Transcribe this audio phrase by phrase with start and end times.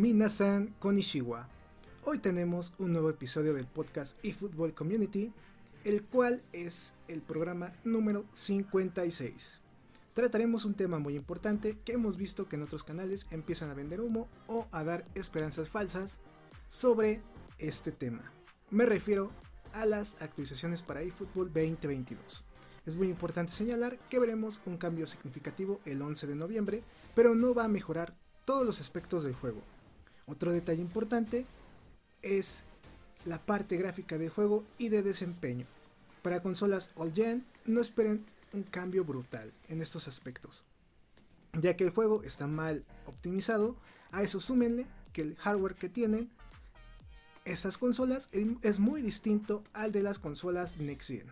[0.00, 1.46] Minasan Konishiwa.
[2.06, 5.30] Hoy tenemos un nuevo episodio del podcast eFootball Community,
[5.84, 9.60] el cual es el programa número 56.
[10.14, 14.00] Trataremos un tema muy importante que hemos visto que en otros canales empiezan a vender
[14.00, 16.18] humo o a dar esperanzas falsas
[16.70, 17.20] sobre
[17.58, 18.32] este tema.
[18.70, 19.30] Me refiero
[19.74, 22.42] a las actualizaciones para eFootball 2022.
[22.86, 26.84] Es muy importante señalar que veremos un cambio significativo el 11 de noviembre,
[27.14, 29.60] pero no va a mejorar todos los aspectos del juego.
[30.30, 31.44] Otro detalle importante
[32.22, 32.62] es
[33.24, 35.66] la parte gráfica del juego y de desempeño.
[36.22, 40.62] Para consolas all gen no esperen un cambio brutal en estos aspectos,
[41.60, 43.76] ya que el juego está mal optimizado,
[44.12, 46.30] a eso súmenle que el hardware que tienen
[47.44, 48.28] estas consolas
[48.62, 51.26] es muy distinto al de las consolas Next Gen.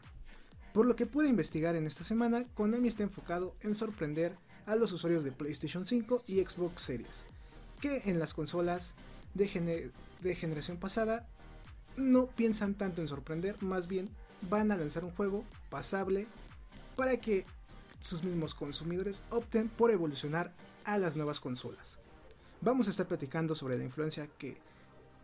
[0.72, 4.92] Por lo que pude investigar en esta semana, Konami está enfocado en sorprender a los
[4.92, 7.24] usuarios de PlayStation 5 y Xbox Series,
[7.80, 8.94] que en las consolas
[9.34, 9.48] de,
[10.34, 11.26] generación pasada
[11.96, 14.10] no piensan tanto en sorprender, más bien
[14.42, 16.26] van a lanzar un juego pasable
[16.96, 17.44] para que
[18.00, 20.52] sus mismos consumidores opten por evolucionar
[20.84, 21.98] a las nuevas consolas.
[22.60, 24.58] Vamos a estar platicando sobre la influencia que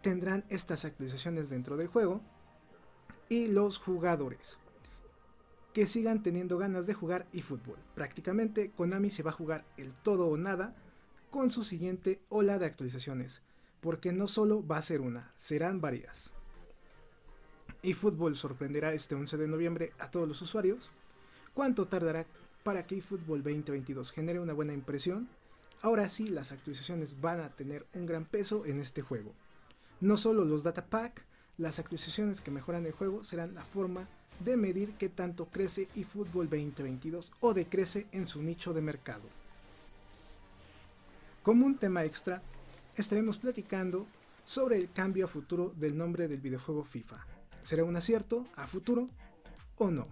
[0.02, 2.20] tendrán estas actualizaciones dentro del juego
[3.28, 4.58] y los jugadores
[5.72, 7.78] que sigan teniendo ganas de jugar eFootball.
[7.94, 10.75] Prácticamente Konami se va a jugar el todo o nada
[11.34, 13.43] con su siguiente ola de actualizaciones,
[13.81, 16.33] porque no solo va a ser una, serán varias.
[17.83, 20.91] eFootball sorprenderá este 11 de noviembre a todos los usuarios.
[21.53, 22.25] ¿Cuánto tardará
[22.62, 25.28] para que eFootball 2022 genere una buena impresión?
[25.83, 29.34] Ahora sí, las actualizaciones van a tener un gran peso en este juego.
[30.00, 31.27] No solo los data pack,
[31.59, 34.06] las actualizaciones que mejoran el juego serán la forma
[34.39, 39.44] de medir qué tanto crece eFootball 2022 o decrece en su nicho de mercado.
[41.44, 42.41] Como un tema extra,
[42.97, 44.06] estaremos platicando
[44.47, 47.19] sobre el cambio a futuro del nombre del videojuego FIFA.
[47.62, 49.10] ¿Será un acierto a futuro
[49.77, 50.09] o no?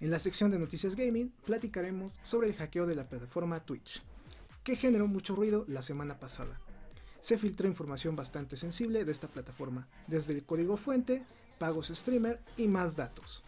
[0.00, 4.02] En la sección de noticias gaming platicaremos sobre el hackeo de la plataforma Twitch,
[4.64, 6.58] que generó mucho ruido la semana pasada.
[7.20, 11.22] Se filtró información bastante sensible de esta plataforma, desde el código fuente
[11.58, 13.42] pagos streamer y más datos.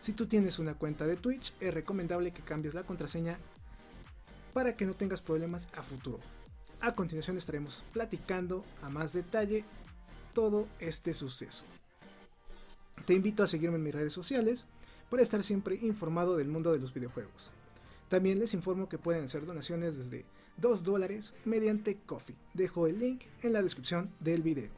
[0.00, 3.38] Si tú tienes una cuenta de Twitch, es recomendable que cambies la contraseña
[4.54, 6.18] para que no tengas problemas a futuro.
[6.80, 9.64] A continuación estaremos platicando a más detalle
[10.34, 11.64] todo este suceso.
[13.06, 14.64] Te invito a seguirme en mis redes sociales
[15.10, 17.50] para estar siempre informado del mundo de los videojuegos.
[18.08, 20.24] También les informo que pueden hacer donaciones desde
[20.58, 22.36] 2 dólares mediante Coffee.
[22.54, 24.70] Dejo el link en la descripción del video.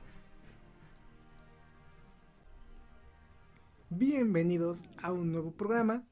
[3.90, 6.04] Bienvenidos a un nuevo programa.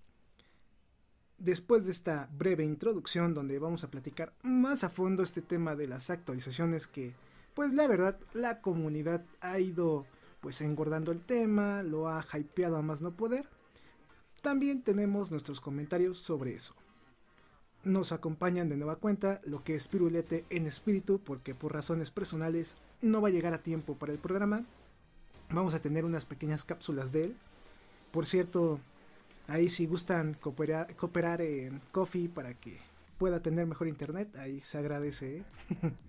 [1.39, 5.87] Después de esta breve introducción donde vamos a platicar más a fondo este tema de
[5.87, 7.15] las actualizaciones que
[7.55, 10.07] pues la verdad la comunidad ha ido
[10.41, 13.47] pues engordando el tema, lo ha hypeado a más no poder.
[14.43, 16.75] También tenemos nuestros comentarios sobre eso.
[17.85, 22.77] Nos acompañan de nueva cuenta lo que es Pirulete en espíritu porque por razones personales
[23.03, 24.65] no va a llegar a tiempo para el programa.
[25.51, 27.37] Vamos a tener unas pequeñas cápsulas de él
[28.17, 28.81] por cierto,
[29.49, 32.79] ahí si gustan cooperar, en Coffee para que
[33.19, 35.39] pueda tener mejor internet, ahí se agradece.
[35.39, 35.45] ¿eh?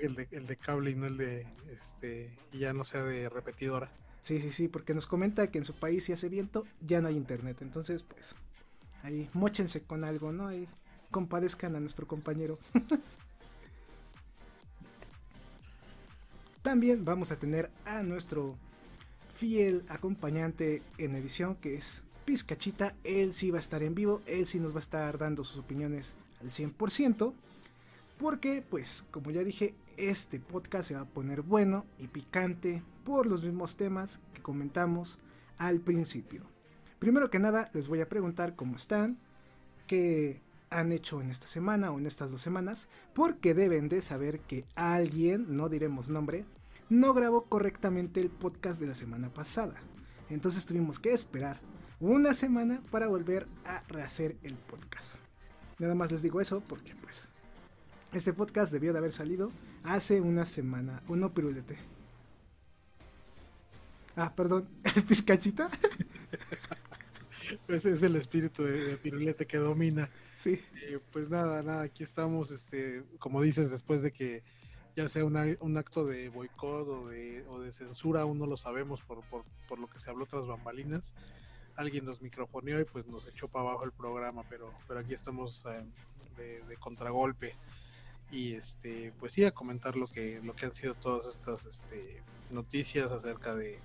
[0.00, 3.90] el, de, cable y no el de este ya no sea de repetidora.
[4.22, 7.08] Sí, sí, sí, porque nos comenta que en su país si hace viento ya no
[7.08, 8.34] hay internet, entonces pues
[9.02, 10.48] ahí mochense con algo, ¿no?
[10.48, 10.66] Ahí
[11.10, 12.58] compadezcan a nuestro compañero.
[16.62, 18.56] También vamos a tener a nuestro
[19.34, 22.94] fiel acompañante en edición que es Pizcachita.
[23.04, 25.58] Él sí va a estar en vivo, él sí nos va a estar dando sus
[25.58, 27.34] opiniones al 100%.
[28.18, 33.26] Porque, pues, como ya dije, este podcast se va a poner bueno y picante por
[33.26, 35.18] los mismos temas que comentamos
[35.58, 36.42] al principio.
[36.98, 39.18] Primero que nada, les voy a preguntar cómo están,
[39.86, 40.40] qué
[40.70, 44.64] han hecho en esta semana o en estas dos semanas, porque deben de saber que
[44.74, 46.44] alguien, no diremos nombre,
[46.88, 49.76] no grabó correctamente el podcast de la semana pasada.
[50.30, 51.60] Entonces tuvimos que esperar
[52.00, 55.16] una semana para volver a rehacer el podcast.
[55.78, 57.28] Nada más les digo eso porque pues
[58.12, 59.50] este podcast debió de haber salido
[59.82, 61.02] hace una semana.
[61.08, 61.78] Uno pirulete.
[64.16, 64.68] Ah, perdón,
[65.08, 65.68] pizcachita.
[67.68, 70.08] Ese es el espíritu de, pirulete que domina.
[70.36, 70.60] Sí.
[70.82, 74.42] Eh, pues nada, nada, aquí estamos, este, como dices, después de que
[74.96, 79.00] ya sea un acto de boicot o de, o de censura, aún no lo sabemos
[79.02, 81.14] por, por, por lo que se habló tras bambalinas.
[81.76, 85.64] Alguien nos microfoneó y pues nos echó para abajo el programa, pero, pero aquí estamos
[85.66, 85.84] eh,
[86.36, 87.56] de, de, contragolpe
[88.30, 92.22] y este pues sí a comentar lo que lo que han sido todas estas este,
[92.50, 93.78] noticias acerca de,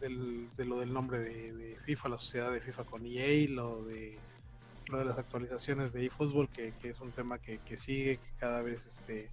[0.00, 4.18] de, lo del nombre de, FIFA, la sociedad de FIFA con EA, lo de
[4.88, 8.28] lo de las actualizaciones de eFootball, que, que es un tema que, que, sigue, que
[8.38, 9.30] cada vez este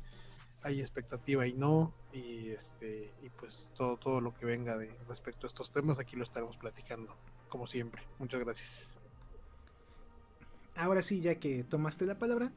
[0.64, 5.48] hay expectativa y no, y este, y pues todo, todo lo que venga de respecto
[5.48, 7.16] a estos temas, aquí lo estaremos platicando,
[7.50, 8.04] como siempre.
[8.20, 8.90] Muchas gracias.
[10.76, 12.52] Ahora sí, ya que tomaste la palabra,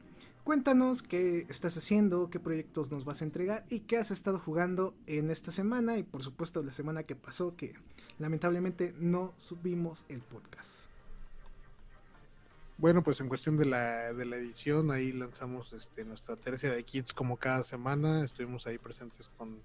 [0.45, 4.93] Cuéntanos qué estás haciendo, qué proyectos nos vas a entregar y qué has estado jugando
[5.07, 7.73] en esta semana y por supuesto la semana que pasó que
[8.19, 10.94] lamentablemente no subimos el podcast.
[12.77, 16.83] Bueno, pues en cuestión de la, de la edición, ahí lanzamos este, nuestra tercia de
[16.83, 18.23] kits como cada semana.
[18.23, 19.61] Estuvimos ahí presentes con,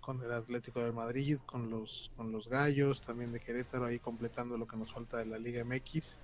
[0.00, 4.58] con el Atlético de Madrid, con los, con los Gallos, también de Querétaro, ahí completando
[4.58, 6.18] lo que nos falta de la Liga MX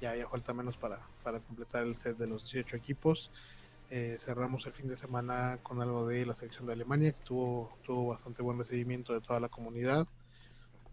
[0.00, 3.30] ya, ya falta menos para, para completar el set de los 18 equipos.
[3.90, 7.78] Eh, cerramos el fin de semana con algo de la selección de Alemania, que tuvo,
[7.84, 10.06] tuvo bastante buen recibimiento de toda la comunidad.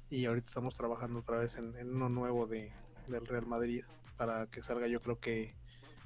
[0.09, 2.71] Y ahorita estamos trabajando otra vez en, uno nuevo de,
[3.07, 3.83] del Real Madrid
[4.18, 5.54] para que salga, yo creo que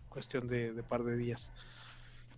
[0.10, 1.52] cuestión de, par de días.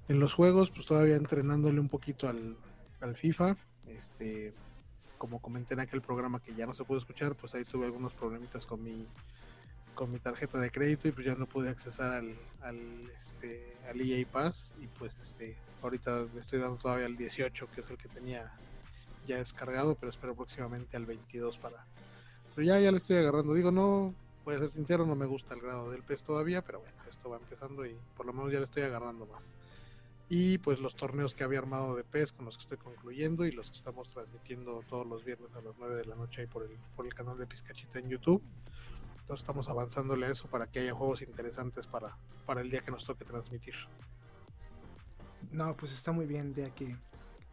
[0.07, 2.57] En los juegos, pues todavía entrenándole un poquito al,
[3.01, 3.55] al FIFA.
[3.87, 4.53] Este,
[5.17, 8.13] como comenté en aquel programa que ya no se pudo escuchar, pues ahí tuve algunos
[8.13, 9.07] problemitas con mi
[9.99, 13.99] con mi tarjeta de crédito y pues ya no pude accesar al, al, este, al
[13.99, 17.97] EA Pass y pues este ahorita le estoy dando todavía al 18 que es el
[17.97, 18.49] que tenía
[19.27, 21.83] ya descargado pero espero próximamente al 22 para
[22.55, 24.13] pero ya ya le estoy agarrando digo no
[24.49, 27.29] voy a ser sincero no me gusta el grado del PES todavía pero bueno esto
[27.29, 29.55] va empezando y por lo menos ya le estoy agarrando más
[30.27, 33.51] y pues los torneos que había armado de PES con los que estoy concluyendo y
[33.51, 36.63] los que estamos transmitiendo todos los viernes a las 9 de la noche ahí por
[36.63, 38.43] el, por el canal de Pizcachita en YouTube
[39.33, 43.05] estamos avanzándole a eso para que haya juegos interesantes para, para el día que nos
[43.05, 43.75] toque transmitir.
[45.51, 46.95] No, pues está muy bien, ya que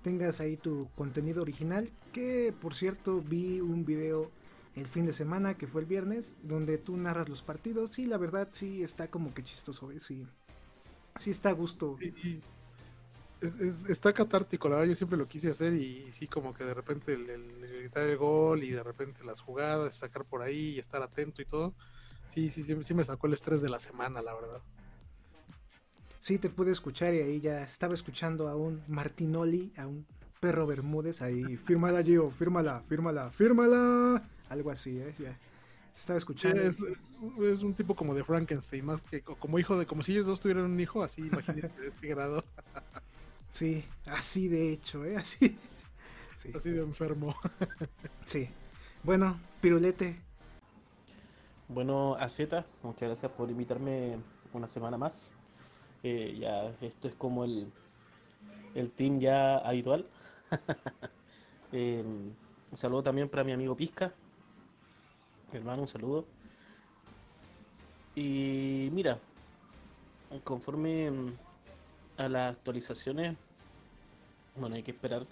[0.03, 4.31] tengas ahí tu contenido original, que por cierto vi un video
[4.76, 7.99] el fin de semana, que fue el viernes, donde tú narras los partidos.
[7.99, 10.00] Y la verdad sí está como que chistoso, ¿eh?
[10.00, 10.26] sí,
[11.19, 11.96] sí está a gusto.
[13.88, 17.12] Está catártico, la verdad yo siempre lo quise hacer y sí como que de repente
[17.12, 21.02] el, el, gritar el gol y de repente las jugadas, sacar por ahí y estar
[21.02, 21.75] atento y todo,
[22.28, 24.62] sí, sí, sí, sí me sacó el estrés de la semana, la verdad.
[26.20, 30.06] Sí, te pude escuchar y ahí ya estaba escuchando a un Martinoli, a un
[30.40, 35.15] perro Bermúdez ahí, fírmala Gio, fírmala, fírmala, fírmala, algo así, ¿eh?
[35.19, 35.39] Ya.
[35.97, 36.61] Estaba escuchando.
[36.61, 40.27] es, es, un tipo como de Frankenstein, más que como hijo de, como si ellos
[40.27, 42.45] dos tuvieran un hijo, así, imagínense de este grado.
[43.57, 45.17] Sí, así de hecho, ¿eh?
[45.17, 45.57] Así.
[46.55, 47.35] Así de enfermo.
[48.26, 48.50] sí.
[49.03, 50.21] Bueno, Pirulete.
[51.69, 54.19] Bueno, Z, muchas gracias por invitarme
[54.53, 55.33] una semana más.
[56.03, 57.73] Eh, ya esto es como el,
[58.75, 60.07] el team ya habitual.
[61.73, 64.12] eh, un saludo también para mi amigo Pisca.
[65.53, 66.26] Hermano, un saludo.
[68.15, 69.19] Y mira,
[70.45, 71.11] conforme
[72.17, 73.37] a las actualizaciones
[74.59, 75.26] bueno, hay que esperar,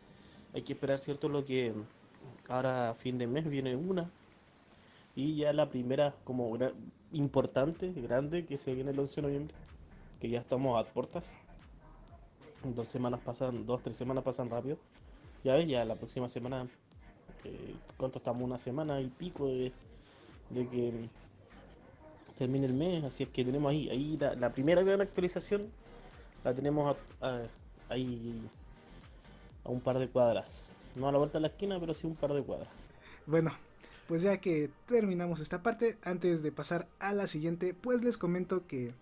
[0.53, 1.29] hay que esperar, ¿cierto?
[1.29, 1.73] Lo que
[2.49, 4.11] ahora a fin de mes viene una.
[5.17, 6.59] Y ya la primera como
[7.13, 9.55] importante, grande, que se viene el 11 de noviembre,
[10.21, 11.33] que ya estamos a puertas.
[12.65, 14.79] Dos semanas pasan, dos, tres semanas pasan rápido.
[15.43, 16.67] Ya ves, ya la próxima semana,
[17.45, 18.43] eh, ¿cuánto estamos?
[18.43, 19.73] Una semana y pico de,
[20.51, 21.09] de que
[22.37, 23.05] termine el mes.
[23.05, 25.69] Así es que tenemos ahí, ahí la, primera gran actualización
[26.43, 26.97] la tenemos
[27.89, 28.43] ahí
[29.65, 30.77] a un par de cuadras.
[30.95, 32.69] No a la vuelta de la esquina, pero sí un par de cuadras.
[33.27, 33.53] Bueno,
[34.07, 38.67] pues ya que terminamos esta parte, antes de pasar a la siguiente, pues les comento
[38.67, 38.93] que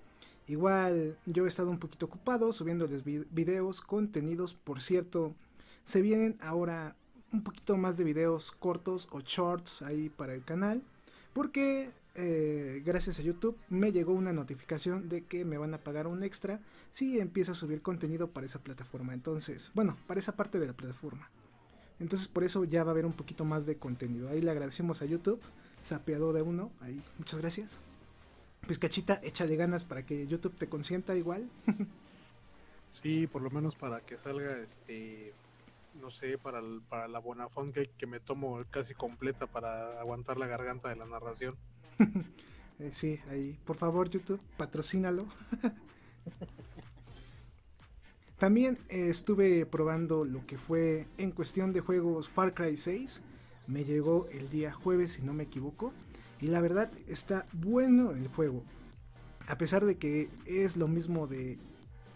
[0.46, 5.34] igual yo he estado un poquito ocupado subiéndoles videos, contenidos, por cierto,
[5.84, 6.94] se vienen ahora
[7.32, 10.82] un poquito más de videos cortos o shorts ahí para el canal,
[11.32, 16.06] porque eh, gracias a YouTube me llegó una notificación de que me van a pagar
[16.06, 16.60] un extra
[16.90, 19.14] si empiezo a subir contenido para esa plataforma.
[19.14, 21.30] Entonces, bueno, para esa parte de la plataforma.
[22.00, 24.28] Entonces por eso ya va a haber un poquito más de contenido.
[24.28, 25.40] Ahí le agradecemos a YouTube
[25.82, 26.70] sapeado de uno.
[26.80, 27.80] Ahí, muchas gracias.
[28.66, 31.48] Pizcachita, échale ganas para que YouTube te consienta igual.
[33.02, 35.32] sí, por lo menos para que salga este
[35.94, 40.46] no sé, para, para la Bonafont que, que me tomo casi completa para aguantar la
[40.46, 41.56] garganta de la narración.
[42.78, 45.28] Eh, sí, ahí, por favor, YouTube, patrocínalo.
[48.38, 53.22] También eh, estuve probando lo que fue en cuestión de juegos Far Cry 6.
[53.68, 55.92] Me llegó el día jueves, si no me equivoco.
[56.40, 58.64] Y la verdad está bueno el juego.
[59.46, 61.60] A pesar de que es lo mismo de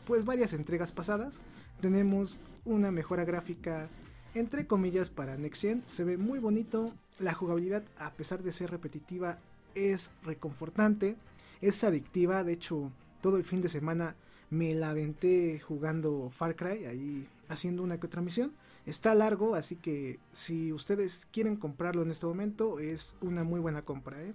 [0.04, 1.42] pues varias entregas pasadas,
[1.80, 3.88] tenemos una mejora gráfica
[4.34, 5.82] entre comillas para Next Gen.
[5.86, 6.92] Se ve muy bonito.
[7.18, 9.38] La jugabilidad, a pesar de ser repetitiva,
[9.74, 11.16] es reconfortante.
[11.60, 12.44] Es adictiva.
[12.44, 12.90] De hecho,
[13.22, 14.14] todo el fin de semana
[14.50, 18.52] me la aventé jugando Far Cry, ahí haciendo una que otra misión.
[18.84, 23.82] Está largo, así que si ustedes quieren comprarlo en este momento, es una muy buena
[23.82, 24.22] compra.
[24.22, 24.32] ¿eh?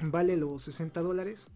[0.00, 1.46] Vale los 60 dólares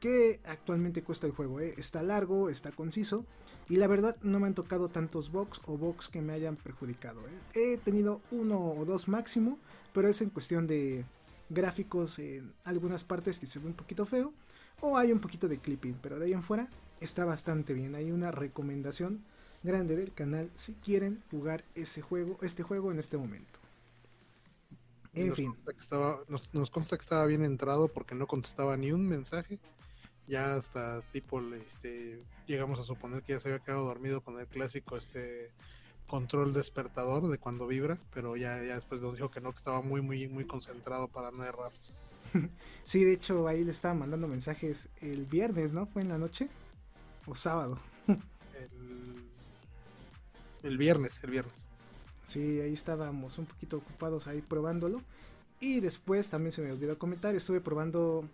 [0.00, 1.60] que actualmente cuesta el juego.
[1.60, 1.74] ¿eh?
[1.78, 3.24] Está largo, está conciso.
[3.68, 7.20] Y la verdad no me han tocado tantos box o box que me hayan perjudicado.
[7.20, 7.74] ¿eh?
[7.74, 9.58] He tenido uno o dos máximo,
[9.92, 11.04] pero es en cuestión de
[11.48, 14.32] gráficos en algunas partes que se ve un poquito feo.
[14.80, 16.68] O hay un poquito de clipping, pero de ahí en fuera
[17.00, 17.94] está bastante bien.
[17.94, 19.22] Hay una recomendación
[19.62, 23.58] grande del canal si quieren jugar ese juego, este juego en este momento.
[25.12, 25.54] En fin.
[26.52, 29.58] nos consta que estaba bien entrado porque no contestaba ni un mensaje
[30.26, 34.46] ya hasta tipo este llegamos a suponer que ya se había quedado dormido con el
[34.46, 35.50] clásico este
[36.06, 39.80] control despertador de cuando vibra, pero ya, ya después nos dijo que no, que estaba
[39.80, 41.72] muy muy muy concentrado para no errar.
[42.84, 45.86] Sí, de hecho ahí le estaba mandando mensajes el viernes, ¿no?
[45.86, 46.48] ¿Fue en la noche?
[47.26, 47.78] ¿O sábado?
[48.06, 49.24] el,
[50.64, 51.68] el viernes, el viernes.
[52.26, 55.02] Sí, ahí estábamos un poquito ocupados ahí probándolo.
[55.60, 58.24] Y después también se me olvidó comentar, estuve probando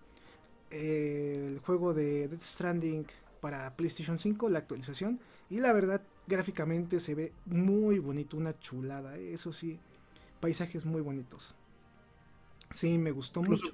[0.70, 3.06] el juego de Death Stranding
[3.40, 5.20] para PlayStation 5, la actualización.
[5.50, 9.16] Y la verdad, gráficamente se ve muy bonito, una chulada.
[9.16, 9.32] ¿eh?
[9.32, 9.78] Eso sí,
[10.40, 11.54] paisajes muy bonitos.
[12.72, 13.72] Sí, me gustó mucho.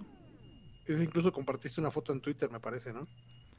[0.89, 3.09] incluso compartiste una foto en Twitter, me parece, ¿no?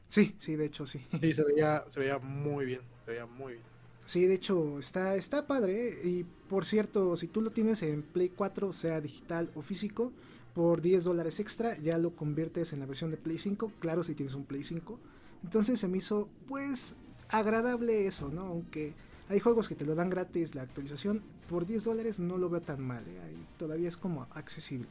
[0.08, 1.00] Sí, sí, de hecho, sí.
[1.20, 3.66] Sí, se veía, se veía muy bien, se veía muy bien.
[4.06, 5.90] Sí, de hecho, está, está padre.
[5.90, 6.02] ¿eh?
[6.04, 10.12] Y por cierto, si tú lo tienes en Play 4, sea digital o físico,
[10.54, 14.16] por 10 dólares extra ya lo conviertes en la versión de Play 5, claro si
[14.16, 15.00] tienes un Play 5.
[15.44, 16.96] Entonces se me hizo pues
[17.30, 18.42] agradable eso, ¿no?
[18.42, 18.94] Aunque
[19.30, 22.62] hay juegos que te lo dan gratis la actualización, por 10 dólares no lo veo
[22.62, 23.36] tan mal, ¿eh?
[23.58, 24.88] Todavía es como accesible.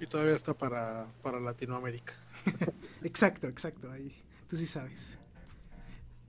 [0.00, 2.14] Y todavía está para, para Latinoamérica.
[3.02, 4.14] exacto, exacto, ahí
[4.50, 5.18] tú sí sabes.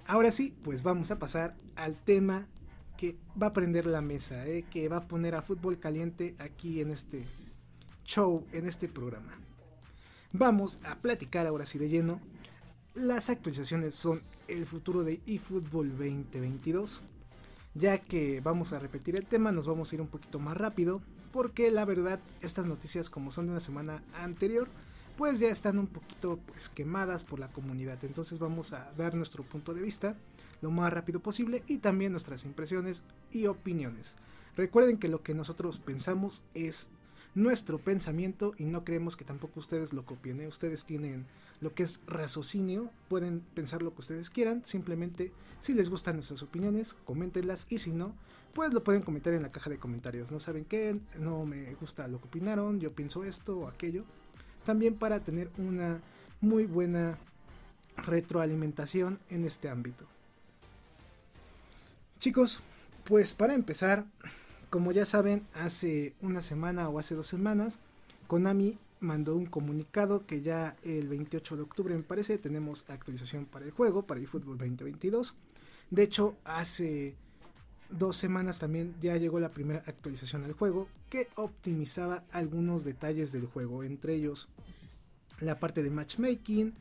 [0.05, 2.47] Ahora sí, pues vamos a pasar al tema
[3.01, 6.81] que va a prender la mesa, eh, que va a poner a fútbol caliente aquí
[6.81, 7.25] en este
[8.05, 9.39] show, en este programa.
[10.31, 12.21] Vamos a platicar ahora sí de lleno.
[12.93, 17.01] Las actualizaciones son el futuro de eFootball 2022.
[17.73, 21.01] Ya que vamos a repetir el tema, nos vamos a ir un poquito más rápido.
[21.33, 24.67] Porque la verdad, estas noticias, como son de una semana anterior,
[25.17, 27.97] pues ya están un poquito pues, quemadas por la comunidad.
[28.03, 30.15] Entonces vamos a dar nuestro punto de vista
[30.61, 34.17] lo más rápido posible y también nuestras impresiones y opiniones.
[34.55, 36.91] Recuerden que lo que nosotros pensamos es
[37.35, 40.41] nuestro pensamiento y no creemos que tampoco ustedes lo copien.
[40.41, 40.47] ¿eh?
[40.47, 41.25] Ustedes tienen
[41.61, 46.41] lo que es raciocinio, pueden pensar lo que ustedes quieran, simplemente si les gustan nuestras
[46.43, 48.15] opiniones, coméntenlas y si no,
[48.53, 50.31] pues lo pueden comentar en la caja de comentarios.
[50.31, 54.03] No saben qué, no me gusta lo que opinaron, yo pienso esto o aquello.
[54.65, 56.01] También para tener una
[56.41, 57.17] muy buena
[57.95, 60.05] retroalimentación en este ámbito.
[62.21, 62.59] Chicos,
[63.03, 64.05] pues para empezar,
[64.69, 67.79] como ya saben, hace una semana o hace dos semanas,
[68.27, 73.65] Konami mandó un comunicado que ya el 28 de octubre me parece tenemos actualización para
[73.65, 75.33] el juego, para el fútbol 2022.
[75.89, 77.15] De hecho, hace
[77.89, 83.47] dos semanas también ya llegó la primera actualización al juego que optimizaba algunos detalles del
[83.47, 84.47] juego, entre ellos
[85.39, 86.75] la parte de matchmaking,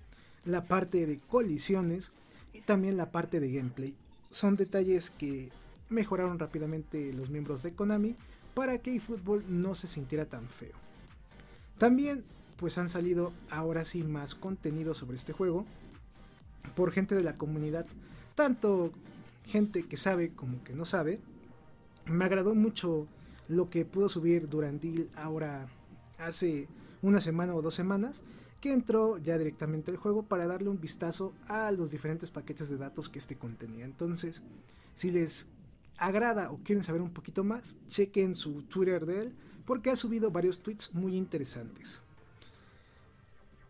[0.44, 2.12] la parte de colisiones
[2.52, 3.96] y también la parte de gameplay
[4.30, 5.50] son detalles que
[5.88, 8.16] mejoraron rápidamente los miembros de Konami
[8.54, 10.74] para que eFootball no se sintiera tan feo.
[11.78, 12.24] También
[12.56, 15.64] pues han salido ahora sí más contenido sobre este juego
[16.76, 17.86] por gente de la comunidad,
[18.34, 18.92] tanto
[19.46, 21.20] gente que sabe como que no sabe.
[22.06, 23.06] Me agradó mucho
[23.48, 25.66] lo que pudo subir Durandil ahora
[26.18, 26.68] hace
[27.02, 28.22] una semana o dos semanas
[28.60, 32.76] que entró ya directamente al juego para darle un vistazo a los diferentes paquetes de
[32.76, 33.84] datos que este contenía.
[33.84, 34.42] Entonces,
[34.94, 35.48] si les
[35.96, 40.30] agrada o quieren saber un poquito más, chequen su Twitter de él porque ha subido
[40.30, 42.02] varios tweets muy interesantes.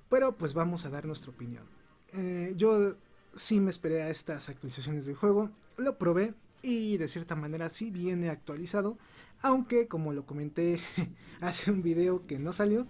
[0.08, 1.64] Pero pues vamos a dar nuestra opinión.
[2.12, 2.96] Eh, yo
[3.34, 7.90] sí me esperé a estas actualizaciones del juego, lo probé y de cierta manera sí
[7.90, 8.98] viene actualizado,
[9.40, 10.80] aunque como lo comenté
[11.40, 12.86] hace un video que no salió,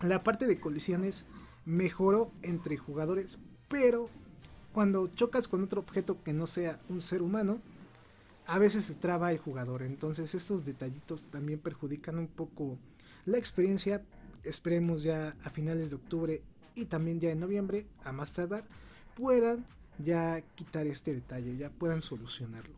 [0.00, 1.24] la parte de colisiones
[1.64, 4.10] mejoró entre jugadores, pero
[4.72, 7.60] cuando chocas con otro objeto que no sea un ser humano,
[8.46, 9.82] a veces se traba el jugador.
[9.82, 12.76] Entonces estos detallitos también perjudican un poco
[13.24, 14.02] la experiencia.
[14.42, 16.42] Esperemos ya a finales de octubre
[16.74, 18.64] y también ya en noviembre, a más tardar,
[19.16, 19.64] puedan
[19.98, 22.74] ya quitar este detalle, ya puedan solucionarlo.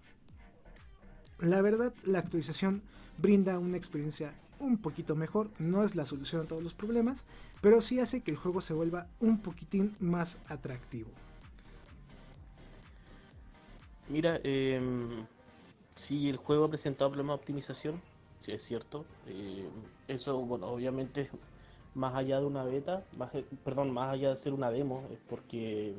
[1.40, 2.82] La verdad, la actualización
[3.18, 7.24] brinda una experiencia un poquito mejor, no es la solución a todos los problemas,
[7.60, 11.10] pero sí hace que el juego se vuelva un poquitín más atractivo.
[14.08, 14.80] Mira, eh,
[15.94, 18.00] si el juego ha presentado problemas de optimización,
[18.38, 19.04] sí es cierto.
[19.26, 19.68] Eh,
[20.08, 21.28] eso, bueno, obviamente,
[21.94, 23.32] más allá de una beta, más,
[23.64, 25.94] perdón, más allá de ser una demo, es porque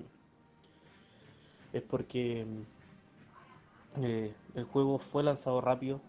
[1.73, 2.45] es porque
[4.01, 5.99] eh, el juego fue lanzado rápido,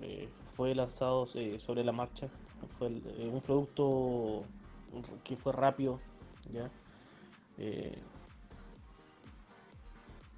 [0.00, 2.28] eh, fue lanzado eh, sobre la marcha,
[2.78, 4.44] fue un producto
[5.22, 6.00] que fue rápido,
[6.52, 6.70] ¿ya?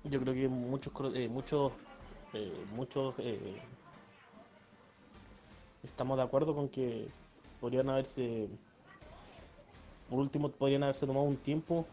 [0.05, 0.93] yo creo que muchos
[1.31, 1.73] muchos
[2.75, 3.15] muchos
[5.83, 7.09] estamos de acuerdo con que
[7.61, 8.49] podrían haberse
[10.09, 11.87] por último podrían haberse tomado un tiempo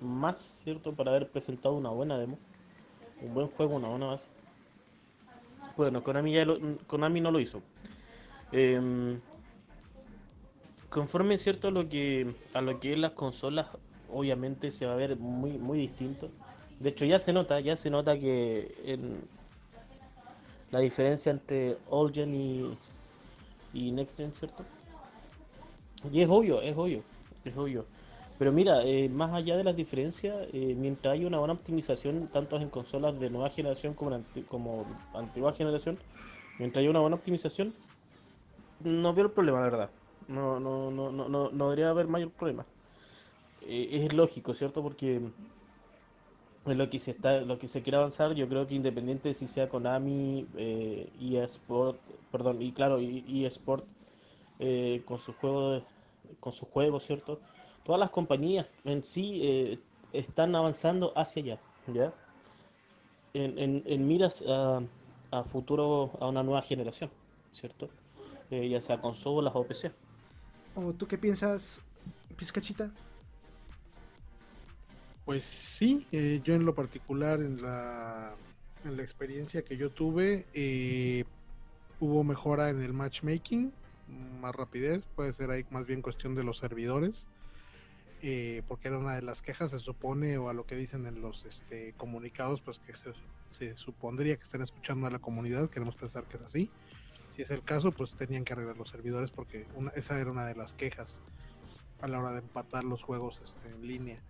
[0.00, 0.92] más, ¿cierto?
[0.92, 2.38] Para haber presentado una buena demo,
[3.20, 4.28] un buen juego, una buena base.
[5.76, 6.46] Bueno, Konami, ya
[6.86, 7.62] Konami no lo hizo.
[8.52, 9.18] Eh,
[10.90, 13.68] conforme cierto a lo que a lo que es las consolas,
[14.12, 16.28] obviamente se va a ver muy muy distinto.
[16.80, 19.20] De hecho ya se nota, ya se nota que en
[20.70, 22.76] la diferencia entre Old Gen y,
[23.72, 24.64] y Next Gen, ¿cierto?
[26.10, 27.02] Y es obvio, es obvio,
[27.44, 27.86] es obvio.
[28.42, 32.56] Pero mira, eh, más allá de las diferencias, eh, mientras hay una buena optimización, tanto
[32.56, 35.96] en consolas de nueva generación como, como antigua generación,
[36.58, 37.72] mientras hay una buena optimización,
[38.80, 39.90] no veo el problema, la verdad.
[40.26, 42.66] No, no, no, no, no, no debería haber mayor problema.
[43.60, 44.82] Eh, es lógico, ¿cierto?
[44.82, 45.20] Porque
[46.66, 49.46] lo que se está, lo que se quiere avanzar, yo creo que independiente de si
[49.46, 51.96] sea Konami, eh, eSport,
[52.32, 53.84] perdón, y claro, eSport
[55.04, 55.80] con su juego,
[56.40, 57.38] con su juego, ¿cierto?
[57.84, 59.78] Todas las compañías en sí eh,
[60.12, 61.58] están avanzando hacia allá,
[61.92, 62.14] ¿ya?
[63.34, 67.10] En, miras a, futuro, a una nueva generación,
[67.50, 67.88] ¿cierto?
[68.50, 69.90] Eh, ya sea consolas o PC.
[70.74, 71.80] ¿O tú qué piensas,
[72.36, 72.90] Pizcachita?
[75.24, 78.34] Pues sí, eh, yo en lo particular, en la,
[78.84, 80.44] en la experiencia que yo tuve,
[82.00, 83.72] hubo mejora en el matchmaking,
[84.40, 87.28] más rapidez, puede ser ahí más bien cuestión de los servidores
[88.24, 91.20] eh, porque era una de las quejas, se supone, o a lo que dicen en
[91.20, 92.92] los este, comunicados, pues que
[93.50, 96.70] se, supondría que están escuchando a la comunidad, queremos pensar que es así.
[97.30, 100.54] Si es el caso, pues tenían que arreglar los servidores porque esa era una de
[100.54, 101.20] las quejas
[102.00, 104.22] a la hora de empatar los juegos este, en línea.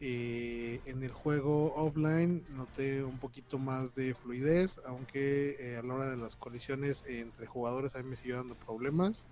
[0.00, 5.94] Eh, en el juego offline noté un poquito más de fluidez, aunque eh, a la
[5.94, 9.24] hora de las colisiones entre jugadores a mí me siguió dando problemas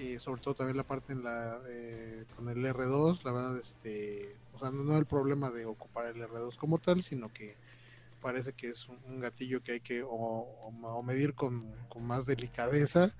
[0.00, 4.36] y sobre todo también la parte en la eh, con el R2 la verdad este
[4.54, 7.56] o sea no, el problema de ocupar el R2 como tal sino que
[8.20, 13.14] parece que es un, gatillo que hay que o, medir con, más delicadeza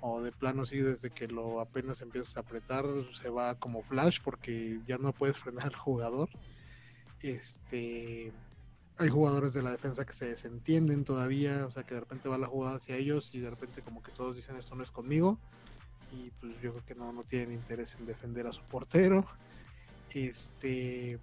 [0.00, 2.84] o de plano sí desde que lo apenas empiezas a apretar
[3.14, 6.28] se va como flash porque ya no puedes frenar al jugador.
[7.22, 8.32] Este
[8.98, 12.38] hay jugadores de la defensa que se desentienden todavía o sea que de repente va
[12.38, 15.38] la jugada hacia ellos y de repente como que todos dicen esto no es conmigo
[16.12, 19.26] y pues yo creo que no, no tienen interés en defender a su portero.
[20.14, 21.18] Este,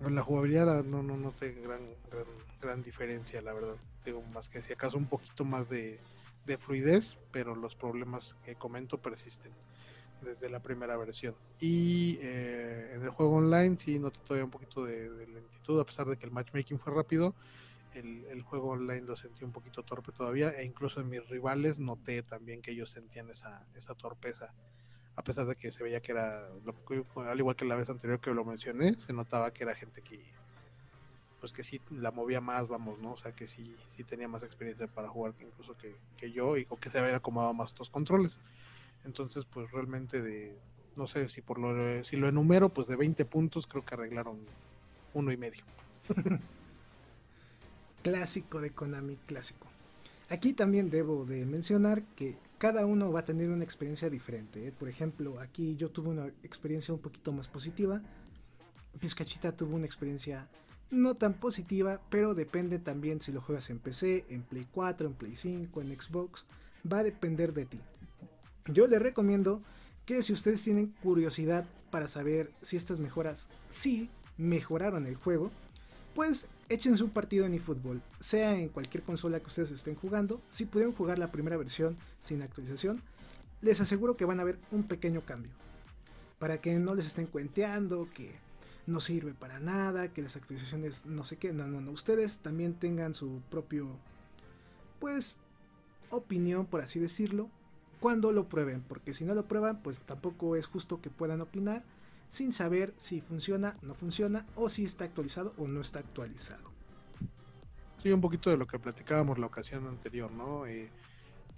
[0.00, 1.80] la jugabilidad no, no noté gran,
[2.10, 2.26] gran,
[2.60, 3.76] gran diferencia, la verdad.
[4.02, 5.98] Tengo más que si acaso un poquito más de,
[6.46, 9.52] de fluidez, pero los problemas que comento persisten
[10.22, 11.34] desde la primera versión.
[11.60, 16.06] Y eh, en el juego online sí noté todavía un poquito de, lentitud, a pesar
[16.06, 17.34] de que el matchmaking fue rápido
[17.94, 22.22] el, juego online lo sentí un poquito torpe todavía e incluso en mis rivales noté
[22.22, 24.52] también que ellos sentían esa, esa torpeza
[25.16, 28.32] a pesar de que se veía que era al igual que la vez anterior que
[28.32, 30.24] lo mencioné se notaba que era gente que
[31.40, 34.42] pues que sí la movía más vamos no o sea que sí sí tenía más
[34.42, 38.40] experiencia para jugar incluso que, que yo y que se habían acomodado más estos controles.
[39.04, 40.56] Entonces pues realmente de
[40.96, 44.38] no sé si por lo si lo enumero pues de 20 puntos creo que arreglaron
[45.12, 45.64] uno y medio
[48.04, 49.66] Clásico de Konami, clásico.
[50.28, 54.66] Aquí también debo de mencionar que cada uno va a tener una experiencia diferente.
[54.66, 54.72] ¿eh?
[54.78, 58.02] Por ejemplo, aquí yo tuve una experiencia un poquito más positiva.
[59.00, 60.46] Pizcachita tuvo una experiencia
[60.90, 65.14] no tan positiva, pero depende también si lo juegas en PC, en Play 4, en
[65.14, 66.44] Play 5, en Xbox.
[66.90, 67.80] Va a depender de ti.
[68.66, 69.62] Yo les recomiendo
[70.04, 75.50] que si ustedes tienen curiosidad para saber si estas mejoras sí mejoraron el juego,
[76.14, 80.40] pues echen su partido en eFootball, sea en cualquier consola que ustedes estén jugando.
[80.48, 83.02] Si pudieron jugar la primera versión sin actualización,
[83.60, 85.52] les aseguro que van a ver un pequeño cambio.
[86.38, 88.32] Para que no les estén cuenteando que
[88.86, 91.52] no sirve para nada, que las actualizaciones no sé qué.
[91.52, 91.90] No, no, no.
[91.90, 93.88] Ustedes también tengan su propio,
[95.00, 95.38] pues,
[96.10, 97.48] opinión, por así decirlo,
[98.00, 98.82] cuando lo prueben.
[98.82, 101.82] Porque si no lo prueban, pues tampoco es justo que puedan opinar
[102.34, 106.68] sin saber si funciona, no funciona o si está actualizado o no está actualizado.
[108.02, 110.66] Sí, un poquito de lo que platicábamos la ocasión anterior, ¿no?
[110.66, 110.90] Eh,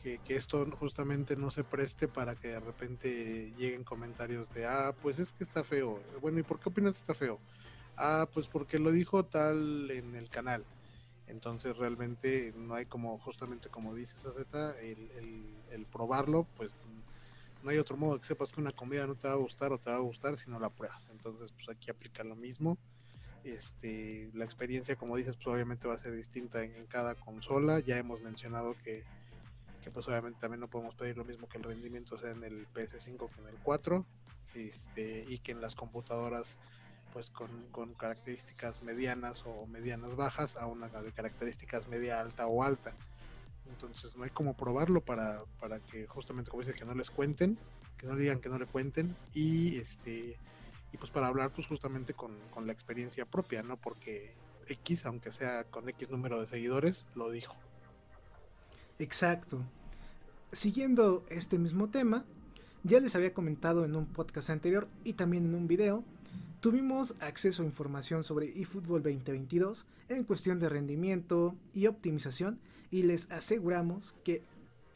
[0.02, 5.18] que, esto justamente no se preste para que de repente lleguen comentarios de, ah, pues
[5.18, 5.98] es que está feo.
[6.20, 7.40] Bueno, ¿y por qué opinas que está feo?
[7.96, 10.62] Ah, pues porque lo dijo tal en el canal.
[11.26, 16.70] Entonces realmente no hay como, justamente como dice Z, el, el, el probarlo, pues
[17.62, 19.78] no hay otro modo que sepas que una comida no te va a gustar o
[19.78, 21.08] te va a gustar si no la pruebas.
[21.10, 22.78] Entonces, pues aquí aplica lo mismo.
[23.44, 27.80] Este, la experiencia, como dices, pues obviamente va a ser distinta en, cada consola.
[27.80, 29.04] Ya hemos mencionado que,
[29.82, 32.66] que, pues obviamente también no podemos pedir lo mismo que el rendimiento sea en el
[32.72, 34.04] PS5 que en el 4.
[34.54, 36.56] Este, y que en las computadoras
[37.12, 42.62] pues con, con, características medianas o medianas bajas a una de características media alta o
[42.62, 42.94] alta.
[43.70, 47.58] Entonces no hay como probarlo para, para que justamente como dice que no les cuenten,
[47.98, 50.38] que no digan que no le cuenten y este
[50.92, 53.76] y pues para hablar pues justamente con, con la experiencia propia, ¿no?
[53.76, 54.34] Porque
[54.68, 57.56] X, aunque sea con X número de seguidores, lo dijo.
[58.98, 59.62] Exacto.
[60.52, 62.24] Siguiendo este mismo tema,
[62.82, 66.04] ya les había comentado en un podcast anterior y también en un video,
[66.60, 73.30] tuvimos acceso a información sobre eFootball 2022 en cuestión de rendimiento y optimización y les
[73.30, 74.42] aseguramos que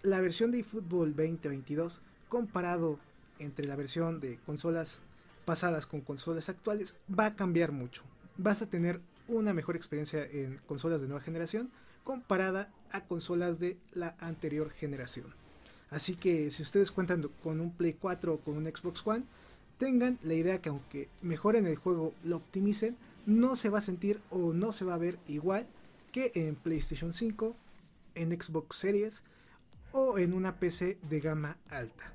[0.02, 2.98] la versión de eFootball 2022 comparado
[3.38, 5.02] entre la versión de consolas
[5.44, 8.02] pasadas con consolas actuales va a cambiar mucho.
[8.36, 11.70] Vas a tener una mejor experiencia en consolas de nueva generación
[12.04, 15.26] comparada a consolas de la anterior generación.
[15.90, 19.24] Así que si ustedes cuentan con un Play 4 o con un Xbox One,
[19.78, 24.20] tengan la idea que aunque mejoren el juego, lo optimicen, no se va a sentir
[24.30, 25.66] o no se va a ver igual
[26.12, 27.54] que en PlayStation 5,
[28.20, 29.22] en Xbox Series
[29.92, 32.12] o en una PC de gama alta.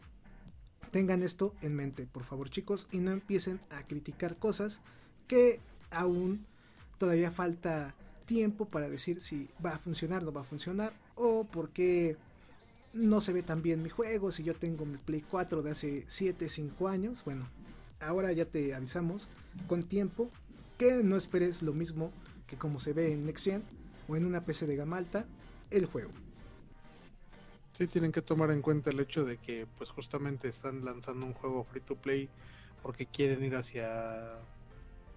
[0.91, 4.81] Tengan esto en mente, por favor chicos, y no empiecen a criticar cosas
[5.27, 5.59] que
[5.91, 6.45] aún
[6.97, 12.17] todavía falta tiempo para decir si va a funcionar no va a funcionar, o porque
[12.93, 16.05] no se ve tan bien mi juego, si yo tengo mi Play 4 de hace
[16.07, 17.49] 7, 5 años, bueno,
[17.99, 19.27] ahora ya te avisamos
[19.67, 20.29] con tiempo
[20.77, 22.11] que no esperes lo mismo
[22.47, 23.47] que como se ve en Next
[24.07, 25.25] o en una PC de gama alta,
[25.71, 26.11] el juego.
[27.77, 31.33] Sí, tienen que tomar en cuenta el hecho de que pues justamente están lanzando un
[31.33, 32.29] juego free to play
[32.81, 34.37] porque quieren ir hacia,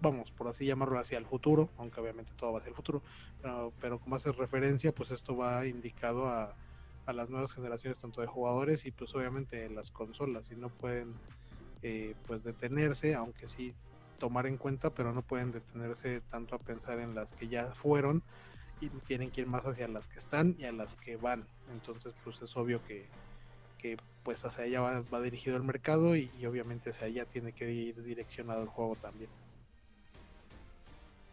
[0.01, 3.03] vamos, por así llamarlo, hacia el futuro, aunque obviamente todo va hacia el futuro,
[3.81, 6.57] pero, como hace referencia, pues esto va indicado a,
[7.07, 11.15] a, las nuevas generaciones tanto de jugadores y pues obviamente las consolas y no pueden
[11.83, 13.75] eh, pues detenerse, aunque sí
[14.19, 18.25] tomar en cuenta, pero no pueden detenerse tanto a pensar en las que ya fueron
[18.81, 21.47] y tienen que ir más hacia las que están y a las que van.
[21.73, 23.07] Entonces, pues es obvio que,
[23.79, 28.03] que pues hacia allá va, dirigido el mercado y, obviamente hacia allá tiene que ir
[28.03, 29.31] direccionado el juego también.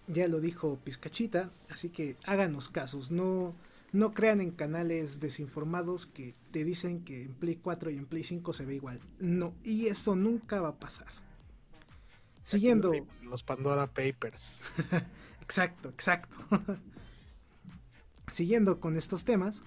[0.07, 3.53] Ya lo dijo Pizcachita, así que háganos casos, no,
[3.91, 8.23] no crean en canales desinformados que te dicen que en Play 4 y en Play
[8.23, 8.99] 5 se ve igual.
[9.19, 11.07] No, y eso nunca va a pasar.
[12.43, 12.91] Siguiendo.
[13.23, 14.61] Los Pandora Papers.
[15.41, 16.37] exacto, exacto.
[18.31, 19.63] Siguiendo con estos temas,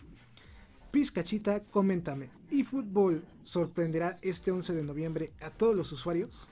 [0.90, 6.49] Pizcachita, coméntame, ¿y fútbol sorprenderá este 11 de noviembre a todos los usuarios?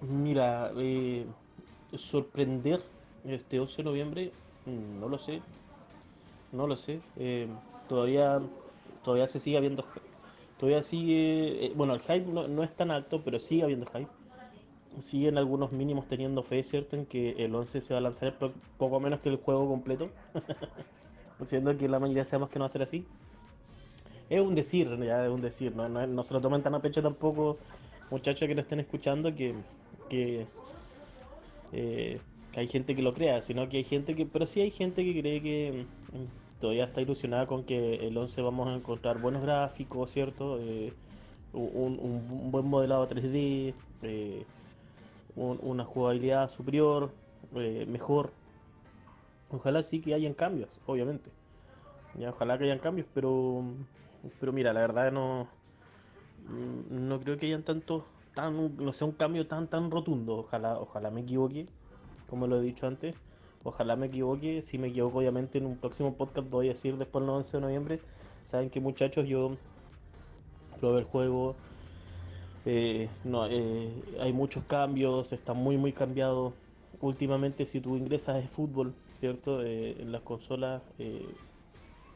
[0.00, 1.26] Mira, eh,
[1.96, 2.80] sorprender
[3.24, 4.32] este 11 de noviembre,
[4.66, 5.42] mm, no lo sé,
[6.52, 7.48] no lo sé, eh,
[7.88, 8.40] todavía,
[9.04, 9.84] todavía se sigue habiendo,
[10.58, 14.21] todavía sigue, eh, bueno, el hype no, no es tan alto, pero sigue habiendo hype
[15.00, 16.96] siguen algunos mínimos teniendo fe, ¿cierto?
[16.96, 18.34] En que el 11 se va a lanzar
[18.78, 20.10] poco menos que el juego completo.
[21.44, 23.04] Siendo que la mayoría sabemos que no va a ser así.
[24.30, 25.88] Es un decir, ya es un decir, ¿no?
[25.88, 27.58] No, se lo tomen tan a pecho tampoco,
[28.10, 29.54] muchachos que lo estén escuchando, que,
[30.08, 30.46] que,
[31.72, 32.20] eh,
[32.52, 35.04] que, hay gente que lo crea, sino que hay gente que, pero sí hay gente
[35.04, 35.84] que cree que,
[36.60, 40.58] todavía está ilusionada con que el 11 vamos a encontrar buenos gráficos, ¿cierto?
[40.60, 40.92] Eh,
[41.52, 44.44] un, buen modelado 3D, eh,
[45.36, 47.10] una jugabilidad superior,
[47.54, 48.32] eh, mejor.
[49.50, 51.30] Ojalá sí que hayan cambios, obviamente.
[52.14, 53.62] Ya, ojalá que hayan cambios, pero
[54.38, 55.48] pero mira, la verdad no
[56.90, 60.38] no creo que hayan tanto tan no sea un cambio tan tan rotundo.
[60.38, 61.66] Ojalá ojalá me equivoque,
[62.28, 63.14] como lo he dicho antes.
[63.64, 64.62] Ojalá me equivoque.
[64.62, 67.60] Si me equivoco, obviamente en un próximo podcast voy a decir después del 11 de
[67.60, 68.00] noviembre.
[68.44, 69.56] Saben que muchachos, yo
[70.80, 71.54] probé el juego.
[72.64, 76.52] Eh, no, eh, hay muchos cambios, está muy muy cambiado.
[77.00, 79.62] Últimamente si tú ingresas de fútbol, ¿cierto?
[79.62, 80.82] Eh, en las consolas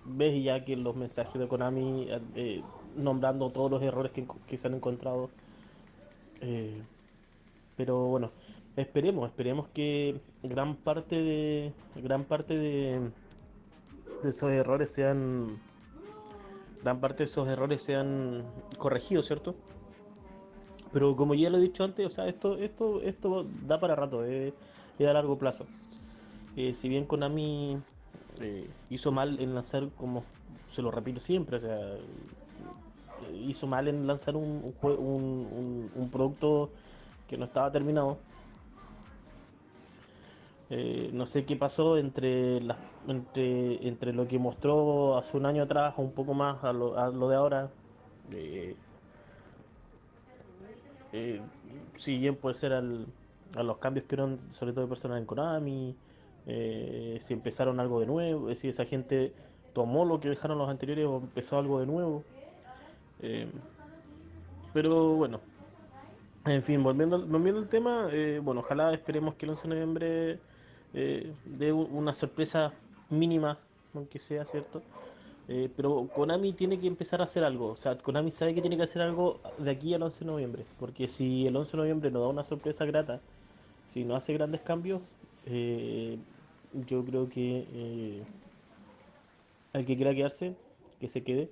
[0.05, 2.09] ves ya que los mensajes de Konami
[2.97, 5.31] nombrando todos los errores que, que se han encontrado.
[7.77, 8.31] pero bueno,
[8.77, 13.01] esperemos, esperemos que gran parte de gran parte de,
[14.23, 15.59] de esos errores sean
[16.83, 18.45] gran parte de esos errores sean
[18.79, 19.57] corregidos, ¿cierto?
[20.97, 24.25] Pero como ya lo he dicho antes, o sea, esto esto esto da para rato,
[24.25, 24.55] es,
[24.99, 25.67] a largo plazo.
[26.57, 27.77] Eh, si bien Konami
[28.41, 30.25] eh, hizo mal en lanzar, como
[30.71, 31.99] se lo repito siempre, o sea,
[33.35, 36.71] hizo mal en lanzar un, un, un, producto
[37.29, 38.17] que no estaba terminado,
[40.71, 45.65] eh, no sé qué pasó entre, la, entre, entre lo que mostró hace un año
[45.65, 47.69] atrás o un poco más a lo, a lo de ahora.
[48.33, 48.75] Eh,
[51.17, 51.41] eh,
[51.97, 53.07] si bien puede ser al,
[53.57, 55.97] a los cambios que eran sobre todo de personas en Konami,
[56.47, 59.33] si empezaron algo de nuevo, si esa gente
[59.73, 62.23] tomó lo que dejaron los anteriores o empezó algo de nuevo.
[64.73, 65.41] pero bueno,
[66.45, 68.09] en fin, volviendo, volviendo al tema,
[68.43, 70.39] bueno, ojalá esperemos que el 11 de noviembre
[70.99, 72.73] eh, de una sorpresa
[73.11, 73.59] mínima,
[73.95, 74.83] aunque sea cierto.
[75.49, 77.69] Eh, pero Konami tiene que empezar a hacer algo.
[77.69, 80.65] O sea, Konami sabe que tiene que hacer algo de aquí al 11 de noviembre.
[80.79, 83.21] Porque si el 11 de noviembre nos da una sorpresa grata,
[83.87, 85.01] si no hace grandes cambios,
[85.47, 86.19] eh,
[86.87, 88.23] yo creo que eh,
[89.73, 90.57] al que quiera quedarse,
[91.01, 91.51] que se quede.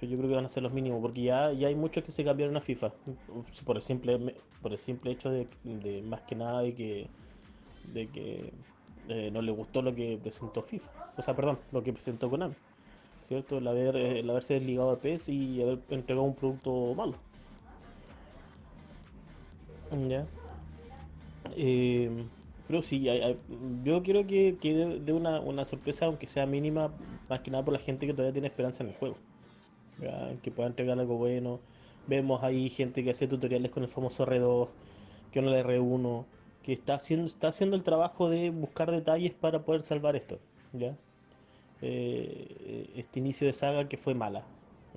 [0.00, 1.00] Pero yo creo que van a ser los mínimos.
[1.00, 2.92] Porque ya, ya hay muchos que se cambiaron a FIFA.
[3.64, 7.08] Por el simple, por el simple hecho de, de más que nada de que
[7.92, 8.52] de que
[9.08, 12.54] eh, no le gustó lo que presentó FIFA, o sea, perdón, lo que presentó Konami,
[13.28, 13.58] ¿cierto?
[13.58, 17.16] El, haber, el haberse desligado de PES y haber entregado un producto malo.
[20.08, 20.26] Ya.
[21.56, 22.10] Eh,
[22.66, 23.06] pero sí,
[23.84, 26.90] yo quiero que, que dé una, una, sorpresa, aunque sea mínima,
[27.28, 29.16] más que nada por la gente que todavía tiene esperanza en el juego.
[30.42, 31.60] Que pueda entregar algo bueno.
[32.06, 34.68] Vemos ahí gente que hace tutoriales con el famoso R2,
[35.30, 36.24] que no el R1
[36.64, 40.38] que está haciendo, está haciendo el trabajo de buscar detalles para poder salvar esto.
[40.72, 40.96] ¿ya?
[41.82, 44.44] Eh, este inicio de saga que fue mala.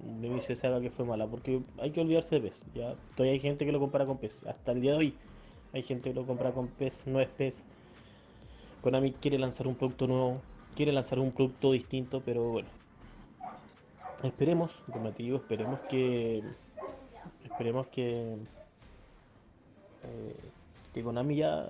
[0.02, 2.64] Un inicio de saga que fue mala, porque hay que olvidarse de PES.
[2.74, 2.96] ¿ya?
[3.16, 4.46] Todavía hay gente que lo compara con PES.
[4.48, 5.14] Hasta el día de hoy
[5.74, 7.64] hay gente que lo compara con PES, no es PES.
[8.82, 10.42] Konami quiere lanzar un producto nuevo,
[10.76, 12.70] quiere lanzar un producto distinto, pero bueno.
[14.24, 16.44] Esperemos, como te digo, esperemos que.
[17.44, 18.38] Esperemos que.
[20.04, 20.36] Eh,
[20.98, 21.70] que Konami ya,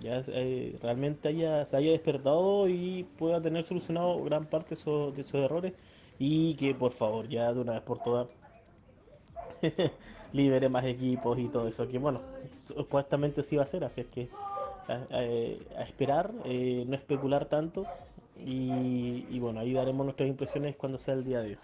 [0.00, 5.34] ya eh, realmente haya, se haya despertado y pueda tener solucionado gran parte de esos,
[5.34, 5.72] errores.
[6.18, 8.28] Y que por favor ya de una vez por todas
[10.32, 12.20] libere más equipos y todo eso que bueno
[12.54, 14.28] supuestamente sí va a ser así es que
[14.88, 17.86] a, esperar eh, no especular tanto.
[18.36, 21.58] Y, y, bueno ahí daremos nuestras impresiones cuando sea el día de hoy.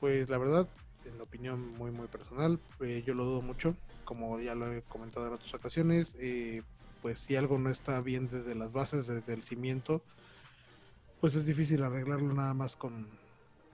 [0.00, 0.68] Pues la verdad
[1.04, 4.82] en la opinión muy muy personal eh, yo lo dudo mucho como ya lo he
[4.82, 6.62] comentado en otras ocasiones, eh,
[7.00, 10.02] pues si algo no está bien desde las bases, desde el cimiento,
[11.20, 13.08] pues es difícil arreglarlo nada más con,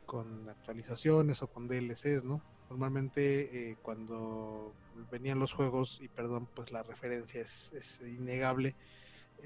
[0.07, 2.43] con actualizaciones o con DLCs, ¿no?
[2.71, 4.75] Normalmente eh, cuando
[5.11, 8.75] venían los juegos, y perdón, pues la referencia es, es innegable,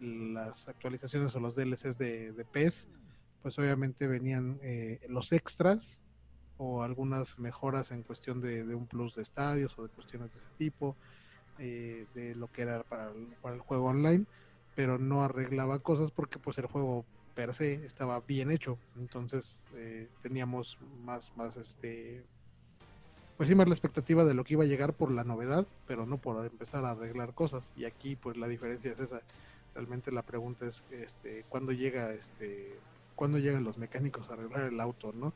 [0.00, 2.88] las actualizaciones o los DLCs de, de PES,
[3.42, 6.00] pues obviamente venían eh, los extras
[6.64, 10.50] o algunas mejoras en cuestión de, un plus de estadios o de cuestiones de ese
[10.56, 10.94] tipo,
[11.58, 14.26] eh, de lo que era para el, juego online,
[14.76, 20.08] pero no arreglaba cosas porque pues el juego per se estaba bien hecho, entonces eh,
[20.22, 22.22] teníamos más, más este,
[23.36, 26.06] pues sí más la expectativa de lo que iba a llegar por la novedad, pero
[26.06, 29.20] no por empezar a arreglar cosas, y aquí pues la diferencia es esa,
[29.74, 32.78] realmente la pregunta es, este, ¿cuándo llega este,
[33.16, 35.32] cuándo llegan los mecánicos a arreglar el auto, no?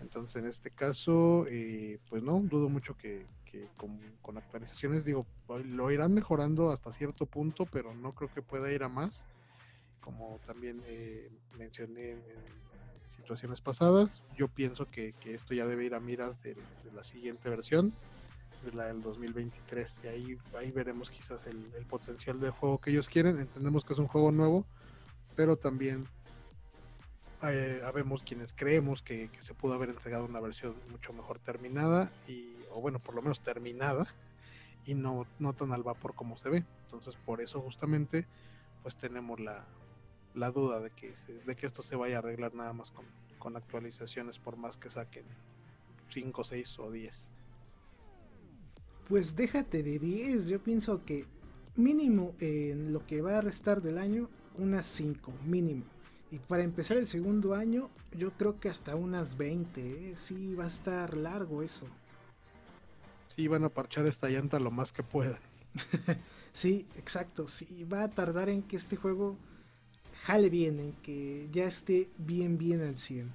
[0.00, 3.26] Entonces, en este caso, eh, pues no, dudo mucho que,
[3.76, 5.26] con, actualizaciones, digo,
[5.64, 9.26] lo irán mejorando hasta cierto punto, pero no creo que pueda ir a más.
[10.00, 12.22] como también eh, mencioné en,
[13.16, 16.56] situaciones pasadas, yo pienso que, esto ya debe ir a miras de,
[16.94, 17.94] la siguiente versión,
[18.64, 23.08] de la del 2023, y ahí, ahí veremos quizás el, potencial del juego que ellos
[23.08, 23.38] quieren.
[23.38, 24.66] Entendemos que es un juego nuevo,
[25.36, 26.06] pero también
[27.52, 32.54] eh, habemos quienes creemos que, se pudo haber entregado una versión mucho mejor terminada, y,
[32.72, 34.06] o bueno, por lo menos terminada,
[34.86, 36.64] y no, no tan al vapor como se ve.
[36.84, 38.26] Entonces, por eso justamente,
[38.82, 39.64] pues tenemos la,
[40.34, 41.12] la duda de que,
[41.46, 43.04] de que esto se vaya a arreglar nada más con,
[43.56, 45.26] actualizaciones, por más que saquen
[46.08, 47.28] 5, 6 o 10.
[49.06, 51.26] Pues déjate de 10, yo pienso que
[51.76, 55.84] mínimo en lo que va a restar del año, unas 5, mínimo.
[56.34, 60.16] Y para empezar el segundo año, yo creo que hasta unas 20, ¿eh?
[60.16, 61.86] sí va a estar largo eso.
[63.28, 65.38] Sí, van a parchar esta llanta lo más que puedan.
[66.52, 69.36] sí, exacto, sí, va a tardar en que este juego
[70.24, 73.30] jale bien, en que ya esté bien, bien al 100.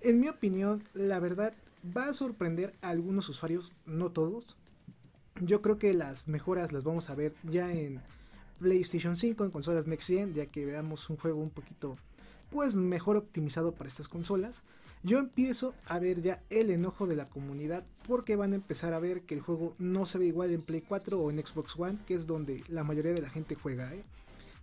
[0.00, 1.54] En mi opinión, la verdad
[1.96, 4.56] va a sorprender a algunos usuarios, no todos.
[5.40, 8.02] Yo creo que las mejoras las vamos a ver ya en
[8.58, 11.96] PlayStation 5, en consolas Next Gen, ya que veamos un juego un poquito
[12.50, 14.62] pues mejor optimizado para estas consolas.
[15.02, 18.98] Yo empiezo a ver ya el enojo de la comunidad porque van a empezar a
[18.98, 21.98] ver que el juego no se ve igual en Play 4 o en Xbox One,
[22.06, 23.94] que es donde la mayoría de la gente juega.
[23.94, 24.04] ¿eh?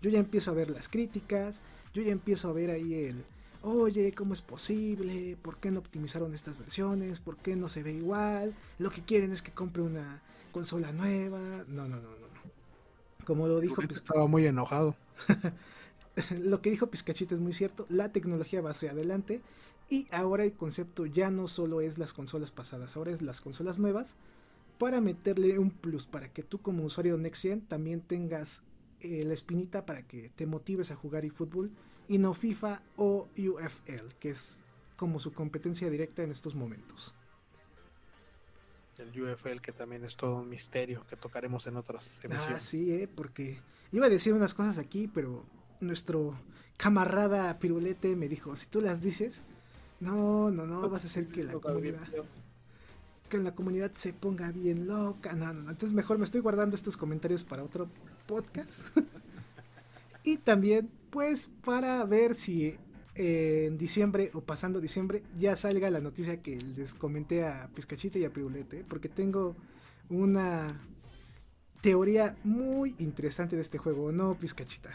[0.03, 3.23] yo ya empiezo a ver las críticas, yo ya empiezo a ver ahí el,
[3.61, 5.37] oye, ¿cómo es posible?
[5.41, 7.21] ¿Por qué no optimizaron estas versiones?
[7.21, 8.53] ¿Por qué no se ve igual?
[8.79, 11.39] Lo que quieren es que compre una consola nueva.
[11.69, 13.25] No, no, no, no.
[13.25, 13.81] Como lo dijo...
[13.81, 14.97] Estaba muy enojado.
[16.39, 17.85] lo que dijo Pizcachita es muy cierto.
[17.89, 19.41] La tecnología va hacia adelante.
[19.89, 23.79] Y ahora el concepto ya no solo es las consolas pasadas, ahora es las consolas
[23.79, 24.15] nuevas.
[24.77, 28.63] Para meterle un plus para que tú como usuario Next Gen también tengas
[29.01, 31.69] eh, la espinita para que te motives a jugar eFootball
[32.07, 34.59] y no FIFA o UFL, que es
[34.95, 37.13] como su competencia directa en estos momentos.
[38.97, 42.57] El UFL que también es todo un misterio que tocaremos en otras ah, emisiones.
[42.57, 43.59] Ah, sí, eh, porque
[43.91, 45.45] iba a decir unas cosas aquí, pero
[45.83, 46.37] nuestro
[46.77, 49.41] camarada Pirulete me dijo, si tú las dices,
[49.99, 52.01] no, no, no, vas a hacer que la comunidad
[53.29, 55.33] que la comunidad se ponga bien loca.
[55.33, 55.71] No, no, no.
[55.71, 57.89] Entonces mejor me estoy guardando estos comentarios para otro
[58.27, 58.95] podcast.
[60.23, 62.77] y también, pues, para ver si
[63.15, 68.25] en diciembre o pasando diciembre ya salga la noticia que les comenté a Pizcachita y
[68.25, 69.55] a Pirulete, porque tengo
[70.09, 70.79] una
[71.81, 74.91] teoría muy interesante de este juego, ¿no, Pizcachita?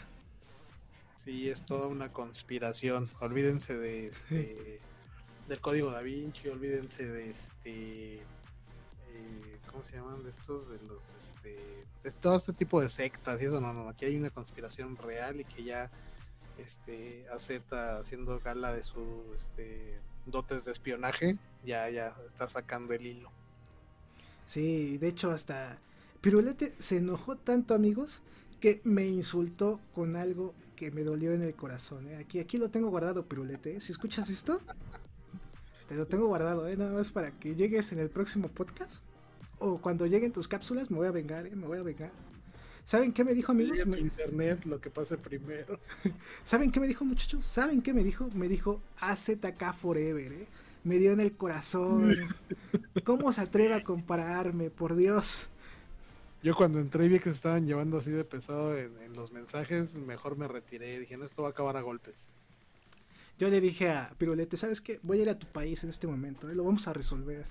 [1.29, 3.07] Sí, es toda una conspiración.
[3.19, 4.79] Olvídense de este,
[5.47, 10.67] del código da Vinci, olvídense de este eh, ¿cómo se llaman de estos?
[10.69, 10.97] De los
[11.43, 15.39] de todo este tipo de sectas y eso, no, no, aquí hay una conspiración real
[15.39, 15.91] y que ya
[16.57, 23.05] este Azeta haciendo gala de sus este, dotes de espionaje, ya, ya está sacando el
[23.05, 23.29] hilo.
[24.47, 25.77] Sí, de hecho hasta
[26.21, 28.23] Pirulete se enojó tanto amigos
[28.59, 32.07] que me insultó con algo que me dolió en el corazón.
[32.07, 32.15] ¿eh?
[32.15, 33.75] Aquí, aquí lo tengo guardado, Pirulete.
[33.75, 33.81] ¿eh?
[33.81, 34.61] Si escuchas esto,
[35.89, 36.77] te lo tengo guardado, ¿eh?
[36.77, 39.03] nada más para que llegues en el próximo podcast
[39.57, 41.53] o cuando lleguen tus cápsulas me voy a vengar, ¿eh?
[41.53, 42.11] me voy a vengar.
[42.85, 43.77] ¿Saben qué me dijo, amigos?
[43.77, 45.77] internet, lo que pase primero.
[46.45, 47.43] ¿Saben qué me dijo, muchachos?
[47.43, 48.29] ¿Saben qué me dijo?
[48.33, 50.47] Me dijo AZK Forever, ¿eh?
[50.85, 52.15] Me dio en el corazón.
[53.03, 54.69] ¿Cómo se atreve a compararme?
[54.69, 55.49] Por Dios.
[56.41, 59.93] Yo cuando entré y vi que se estaban llevando así de pesado en, los mensajes,
[59.95, 60.99] mejor me retiré.
[60.99, 62.15] Dije, no, esto va a acabar a golpes.
[63.37, 64.99] Yo le dije a Pirulete, ¿sabes qué?
[65.03, 66.55] Voy a ir a tu país en este momento, ¿eh?
[66.55, 67.45] lo vamos a resolver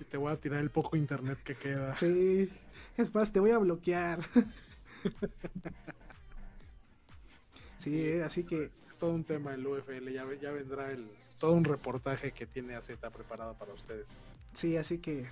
[0.00, 1.96] y te voy a tirar el poco internet que queda.
[1.96, 2.50] Sí,
[2.96, 4.24] es más, te voy a bloquear.
[7.78, 8.70] sí, eh, así que...
[8.88, 11.06] Es todo un tema el UFL, ya, ya vendrá el
[11.38, 14.06] todo un reportaje que tiene AZ preparado para ustedes.
[14.52, 15.26] Sí, así que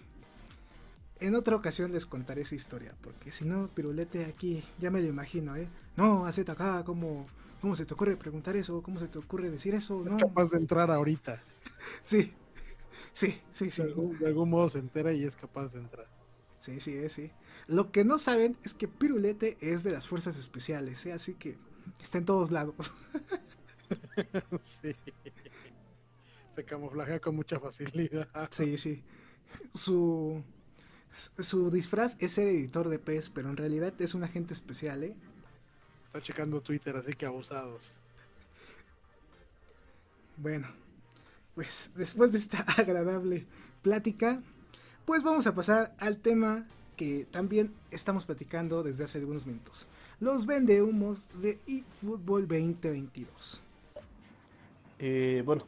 [1.20, 5.08] en otra ocasión les contaré esa historia, porque si no, Pirulete aquí, ya me lo
[5.08, 5.68] imagino, ¿eh?
[5.96, 7.26] No, AZ acá, ¿cómo,
[7.60, 8.82] ¿cómo se te ocurre preguntar eso?
[8.82, 10.02] ¿Cómo se te ocurre decir eso?
[10.04, 10.16] No.
[10.16, 11.42] capaz de entrar ahorita.
[12.02, 12.32] sí,
[13.18, 13.82] Sí, sí, sí.
[14.20, 16.06] De algún, modo se entera y es capaz de entrar.
[16.60, 17.32] Sí, sí, sí.
[17.66, 21.12] Lo que no saben es que Pirulete es de las fuerzas especiales, ¿eh?
[21.12, 21.58] así que
[22.00, 22.76] está en todos lados.
[24.62, 24.94] sí.
[26.54, 28.28] Se camuflajea con mucha facilidad.
[28.52, 29.02] Sí, sí.
[29.74, 30.44] Su,
[31.38, 35.16] su disfraz es ser editor de pez, pero en realidad es un agente especial, ¿eh?
[36.06, 37.92] Está checando Twitter, así que abusados.
[40.36, 40.68] Bueno,
[41.54, 43.46] pues después de esta agradable
[43.82, 44.40] plática,
[45.04, 46.66] pues vamos a pasar al tema
[46.96, 49.88] que también estamos platicando desde hace algunos minutos.
[50.20, 53.62] los vendehumos de eFootball 2022?
[54.98, 55.64] Eh, bueno,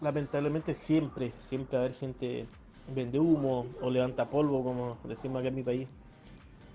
[0.00, 2.46] lamentablemente siempre, siempre va a haber gente
[2.94, 5.88] vende humo o levanta polvo, como decimos acá en mi país,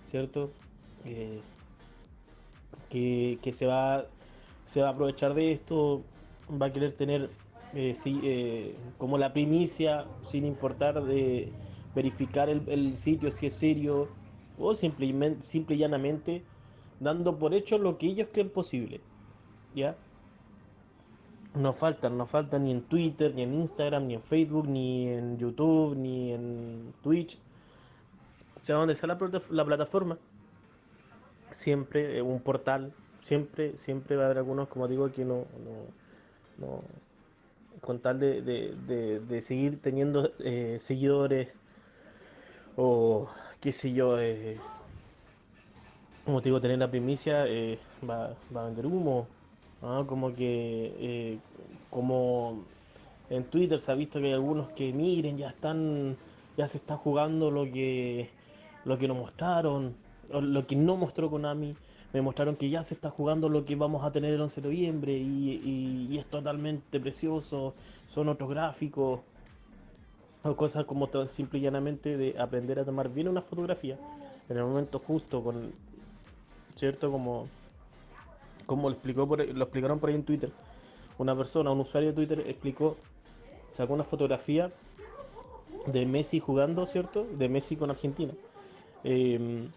[0.08, 0.52] ¿cierto?
[1.06, 1.40] Eh,
[2.90, 4.06] que, que, se va
[4.66, 6.02] se va a aprovechar de esto,
[6.50, 7.30] va a querer tener
[7.74, 11.52] eh, eh, como la primicia, sin importar de
[11.94, 14.08] verificar el, sitio si es serio,
[14.58, 16.44] o simplemente, simple y llanamente
[17.02, 19.02] dando por hecho lo que ellos creen posible.
[19.76, 19.98] ¿Ya?
[21.54, 25.38] No faltan, no faltan ni en Twitter, ni en Instagram, ni en Facebook, ni en
[25.38, 27.38] YouTube, ni en Twitch.
[28.62, 30.18] Sea donde sea la, la plataforma.
[31.52, 35.46] Siempre eh, un portal, siempre, siempre va a haber algunos, como digo, que no,
[36.58, 36.82] no,
[37.82, 41.50] con tal de, de, seguir teniendo eh, seguidores
[42.76, 43.28] o
[43.60, 44.58] qué sé yo, eh,
[46.26, 49.28] como digo, tener la primicia eh, va, va, a vender humo.
[49.82, 51.40] Como que, eh,
[51.90, 52.64] como
[53.30, 56.18] en Twitter se ha visto que hay algunos que miren, ya están,
[56.56, 58.30] ya se está jugando lo que,
[58.86, 59.96] lo que nos mostraron,
[60.30, 61.76] lo que no mostró Konami.
[62.14, 64.68] Me mostraron que ya se está jugando lo que vamos a tener el 11 de
[64.68, 67.74] noviembre y, y es totalmente precioso,
[68.08, 69.22] son otros gráficos,
[70.44, 73.98] o cosas como simple y llanamente de aprender a tomar bien una fotografía
[74.50, 75.72] en el momento justo, con
[76.76, 77.48] cierto como
[78.72, 80.50] como lo explicó lo explicaron por ahí en Twitter.
[81.18, 82.96] Una persona, un usuario de Twitter explicó,
[83.72, 84.72] sacó una fotografía
[85.88, 87.28] de Messi jugando, ¿cierto?
[87.38, 88.32] De Messi con Argentina.
[89.04, 89.68] Em,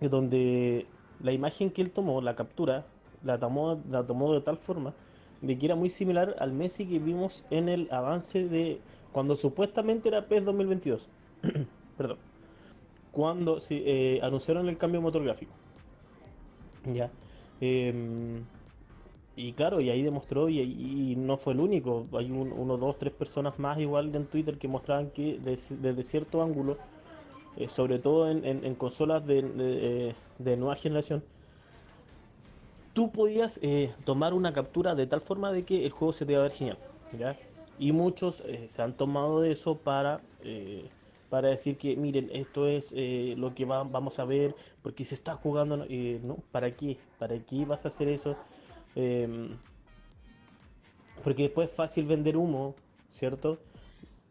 [0.00, 0.86] donde
[1.20, 2.86] la imagen que él tomó, la captura,
[3.24, 4.94] la tomó, de tal forma
[5.40, 8.78] de que era muy similar al Messi que vimos en el avance de
[9.10, 11.08] cuando supuestamente era PES 2022.
[11.98, 12.18] Perdón.
[13.10, 15.65] Cuando eh, anunciaron el cambio motográfico.
[16.92, 17.10] Ya.
[17.60, 18.44] Em,
[19.36, 23.58] y claro, y ahí demostró, y, no fue el único, hay uno, dos, tres personas
[23.58, 26.78] más igual en Twitter que mostraban que desde cierto ángulo,
[27.56, 31.22] eh, sobre todo en, consolas de, nueva generación,
[32.94, 36.32] tú podías eh, tomar una captura de tal forma de que el juego se te
[36.32, 36.78] iba a ver genial.
[37.78, 40.20] Y muchos eh, se han tomado de eso para
[41.28, 45.36] para decir que miren, esto es eh, lo que vamos a ver, porque se está
[45.36, 46.36] jugando, eh, ¿no?
[46.52, 46.98] ¿Para qué?
[47.18, 48.36] ¿Para qué vas a hacer eso?
[48.94, 49.56] Em,
[51.24, 52.74] porque después es fácil vender humo,
[53.10, 53.58] ¿cierto?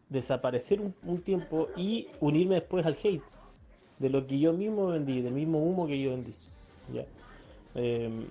[0.08, 3.22] Desaparecer un, tiempo y unirme después al hate
[3.98, 6.34] de lo que yo mismo vendí, del mismo humo que yo vendí.
[6.92, 7.04] ¿ya?
[7.74, 8.26] Em,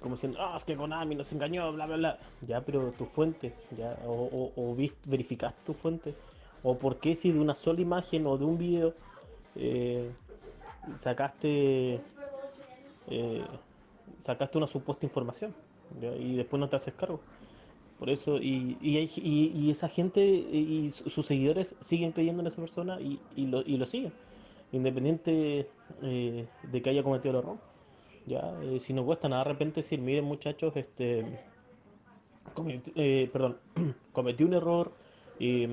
[0.00, 2.18] como diciendo, ah, es que Konami nos engañó, bla, bla, bla.
[2.46, 6.14] Ya, pero tu fuente, ya, o, o, o verificaste tu fuente
[6.62, 8.94] o por qué si de una sola imagen o de un video
[9.56, 10.10] eh,
[10.96, 12.00] sacaste
[13.08, 13.44] eh,
[14.20, 15.54] sacaste una supuesta información
[16.00, 17.20] y después no te haces cargo.
[17.98, 23.20] Por eso y, y, esa gente y sus seguidores siguen creyendo en esa persona y,
[23.36, 24.12] lo, y lo siguen
[24.72, 25.68] independiente
[26.00, 27.58] eh, de que haya cometido el error
[28.26, 31.40] ya si no cuesta nada de repente decir miren muchachos este
[33.32, 33.58] perdón
[34.12, 34.92] cometí un error
[35.38, 35.66] y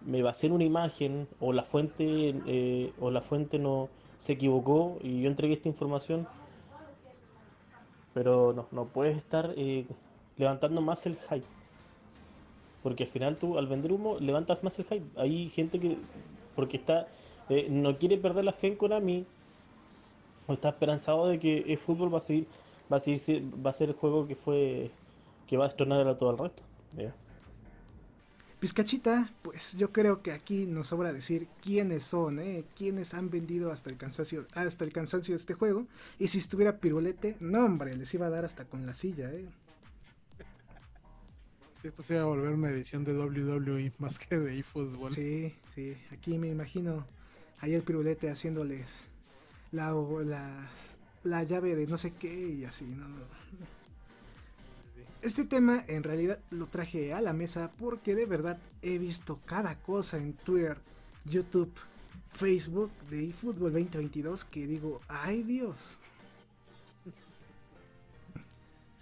[0.00, 3.88] me basé en una imagen o la fuente eh, o la fuente no
[4.18, 6.26] se equivocó y yo entregué esta información
[8.18, 9.86] pero no, no puedes estar eh,
[10.36, 11.46] levantando más el hype.
[12.82, 15.06] Porque al final tú al vender humo levantas más el hype.
[15.20, 15.98] Hay gente que
[16.56, 17.06] porque está
[17.48, 19.24] eh, no quiere perder la fe en Konami
[20.48, 22.48] o está esperanzado de que el fútbol va a seguir
[22.90, 24.90] va a seguir va a ser el juego que fue
[25.46, 26.62] que va a destronar a todo el resto
[28.60, 32.64] Pizcachita, pues yo creo que aquí nos sobra decir quiénes son, ¿eh?
[32.76, 35.86] quiénes han vendido hasta el cansancio, hasta el cansancio de este juego.
[36.18, 39.46] Y si estuviera Pirulete, no hombre, les iba a dar hasta con la silla, ¿eh?
[41.84, 45.14] esto se va a volver una edición de WWE más que de eFootball.
[45.14, 47.06] Sí, sí, aquí me imagino
[47.60, 49.04] ahí el Pirulete haciéndoles
[49.70, 50.68] la, la,
[51.22, 53.06] la llave de no sé qué y así, ¿no?
[55.20, 59.74] Este tema en realidad lo traje a la mesa porque de verdad he visto cada
[59.76, 60.78] cosa en Twitter,
[61.24, 61.72] YouTube,
[62.32, 65.98] Facebook de eFootball 2022 que digo, ay Dios.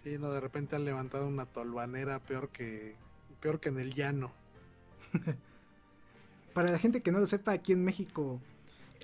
[0.04, 2.94] Sí, no, de repente han levantado una tolvanera peor que
[3.40, 4.32] peor que en el llano.
[6.54, 8.40] Para la gente que no lo sepa, aquí en México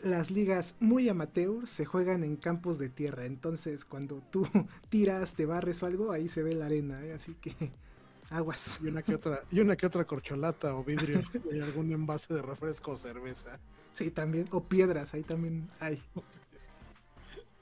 [0.03, 3.25] las ligas muy amateur se juegan en campos de tierra.
[3.25, 4.47] Entonces, cuando tú
[4.89, 7.05] tiras, te barres o algo, ahí se ve la arena.
[7.05, 7.13] ¿eh?
[7.13, 7.55] Así que
[8.31, 8.79] aguas.
[8.83, 11.23] Y una que otra, y una que otra corcholata o vidrio
[11.53, 13.59] y algún envase de refresco o cerveza.
[13.95, 14.47] Sí, también.
[14.51, 16.03] O piedras, ahí también hay.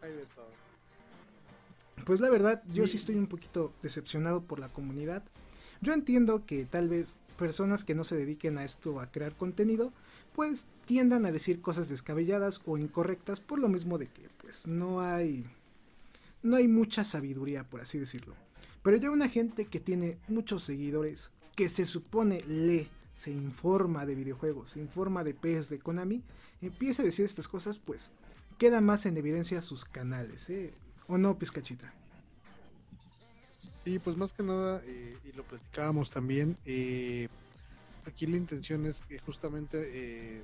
[0.03, 0.51] Hay de todo.
[2.05, 5.23] Pues la verdad, yo sí estoy un poquito decepcionado por la comunidad.
[5.83, 9.93] Yo entiendo que tal vez personas que no se dediquen a esto, a crear contenido,
[10.35, 15.01] pues tiendan a decir cosas descabelladas o incorrectas por lo mismo de que pues no
[15.01, 15.47] hay
[16.43, 18.35] no hay mucha sabiduría por así decirlo.
[18.83, 24.15] Pero ya una gente que tiene muchos seguidores, que se supone lee, se informa de
[24.15, 26.23] videojuegos, se informa de PS de Konami,
[26.63, 28.11] empieza a decir estas cosas, pues
[28.59, 30.73] queda más en evidencia sus canales, ¿eh?
[31.07, 31.93] ¿O no, Pizcachita?
[33.85, 37.29] Sí, pues más que nada, eh, y lo platicábamos también, eh,
[38.11, 40.43] aquí la intención es que justamente eh,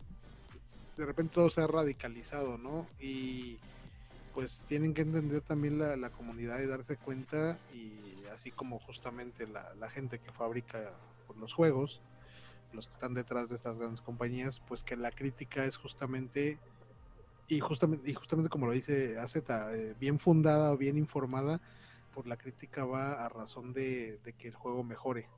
[0.97, 2.87] de repente todo se ha radicalizado, ¿no?
[2.99, 3.59] Y
[4.35, 7.93] pues tienen que entender también la, comunidad y darse cuenta, y
[8.35, 10.93] así como justamente la, gente que fabrica
[11.39, 12.01] los juegos,
[12.73, 16.59] los que están detrás de estas grandes compañías, pues que la crítica es justamente
[17.49, 21.61] y justamente y justamente como lo dice Azeta, bien fundada o bien informada,
[22.17, 25.29] por la crítica va a razón de, que el juego mejore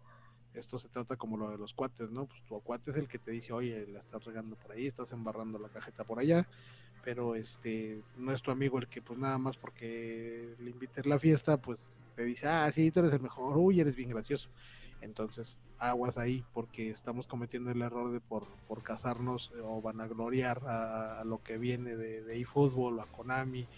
[0.54, 2.26] esto se trata como lo de los cuates, ¿no?
[2.26, 5.12] Pues tu cuate es el que te dice, oye, la estás regando por ahí, estás
[5.12, 6.48] embarrando la cajeta por allá,
[7.04, 11.08] pero este no es tu amigo el que pues nada más porque le invité a
[11.08, 14.48] la fiesta, pues te dice, ah, sí, tú eres el mejor, uy, eres bien gracioso.
[15.00, 21.20] Entonces, aguas ahí, porque estamos cometiendo el error de por, por casarnos o vanagloriar a,
[21.20, 23.68] a lo que viene de, de eFootball o a Konami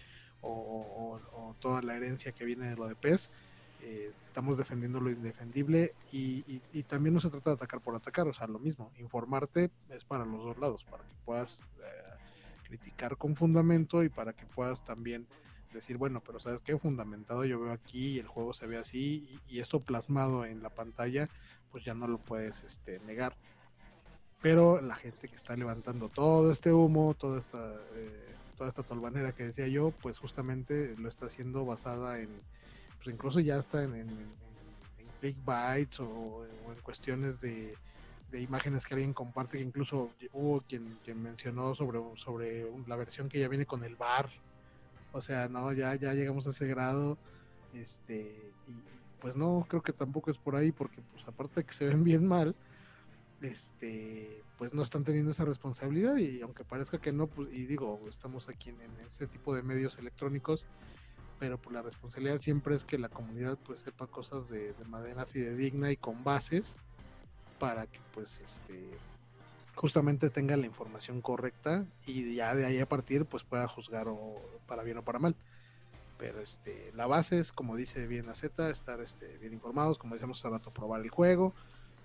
[0.42, 3.30] o, o, toda la herencia que viene de lo de PES
[3.82, 8.32] eh, estamos defendiendo lo indefendible y, también no se trata de atacar por atacar, o
[8.32, 12.10] sea, lo mismo, informarte es para los dos lados, para que puedas eh,
[12.64, 15.26] criticar con fundamento y para que puedas también
[15.72, 19.40] decir, bueno, pero sabes qué, fundamentado yo veo aquí y el juego se ve así
[19.48, 21.28] y, esto plasmado en la pantalla,
[21.70, 23.36] pues ya no lo puedes este, negar.
[24.42, 29.32] Pero la gente que está levantando todo este humo, toda esta, eh, toda esta tolvanera
[29.32, 32.30] que decía yo, pues justamente lo está haciendo basada en
[33.02, 37.74] pues incluso ya está en, en, bytes o, en cuestiones de,
[38.32, 43.48] imágenes que alguien comparte, que incluso hubo quien, mencionó sobre, sobre la versión que ya
[43.48, 44.28] viene con el bar.
[45.12, 47.18] O sea, no, ya, ya llegamos a ese grado.
[47.74, 48.74] Este, y
[49.20, 52.04] pues no, creo que tampoco es por ahí, porque pues aparte de que se ven
[52.04, 52.54] bien mal,
[53.40, 58.00] este, pues no están teniendo esa responsabilidad y aunque parezca que no, pues, y digo,
[58.08, 60.66] estamos aquí en, en este tipo de medios electrónicos,
[61.40, 65.90] pero pues la responsabilidad siempre es que la comunidad pues sepa cosas de, manera fidedigna
[65.90, 66.76] y con bases
[67.58, 68.90] para que pues este
[69.74, 74.36] justamente tenga la información correcta y ya de ahí a partir pues pueda juzgar o
[74.66, 75.34] para bien o para mal.
[76.18, 80.14] Pero este la base es como dice bien la Z estar este bien informados como
[80.14, 81.54] decíamos hace rato probar el juego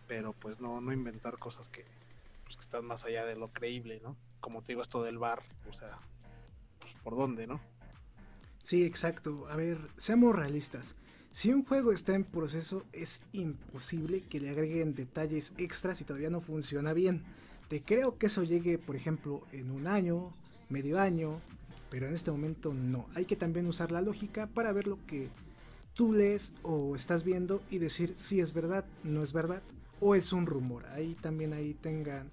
[0.08, 1.84] pero pues no no inventar cosas que
[2.46, 5.44] pues, que están más allá de lo creíble no como te digo esto del bar
[5.70, 6.00] o sea
[6.80, 7.60] pues por dónde no
[8.66, 9.46] Sí, exacto.
[9.52, 10.96] A ver, seamos realistas.
[11.32, 16.32] Si un juego está en proceso, es imposible que le agreguen detalles extras y todavía
[16.32, 17.22] no funciona bien.
[17.70, 20.34] Te creo que eso llegue, por ejemplo, en un año,
[20.70, 21.42] medio año,
[21.92, 23.06] pero en este momento no.
[23.14, 25.30] Hay que también usar la lógica para ver lo que
[25.94, 29.62] tú lees o estás viendo y decir si es verdad, no es verdad
[30.00, 30.88] o es un rumor.
[30.88, 32.32] Ahí también ahí tengan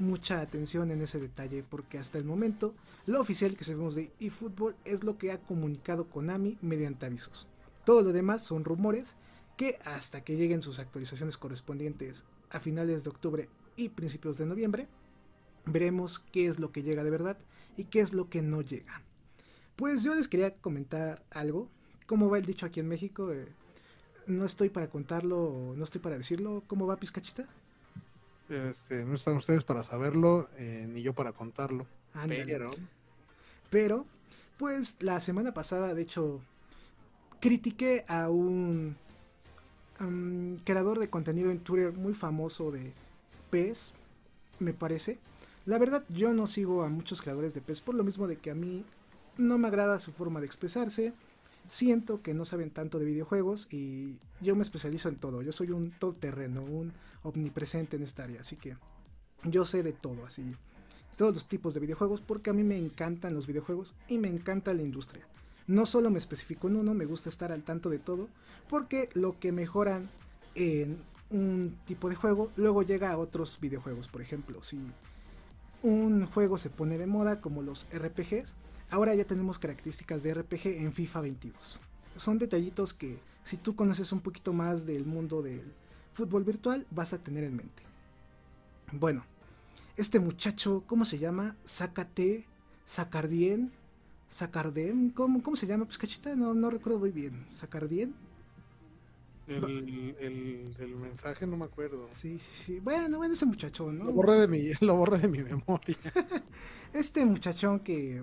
[0.00, 2.74] mucha atención en ese detalle porque hasta el momento
[3.08, 7.46] lo oficial que sabemos de eFootball es lo que ha comunicado Konami mediante avisos.
[7.86, 9.16] Todo lo demás son rumores
[9.56, 14.88] que hasta que lleguen sus actualizaciones correspondientes a finales de octubre y principios de noviembre,
[15.64, 17.38] veremos qué es lo que llega de verdad
[17.78, 19.00] y qué es lo que no llega.
[19.74, 21.70] Pues yo les quería comentar algo.
[22.04, 23.32] ¿Cómo va el dicho aquí en México?
[23.32, 23.48] Eh,
[24.26, 26.62] no estoy para contarlo, no estoy para decirlo.
[26.66, 27.48] ¿Cómo va Pizcachita?
[28.50, 31.86] Este, no están ustedes para saberlo, eh, ni yo para contarlo.
[32.26, 32.70] Pero...
[33.70, 34.06] pero,
[34.58, 36.40] pues la semana pasada, de hecho,
[37.40, 38.96] critiqué a un
[40.64, 42.92] creador de contenido en Twitter muy famoso de
[43.50, 43.92] PES,
[44.60, 45.18] me parece.
[45.66, 48.50] La verdad, yo no sigo a muchos creadores de PES por lo mismo de que
[48.50, 48.84] a mí
[49.36, 51.12] no me agrada su forma de expresarse.
[51.66, 55.42] Siento que no saben tanto de videojuegos y yo me especializo en todo.
[55.42, 56.92] Yo soy un todoterreno, un
[57.22, 58.40] omnipresente en esta área.
[58.40, 58.76] Así que
[59.44, 60.54] yo sé de todo, así.
[61.18, 64.72] Todos los tipos de videojuegos porque a mí me encantan los videojuegos y me encanta
[64.72, 65.26] la industria.
[65.66, 68.28] No solo me especifico en uno, me gusta estar al tanto de todo
[68.70, 70.08] porque lo que mejoran
[70.54, 70.98] en
[71.30, 74.06] un tipo de juego luego llega a otros videojuegos.
[74.06, 74.78] Por ejemplo, si
[75.82, 78.54] un juego se pone de moda como los RPGs,
[78.88, 81.80] ahora ya tenemos características de RPG en FIFA 22.
[82.16, 85.72] Son detallitos que si tú conoces un poquito más del mundo del
[86.14, 87.82] fútbol virtual vas a tener en mente.
[88.92, 89.24] Bueno,
[89.98, 91.56] este muchacho, ¿cómo se llama?
[91.64, 92.46] Sácate,
[92.84, 93.72] Sacardien,
[94.28, 95.86] Sacardem, ¿cómo, ¿cómo se llama?
[95.86, 97.44] Pues cachita, no, no recuerdo muy bien.
[97.50, 98.14] ¿Sacardien?
[99.48, 102.08] El, el, el, mensaje no me acuerdo.
[102.14, 102.80] Sí, sí, sí.
[102.80, 104.04] Bueno, bueno, ese muchachón, ¿no?
[104.04, 105.96] Lo borré de mi, lo borré de mi memoria.
[106.92, 108.18] este muchachón que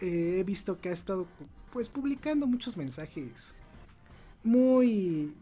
[0.00, 1.26] eh, he visto que ha estado
[1.72, 3.54] pues publicando muchos mensajes
[4.44, 5.34] muy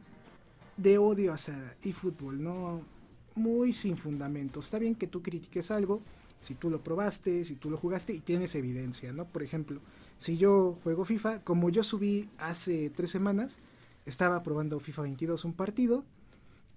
[0.77, 2.96] de odio hacia eFootball, ¿no?
[3.37, 4.61] Muy sin fundamento.
[4.61, 6.01] Está bien que tú critiques algo,
[6.41, 9.27] si tú lo probaste, si tú lo jugaste y tienes evidencia, ¿no?
[9.27, 9.81] Por ejemplo,
[10.19, 13.61] si yo juego FIFA, como yo subí hace tres semanas,
[14.07, 16.05] estaba probando FIFA 22 un partido,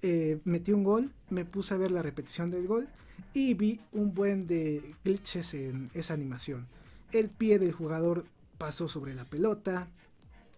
[0.02, 2.88] eh, metí un gol, me puse a ver la repetición del gol
[3.34, 6.68] y vi un buen de glitches en esa animación.
[7.12, 8.26] El pie del jugador
[8.58, 9.88] pasó sobre la pelota,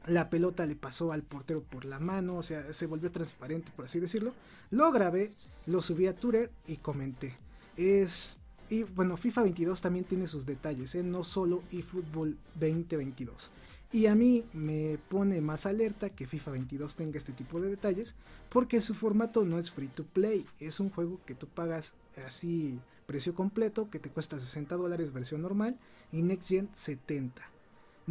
[0.08, 3.86] la pelota le pasó al portero por la mano, o sea, se volvió transparente, por
[3.86, 4.34] así decirlo.
[4.70, 5.32] Lo grabé,
[5.66, 7.36] lo subí a Twitter y comenté.
[7.78, 8.38] Es
[8.72, 11.04] y bueno, FIFA 22 también tiene sus detalles, ¿eh?
[11.04, 13.52] no solo eFootball 2022.
[13.91, 18.16] Y a mí me pone más alerta que FIFA 22 tenga este tipo de detalles,
[18.47, 21.95] porque su formato no es free to play, es un juego que tú pagas
[22.26, 25.78] así precio completo, que te cuesta 60 dólares versión normal
[26.14, 27.51] y Next Gen 70.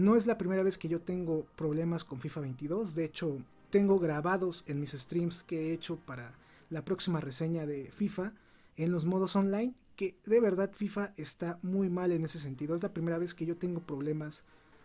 [0.01, 3.37] No es la primera vez que yo tengo problemas con FIFA 22, de hecho
[3.69, 6.33] tengo grabados en mis streams que he hecho para
[6.71, 8.33] la próxima reseña de FIFA
[8.79, 12.75] en los modos online, que de verdad FIFA está muy mal en ese sentido.
[12.75, 14.45] Es la primera vez que yo tengo problemas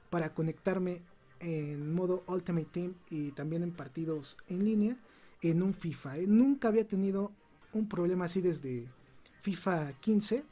[0.10, 1.02] para conectarme
[1.40, 4.98] en modo Ultimate Team y también en partidos en línea
[5.42, 6.18] en un FIFA.
[6.18, 6.28] ¿eh?
[6.28, 7.32] Nunca había tenido
[7.72, 8.90] un problema así desde
[9.44, 10.44] FIFA 15,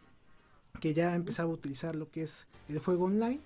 [0.80, 3.42] que ya empezaba a utilizar lo que es el juego online.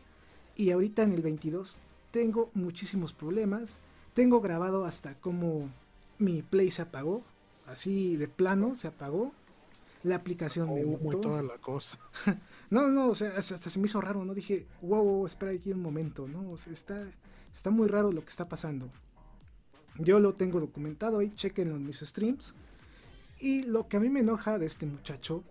[0.58, 1.78] Y ahorita en el 22
[2.12, 3.80] tengo muchísimos problemas.
[4.16, 5.70] Tengo grabado hasta cómo
[6.18, 7.22] mi play se apagó.
[7.68, 9.32] Así de plano se apagó.
[10.04, 12.00] La aplicación oh, toda la cosa.
[12.72, 14.34] no, no, o sea, hasta, se me hizo raro, ¿no?
[14.34, 16.56] Dije, wow, espera aquí un momento, ¿no?
[16.72, 17.08] está,
[17.54, 18.90] está muy raro lo que está pasando.
[20.00, 22.54] Yo lo tengo documentado ahí, chequenlo en mis streams.
[23.40, 25.44] Y lo que a mí me enoja de este muchacho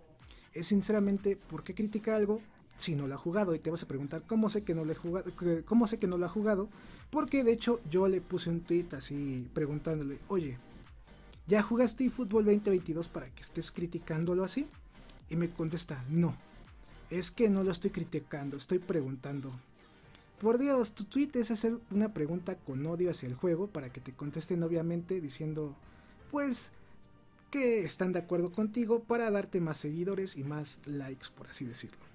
[0.53, 2.41] es sinceramente por qué critica algo
[2.77, 3.53] si no lo ha jugado.
[3.53, 5.31] Y te vas a preguntar cómo sé que no lo he jugado,
[5.65, 6.69] cómo sé que no lo ha jugado.
[7.09, 10.57] Porque de hecho yo le puse un tweet así preguntándole, oye,
[11.47, 14.67] ¿ya jugaste eFootball 2022 para que estés criticándolo así?
[15.29, 16.35] Y me contesta, no,
[17.09, 19.51] es que no lo estoy criticando, estoy preguntando.
[20.39, 24.01] Por Dios, tu tweet es hacer una pregunta con odio hacia el juego para que
[24.01, 25.75] te contesten obviamente diciendo,
[26.29, 26.71] pues,
[27.49, 32.06] que están de acuerdo contigo para darte más seguidores y más likes, por así decirlo.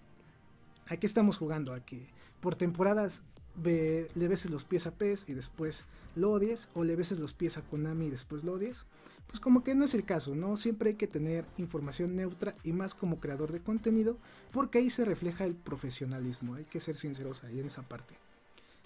[0.88, 2.08] Aquí estamos jugando a que
[2.40, 3.22] por temporadas
[3.62, 7.56] le beses los pies a PES y después lo odies, o le beses los pies
[7.56, 8.84] a Konami y después lo odies.
[9.28, 10.56] Pues como que no es el caso, ¿no?
[10.56, 14.18] Siempre hay que tener información neutra y más como creador de contenido,
[14.52, 18.14] porque ahí se refleja el profesionalismo, hay que ser sinceros ahí en esa parte.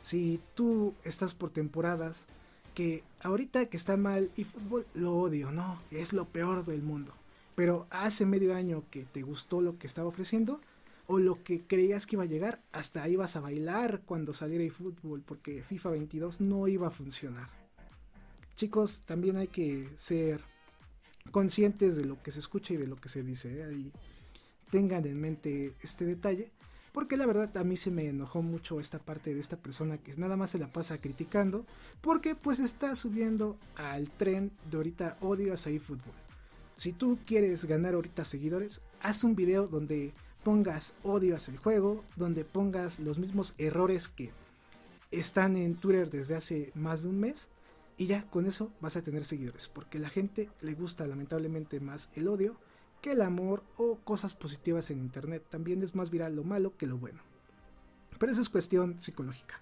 [0.02, 2.26] Si tú estás por temporadas
[2.74, 7.12] que ahorita que está mal y fútbol lo odio, no, es lo peor del mundo.
[7.56, 10.60] Pero hace medio año que te gustó lo que estaba ofreciendo,
[11.06, 14.72] o lo que creías que iba a llegar, hasta ibas a bailar cuando saliera el
[14.72, 17.48] fútbol, porque FIFA 22 no iba a funcionar.
[18.56, 20.40] Chicos, también hay que ser
[21.30, 23.60] conscientes de lo que se escucha y de lo que se dice.
[23.60, 23.90] ¿eh?
[24.70, 26.50] tengan en mente este detalle.
[26.92, 30.16] Porque la verdad a mí se me enojó mucho esta parte de esta persona que
[30.16, 31.66] nada más se la pasa criticando.
[32.00, 36.14] Porque pues está subiendo al tren de ahorita odio a eFootball.
[36.74, 40.14] Si tú quieres ganar ahorita seguidores, haz un video donde
[40.46, 44.30] pongas odio hacia el juego, donde pongas los mismos errores que
[45.10, 47.48] están en Twitter desde hace más de un mes
[47.96, 52.10] y ya con eso vas a tener seguidores, porque la gente le gusta lamentablemente más
[52.14, 52.54] el odio
[53.02, 55.44] que el amor o cosas positivas en internet.
[55.50, 57.18] También es más viral lo malo que lo bueno.
[58.16, 59.60] Pero eso es cuestión psicológica.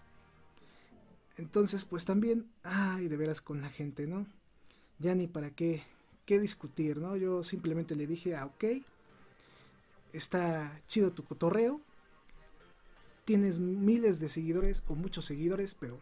[1.39, 4.27] Entonces, pues también, ay, de veras con la gente, ¿no?
[4.99, 5.83] Ya ni para qué,
[6.27, 7.17] qué discutir, ¿no?
[7.17, 8.65] Yo simplemente le dije, ah, ok,
[10.15, 11.81] está chido tu cotorreo,
[13.25, 15.99] tienes miles de seguidores o muchos seguidores, pero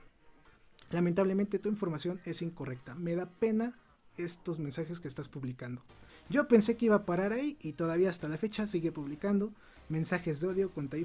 [0.90, 2.94] lamentablemente tu información es incorrecta.
[2.94, 3.78] Me da pena
[4.16, 5.82] estos mensajes que estás publicando.
[6.28, 9.52] Yo pensé que iba a parar ahí y todavía hasta la fecha sigue publicando
[9.88, 10.98] mensajes de odio contra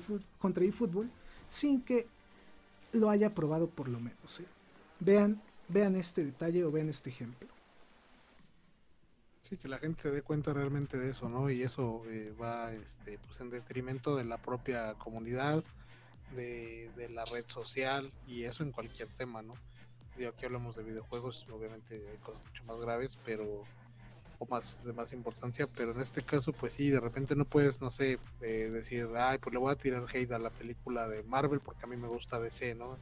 [0.66, 1.10] eFootball
[1.50, 2.08] sin que
[2.92, 4.40] lo haya probado por lo menos.
[4.42, 4.46] ¿eh?
[5.00, 7.48] Vean, vean este detalle o vean este ejemplo.
[9.48, 11.50] Sí, que la gente se dé cuenta realmente de eso, ¿no?
[11.50, 15.64] Y eso eh, va este, pues en detrimento de la propia comunidad,
[16.36, 19.54] de, la red social y eso en cualquier tema, ¿no?
[20.18, 23.64] Digo, aquí hablamos de videojuegos, obviamente hay cosas mucho más graves, pero
[24.40, 27.82] o más de más importancia, pero en este caso pues sí, de repente no puedes,
[27.82, 31.24] no sé, eh, decir, ay, pues le voy a tirar hate a la película de
[31.24, 32.98] Marvel porque a mí me gusta DC, ¿no?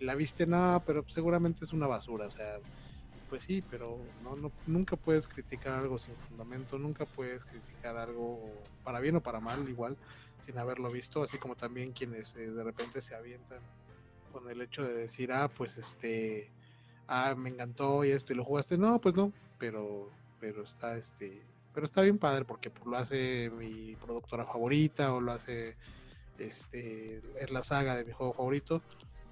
[0.00, 2.58] la viste, no, pero seguramente es una basura, o sea,
[3.30, 8.40] pues sí, pero no, no, nunca puedes criticar algo sin fundamento, nunca puedes criticar algo
[8.82, 9.96] para bien o para mal, igual,
[10.44, 13.60] sin haberlo visto, así como también quienes eh, de repente se avientan
[14.32, 16.50] con el hecho de decir, ah, pues este,
[17.06, 20.10] ah, me encantó y esto, y lo jugaste, no, pues no, pero,
[20.40, 21.40] pero está, este,
[21.72, 25.76] pero está bien padre porque lo hace mi productora favorita o lo hace,
[26.38, 28.82] este, es la saga de mi juego favorito,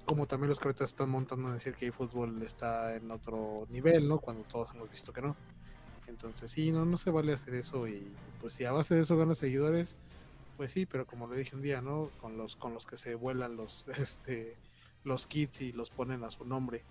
[0.09, 4.07] como también los que están montando a decir que el fútbol está en otro nivel,
[4.07, 4.17] ¿no?
[4.17, 5.35] Cuando todos hemos visto que no.
[6.07, 9.15] Entonces sí, no, no se vale hacer eso y pues si a base de eso
[9.17, 9.97] ganas seguidores,
[10.57, 12.09] pues sí, pero como lo dije un día, ¿no?
[12.19, 14.57] Con los, con los que se vuelan los, este,
[15.03, 16.83] los kits y los ponen a su nombre,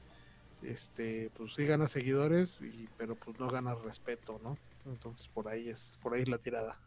[0.62, 4.56] este, pues sí ganas seguidores, y, pero pues no ganas respeto, ¿no?
[4.86, 6.78] Entonces por ahí es, por ahí es la tirada.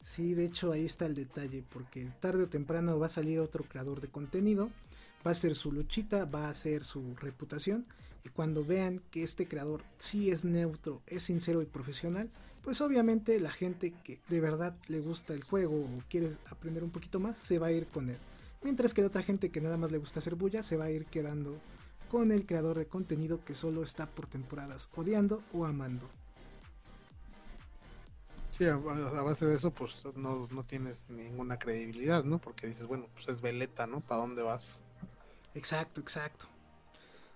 [0.00, 3.62] Sí, de hecho ahí está el detalle, porque tarde o temprano va a salir otro
[3.62, 4.68] creador de contenido
[5.26, 7.86] va a ser su luchita, va a ser su reputación.
[8.24, 12.30] Y cuando vean que este creador sí es neutro, es sincero y profesional,
[12.62, 16.90] pues obviamente la gente que de verdad le gusta el juego o quiere aprender un
[16.90, 18.18] poquito más, se va a ir con él.
[18.62, 20.90] Mientras que la otra gente que nada más le gusta hacer bulla, se va a
[20.90, 21.58] ir quedando
[22.08, 26.08] con el creador de contenido que solo está por temporadas, odiando o amando.
[28.56, 32.38] Sí, a, base de eso, pues no, no, tienes ninguna credibilidad, ¿no?
[32.38, 34.00] Porque dices, bueno, pues es veleta, ¿no?
[34.00, 34.82] ¿Para dónde vas?
[35.54, 36.46] Exacto, exacto.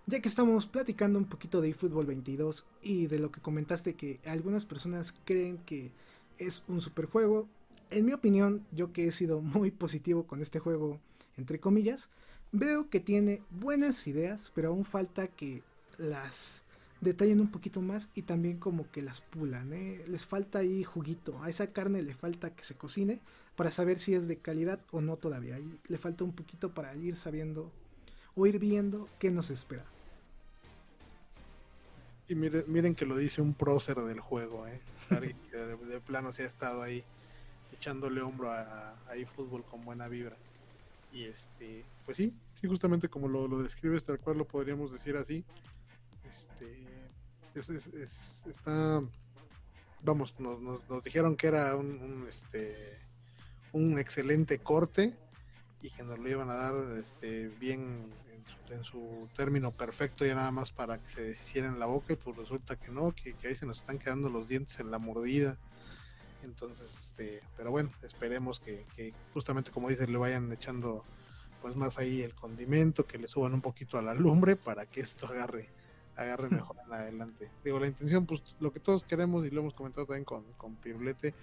[0.07, 4.21] Ya que estamos platicando un poquito de eFootball 22 y de lo que comentaste que
[4.25, 5.91] algunas personas creen que
[6.39, 7.49] es un superjuego,
[7.91, 11.01] en mi opinión, yo que he sido muy positivo con este juego,
[11.37, 12.09] entre comillas,
[12.53, 15.63] veo que tiene buenas ideas, pero aún falta que
[15.99, 16.63] las
[17.01, 19.73] detallen un poquito más y también como que las pulan.
[19.73, 20.05] ¿eh?
[20.09, 23.21] Les falta ahí juguito, a esa carne le falta que se cocine
[23.57, 25.59] para saber si es de calidad o no todavía.
[25.89, 27.73] Le falta un poquito para ir sabiendo
[28.37, 29.85] o ir viendo qué nos espera.
[32.29, 34.81] Y miren, miren que lo dice un prócer del juego, ¿eh?
[35.11, 37.03] de, plano se ha estado ahí
[37.73, 40.37] echándole hombro a, a eFootball con buena vibra.
[41.13, 45.17] Y este, pues sí, sí, justamente como lo, lo describes, tal cual lo podríamos decir
[45.17, 45.45] así.
[46.29, 46.87] Este,
[47.55, 49.03] es, está,
[50.03, 52.99] vamos, nos, nos, dijeron que era un, un, este,
[53.73, 55.17] un excelente corte
[55.81, 58.11] y que nos lo iban a dar este, bien
[58.71, 62.17] en su término perfecto ya nada más para que se deshiciera en la boca y
[62.17, 65.57] pues resulta que no, que, ahí se nos están quedando los dientes en la mordida.
[66.43, 68.85] Entonces, este, pero bueno, esperemos que,
[69.35, 71.05] justamente como dice le vayan echando
[71.63, 75.01] pues más ahí el condimento, que le suban un poquito a la lumbre para que
[75.01, 75.69] esto agarre
[76.17, 77.51] agarre mejor adelante.
[77.63, 80.75] Digo, la intención, pues lo que todos queremos y lo hemos comentado también con, con
[80.77, 81.35] Pirulete,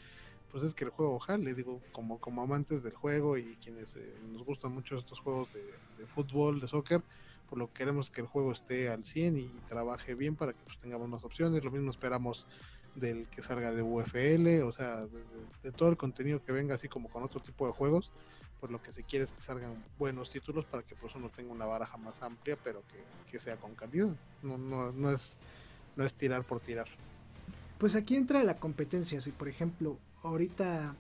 [0.54, 4.14] pues es que el juego le digo, como, como amantes del juego y quienes eh,
[4.32, 7.02] nos gustan mucho estos juegos de, fútbol, de soccer,
[7.50, 10.60] por lo que queremos que el juego esté al 100 y, trabaje bien para que
[10.64, 11.64] pues, tengamos más opciones.
[11.64, 12.46] Lo mismo esperamos
[12.94, 15.08] del que salga de UFL, o sea,
[15.64, 18.12] de, todo el contenido que venga, así como con otro tipo de juegos.
[18.62, 21.52] Por lo que se quiere es que salgan buenos títulos para que pues uno tenga
[21.52, 24.16] una baraja más amplia, pero que, que sea con calidad.
[24.44, 25.40] No, no, no, es,
[25.96, 26.88] no es tirar por tirar.
[27.80, 29.20] Pues aquí entra la competencia.
[29.20, 30.96] Si por ejemplo ahorita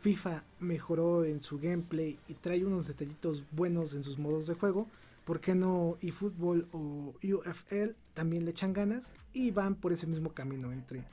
[0.00, 4.88] FIFA mejoró en su gameplay y trae unos detallitos buenos en sus modos de juego,
[5.24, 10.32] ¿por qué no eFootball o UFL también le echan ganas y van por ese mismo
[10.32, 11.04] camino entre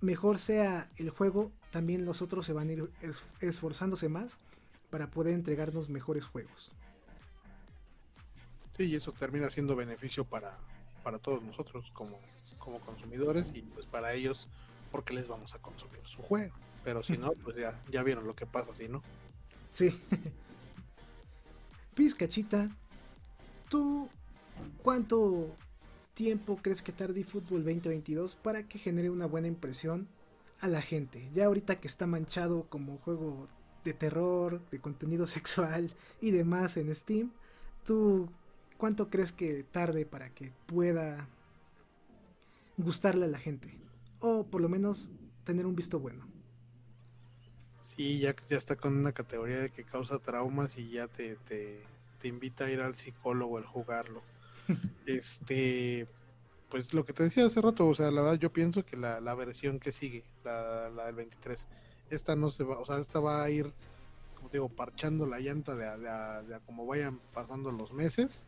[0.00, 2.90] mejor sea el juego, también los otros se van a ir
[3.40, 4.38] esforzándose más
[4.90, 6.72] para poder entregarnos mejores juegos.
[8.76, 10.56] Sí, y eso termina siendo beneficio para,
[11.02, 12.18] para todos nosotros como,
[12.58, 14.48] como consumidores y pues para ellos
[14.92, 16.54] porque les vamos a consumir su juego.
[16.84, 19.02] Pero si no, pues ya, ya vieron lo que pasa, si no.
[19.72, 19.98] Sí.
[21.94, 22.70] Pizcachita,
[23.68, 24.08] ¿tú
[24.82, 25.54] cuánto
[26.14, 30.08] tiempo crees que tarde Fútbol 2022 para que genere una buena impresión
[30.60, 31.28] a la gente?
[31.34, 33.46] Ya ahorita que está manchado como juego
[33.84, 37.32] de terror, de contenido sexual y demás en Steam,
[37.84, 38.28] ¿tú
[38.76, 41.28] cuánto crees que tarde para que pueda
[42.76, 43.76] gustarle a la gente?
[44.20, 45.10] O por lo menos
[45.44, 46.26] tener un visto bueno.
[47.98, 51.82] Y ya, ya está con una categoría de que causa traumas y ya te, te,
[52.28, 54.22] invita a ir al psicólogo al jugarlo.
[55.06, 56.06] este,
[56.68, 59.20] pues lo que te decía hace rato, o sea, la verdad yo pienso que la,
[59.20, 61.66] la versión que sigue, la, la del 23,
[62.10, 63.72] esta no se va, o sea, esta va a ir,
[64.36, 68.44] como digo, parchando la llanta de, de, de, como vayan pasando los meses,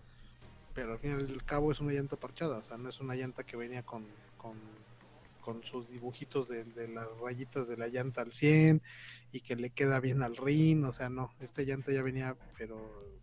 [0.75, 3.17] pero al fin y al cabo es una llanta parchada, o sea, no es una
[3.17, 4.07] llanta que venía con,
[4.39, 4.55] con
[5.41, 8.83] con sus dibujitos de, las rayitas de la llanta al 100
[9.33, 12.79] y que le queda bien al rin, o sea, no, esta llanta ya venía pero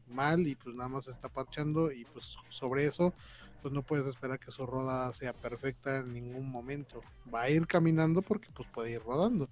[0.08, 3.14] mal y pues nada más está parchando y pues sobre eso
[3.62, 7.02] pues no puedes esperar que su rodada sea perfecta en ningún momento.
[7.34, 9.50] Va a ir caminando porque pues puede ir rodando,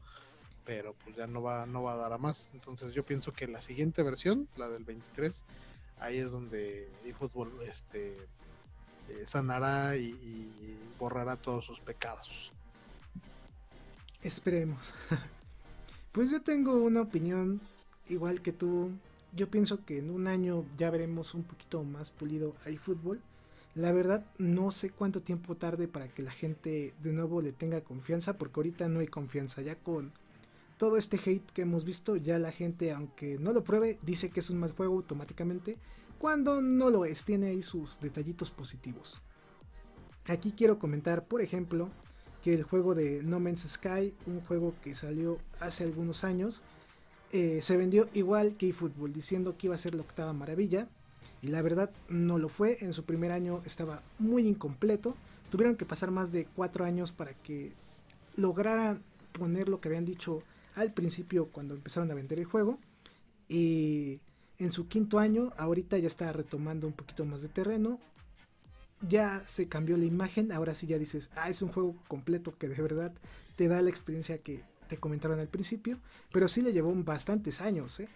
[0.63, 2.49] pero pues ya no va no va a dar a más.
[2.53, 5.45] Entonces yo pienso que la siguiente versión, la del 23,
[5.99, 8.15] ahí es donde eFootball este
[9.09, 12.54] eh, sanará y borrará todos sus pecados.
[14.21, 14.93] Esperemos.
[16.11, 17.61] pues yo tengo una opinión
[18.09, 18.91] igual que tú.
[19.33, 23.21] Yo pienso que en un año ya veremos un poquito más pulido a eFootball
[23.75, 27.81] la verdad no sé cuánto tiempo tarde para que la gente de nuevo le tenga
[27.81, 29.61] confianza, porque ahorita no hay confianza.
[29.61, 30.13] Ya con
[30.77, 34.39] todo este hate que hemos visto, ya la gente, aunque no lo pruebe, dice que
[34.39, 35.77] es un mal juego automáticamente,
[36.19, 39.21] cuando no lo es, tiene ahí sus detallitos positivos.
[40.25, 41.89] Aquí quiero comentar, por ejemplo,
[42.45, 46.61] que el juego de No Man's Sky, un juego que salió hace algunos años,
[47.31, 50.87] eh, se vendió igual que eFootball, diciendo que iba a ser la octava maravilla
[51.41, 52.77] y la verdad no lo fue.
[52.81, 55.15] En su primer año estaba muy incompleto.
[55.49, 57.71] Tuvieron que pasar más de cuatro años para que
[58.35, 60.43] lograran poner lo que habían dicho
[60.75, 62.77] al principio cuando empezaron a vender el juego.
[63.49, 64.19] Y
[64.59, 67.99] en su quinto año, ahorita ya está retomando un poquito más de terreno.
[69.07, 70.51] Ya se cambió la imagen.
[70.51, 73.13] Ahora sí ya dices, ah, es un juego completo que de verdad
[73.55, 75.99] te da la experiencia que te comentaron al principio.
[76.31, 78.09] Pero sí le llevó bastantes años, ¿eh?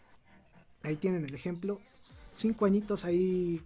[0.83, 1.79] Ahí tienen el ejemplo
[2.35, 3.61] cinco añitos ahí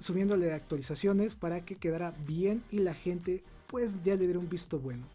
[0.00, 4.78] subiéndole actualizaciones para que quedara bien y la gente pues ya le diera un visto
[4.78, 5.06] bueno.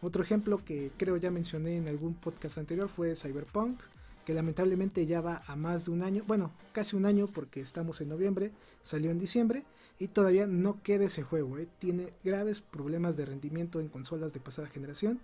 [0.00, 3.80] Otro ejemplo que creo ya mencioné en algún podcast anterior fue Cyberpunk,
[4.24, 8.00] que lamentablemente ya va a más de un año, bueno, casi un año porque estamos
[8.00, 8.50] en noviembre,
[8.82, 9.64] salió en diciembre
[10.02, 11.68] y todavía no queda ese juego, ¿eh?
[11.78, 15.20] tiene graves problemas de rendimiento en consolas de pasada generación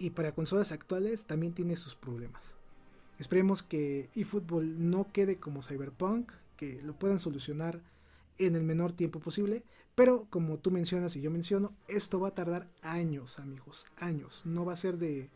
[0.00, 2.56] y para consolas actuales también tiene sus problemas.
[3.20, 7.80] Esperemos que eFootball no quede como Cyberpunk que lo puedan solucionar
[8.38, 9.62] en el menor tiempo posible.
[9.94, 14.42] Pero como tú mencionas y yo menciono, esto va a tardar años, amigos, años.
[14.44, 15.30] No va a ser de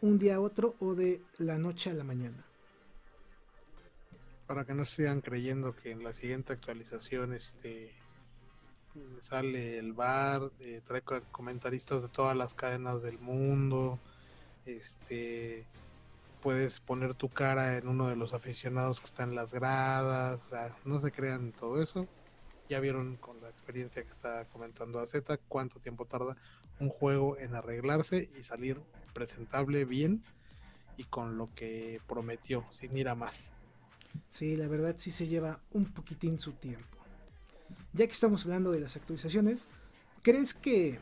[0.00, 2.42] un día a otro o de la noche a la mañana.
[4.46, 7.92] Para que no sigan creyendo que en la siguiente actualización este
[9.20, 13.98] sale el bar, eh, trae comentaristas de todas las cadenas del mundo,
[14.66, 15.66] este
[16.42, 20.48] puedes poner tu cara en uno de los aficionados que están en las gradas, o
[20.50, 22.06] sea, no se crean todo eso.
[22.68, 25.14] Ya vieron con la experiencia que está comentando AZ
[25.48, 26.36] cuánto tiempo tarda
[26.80, 28.78] un juego en arreglarse y salir
[29.14, 30.22] presentable bien
[30.98, 33.38] y con lo que prometió, sin ir a más.
[34.28, 36.93] Sí, la verdad sí se lleva un poquitín su tiempo.
[37.94, 39.68] Ya que estamos hablando de las actualizaciones,
[40.22, 40.98] ¿crees que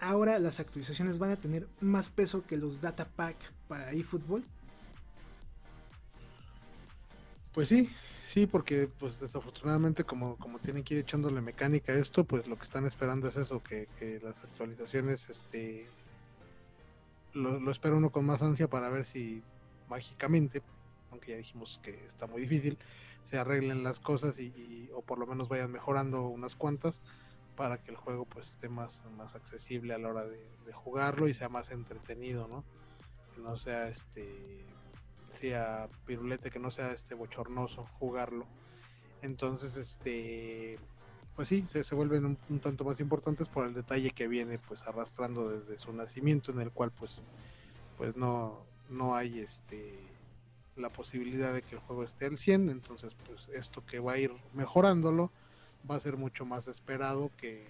[0.00, 3.36] ahora las actualizaciones van a tener más peso que los data pack
[3.68, 4.42] para eFootball?
[7.52, 7.90] Pues sí,
[8.26, 12.56] sí, porque pues desafortunadamente como, como tienen que ir echándole mecánica a esto, pues lo
[12.56, 13.86] que están esperando es eso, que,
[14.22, 15.88] las actualizaciones, este,
[17.34, 19.42] lo espera uno con más ansia para ver si
[19.90, 20.62] mágicamente,
[21.10, 22.78] aunque ya dijimos que está muy difícil,
[23.24, 27.02] se arreglen las cosas y, o por lo menos vayan mejorando unas cuantas
[27.56, 31.34] para que el juego pues esté más, más accesible a la hora de, jugarlo y
[31.34, 32.64] sea más entretenido, ¿no?
[33.34, 34.64] Que no sea este
[35.30, 38.46] sea pirulete, que no sea este bochornoso jugarlo.
[39.20, 40.78] Entonces, este,
[41.36, 45.50] pues sí, se, vuelven un, tanto más importantes por el detalle que viene pues arrastrando
[45.50, 47.22] desde su nacimiento, en el cual pues,
[47.98, 50.09] pues no, no hay este
[50.80, 54.18] la posibilidad de que el juego esté al 100, entonces pues esto que va a
[54.18, 55.30] ir mejorándolo
[55.90, 57.66] va a ser mucho más esperado que,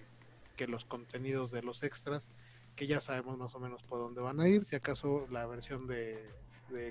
[0.55, 2.29] que los contenidos de los extras
[2.75, 5.87] que ya sabemos más o menos por dónde van a ir, si acaso la versión
[5.87, 6.23] de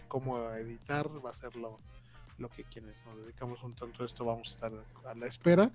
[0.09, 1.81] cómo editar va a ser lo,
[2.49, 4.73] que quienes nos dedicamos un tanto a esto vamos a estar
[5.07, 5.71] a la espera.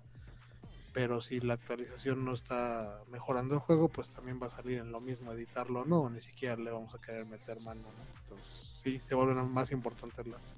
[0.96, 4.94] Pero si la actualización no está mejorando el juego, pues también va a salir en
[4.94, 7.84] lo mismo editarlo o no, ni siquiera le vamos a querer meter mano.
[8.24, 10.58] Entonces, sí, se vuelven más importantes las,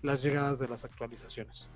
[0.00, 1.68] las llegadas de las actualizaciones.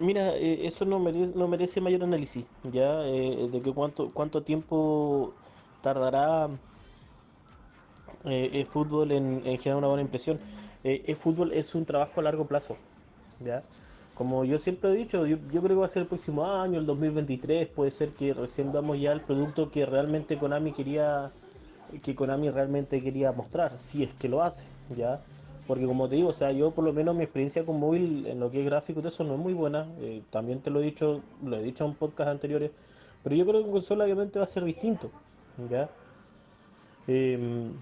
[0.00, 4.42] Mira, eh, eso no merece, no merece mayor análisis, ya, eh, de que cuánto, cuánto
[4.42, 5.34] tiempo
[5.82, 6.48] tardará
[8.24, 10.40] eh, fútbol en, generar una buena impresión.
[10.84, 12.76] Eh, el fútbol es un trabajo a largo plazo,
[13.40, 13.62] ¿ya?
[14.22, 16.86] Como yo siempre he dicho, yo, creo que va a ser el próximo año, el
[16.86, 21.32] 2023, puede ser que recién damos ya el producto que realmente Konami quería,
[22.04, 25.20] que Konami realmente quería mostrar, si es que lo hace, ¿ya?
[25.66, 28.38] Porque como te digo, o sea, yo por lo menos mi experiencia con móvil en
[28.38, 30.84] lo que es gráfico de eso no es muy buena, eh, también te lo he
[30.84, 32.70] dicho, lo he dicho en podcast anteriores,
[33.24, 35.10] pero yo creo que con consola obviamente va a ser distinto,
[35.68, 35.90] ¿ya?
[37.08, 37.72] Em,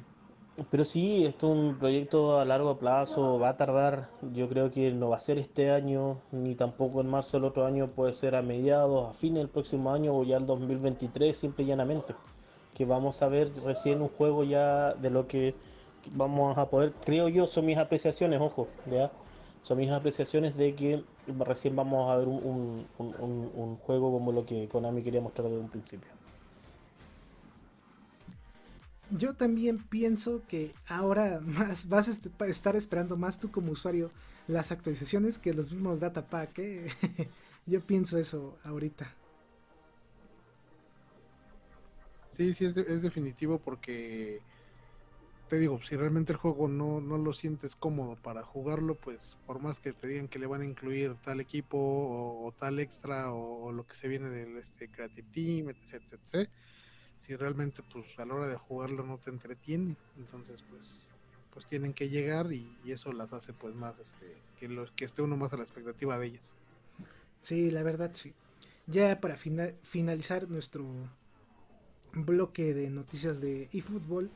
[0.70, 4.90] pero sí, esto es un proyecto a largo plazo, va a tardar, yo creo que
[4.92, 8.34] no va a ser este año, ni tampoco en marzo del otro año, puede ser
[8.34, 12.14] a mediados, a fines del próximo año o ya el 2023, simple y llanamente.
[12.74, 15.54] Que vamos a ver recién un juego ya de lo que
[16.12, 19.10] vamos a poder, creo yo, son mis apreciaciones, ojo, ya,
[19.62, 21.04] son mis apreciaciones de que
[21.38, 25.70] recién vamos a ver un, un juego como lo que Konami quería mostrar desde un
[25.70, 26.19] principio.
[29.10, 34.10] Yo también pienso que ahora más vas a estar esperando más tú como usuario
[34.46, 36.58] las actualizaciones que los mismos datapack.
[36.58, 36.88] ¿eh?
[37.66, 39.14] Yo pienso eso ahorita.
[42.36, 44.40] Sí, sí, es, definitivo porque
[45.48, 49.60] te digo, si realmente el juego no, no lo sientes cómodo para jugarlo, pues por
[49.60, 53.72] más que te digan que le van a incluir tal equipo o, tal extra o,
[53.72, 56.02] lo que se viene del este, Creative Team, etc,
[56.32, 56.48] etc
[57.20, 61.06] si realmente pues a la hora de jugarlo no te entretiene entonces pues
[61.52, 65.22] pues tienen que llegar y, eso las hace pues más este que lo, que esté
[65.22, 66.54] uno más a la expectativa de ellas
[67.40, 68.32] sí la verdad sí
[68.86, 70.84] ya para finalizar nuestro
[72.12, 74.30] bloque de noticias de eFootball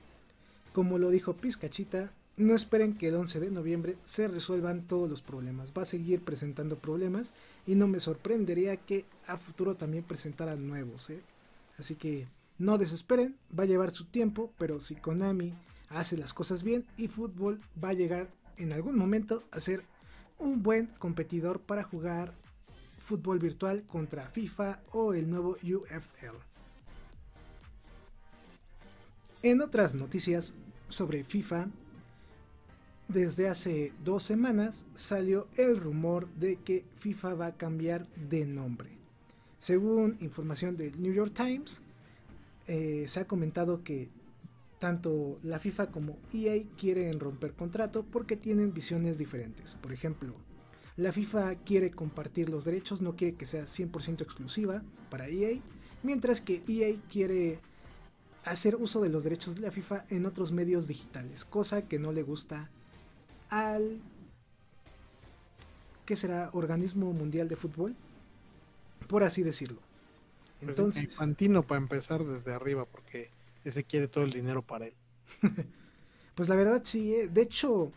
[0.73, 5.23] como lo dijo Pizcachita no esperen que el 11 de noviembre se resuelvan todos los
[5.23, 5.73] problemas.
[5.77, 7.33] Va a seguir presentando problemas
[7.65, 11.11] y no me sorprendería que a futuro también presentara nuevos.
[11.11, 11.21] ¿eh?
[11.79, 12.27] Así que
[12.59, 15.55] no desesperen, va a llevar su tiempo, pero si Konami
[15.89, 19.85] hace las cosas bien y fútbol va a llegar en algún momento a ser
[20.39, 22.35] un buen competidor para jugar
[22.99, 26.37] fútbol virtual contra FIFA o el nuevo UFL.
[29.43, 30.55] En otras noticias
[30.89, 31.67] sobre FIFA,
[33.09, 38.91] desde hace dos semanas salió el rumor de que FIFA va a cambiar de nombre.
[39.59, 41.83] Según información del New York Times,
[42.67, 44.09] eh, se ha comentado que
[44.79, 49.75] tanto la FIFA como EA quieren romper contrato porque tienen visiones diferentes.
[49.77, 50.35] Por ejemplo,
[50.97, 55.59] la FIFA quiere compartir los derechos, no quiere que sea 100% exclusiva para EA,
[56.03, 57.61] mientras que EA quiere
[58.45, 62.13] hacer uso de los derechos de la FIFA en otros medios digitales, cosa que no
[62.13, 62.71] le gusta
[63.49, 64.01] al
[66.05, 66.51] ¿qué será?
[66.53, 67.97] organismo mundial de fútbol,
[69.09, 69.81] por así decirlo.
[70.69, 73.31] Entonces, Infantino para empezar desde arriba, porque
[73.65, 74.95] ese quiere todo el dinero para él.
[76.35, 77.29] pues la verdad sí, eh.
[77.29, 77.93] de hecho,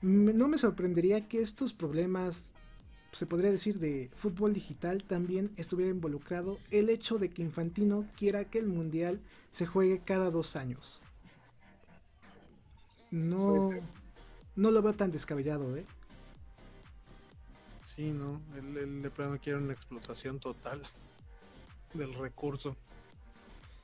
[0.00, 2.52] no me sorprendería que estos problemas,
[3.12, 8.44] se podría decir, de fútbol digital también estuviera involucrado el hecho de que Infantino quiera
[8.44, 11.00] que el Mundial se juegue cada dos años.
[13.10, 13.70] No,
[14.56, 15.84] no lo veo tan descabellado, ¿eh?
[17.94, 20.82] Sí, no, él de plano quiere una explotación total
[21.94, 22.76] del recurso.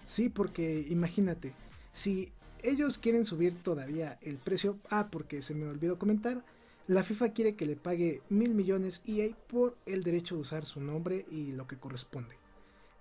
[0.07, 1.53] Sí, porque imagínate,
[1.93, 2.33] si
[2.63, 6.45] ellos quieren subir todavía el precio, ah, porque se me olvidó comentar,
[6.87, 10.81] la FIFA quiere que le pague mil millones EA por el derecho de usar su
[10.81, 12.37] nombre y lo que corresponde.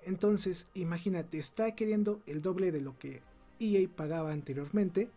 [0.04, 3.22] Entonces, imagínate, está queriendo el doble de lo que
[3.60, 5.10] EA pagaba anteriormente.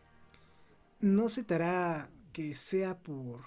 [1.01, 3.41] No se te hará que sea por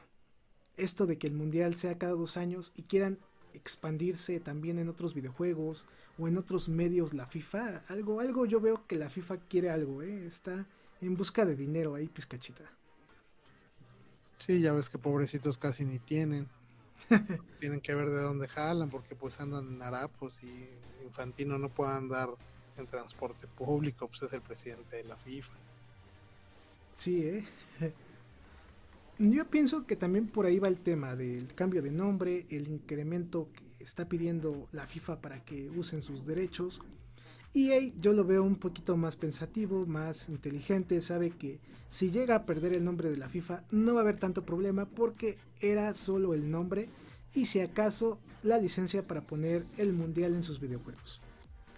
[0.76, 3.20] esto de que el mundial sea cada dos años y quieran
[3.54, 5.86] expandirse también en otros videojuegos
[6.18, 7.84] o en otros medios la FIFA.
[7.88, 10.26] Algo, algo yo veo que la FIFA quiere algo, ¿eh?
[10.26, 10.66] está
[11.02, 12.64] en busca de dinero ahí, pizcachita.
[14.46, 16.48] Sí, ya ves que pobrecitos casi ni tienen.
[17.60, 20.70] Tienen que ver de dónde jalan porque pues andan en harapos y
[21.04, 22.30] Infantino no puede andar
[22.78, 25.54] en transporte público, pues es el presidente de la FIFA.
[26.96, 27.46] Sí, ¿eh?
[29.32, 33.48] Yo pienso que también por ahí va el tema del cambio de nombre, el incremento
[33.54, 36.82] que está pidiendo la FIFA para que usen sus derechos.
[37.54, 42.46] Y yo lo veo un poquito más pensativo, más inteligente, sabe que si llega a
[42.46, 46.34] perder el nombre de la FIFA no va a haber tanto problema porque era solo
[46.34, 46.90] el nombre
[47.34, 51.22] y si acaso la licencia para poner el mundial en sus videojuegos.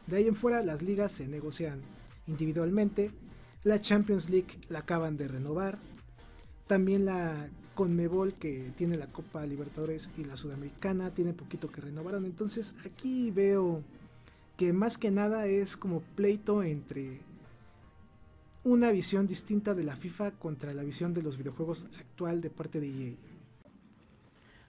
[0.08, 1.82] De ahí en fuera las ligas se negocian
[2.26, 3.12] individualmente,
[3.64, 5.78] la Champions League la acaban de renovar,
[6.68, 12.26] también la Conmebol que tiene la Copa Libertadores y la Sudamericana tiene poquito que renovaron.
[12.26, 13.84] Entonces aquí veo
[14.58, 17.20] que más que nada es como pleito entre
[18.64, 22.80] una visión distinta de la FIFA contra la visión de los videojuegos actual de parte
[22.80, 23.14] de EA.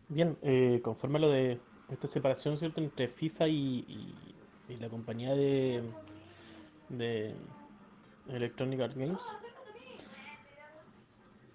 [0.09, 2.81] Bien, eh, conforme a lo de esta separación ¿cierto?
[2.81, 4.15] entre FIFA y,
[4.81, 5.83] la compañía de,
[6.89, 7.35] de
[8.29, 9.23] Electronic Arts Games,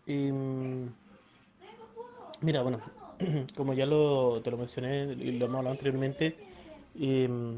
[0.07, 0.87] Mm,
[2.41, 2.79] mira, bueno,
[3.55, 6.35] como ya lo, te lo mencioné y lo hemos hablado anteriormente,
[6.95, 7.57] mm,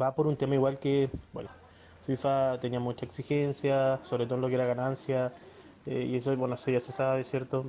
[0.00, 1.50] va por un tema igual que, bueno,
[2.06, 5.32] FIFA tenía mucha exigencia, sobre todo en lo que era ganancia,
[5.86, 7.64] eh, y eso, bueno, eso ya se sabe, ¿cierto?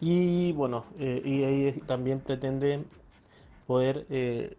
[0.00, 2.84] y bueno, eh, y ahí también pretende
[3.66, 4.56] poder, eh,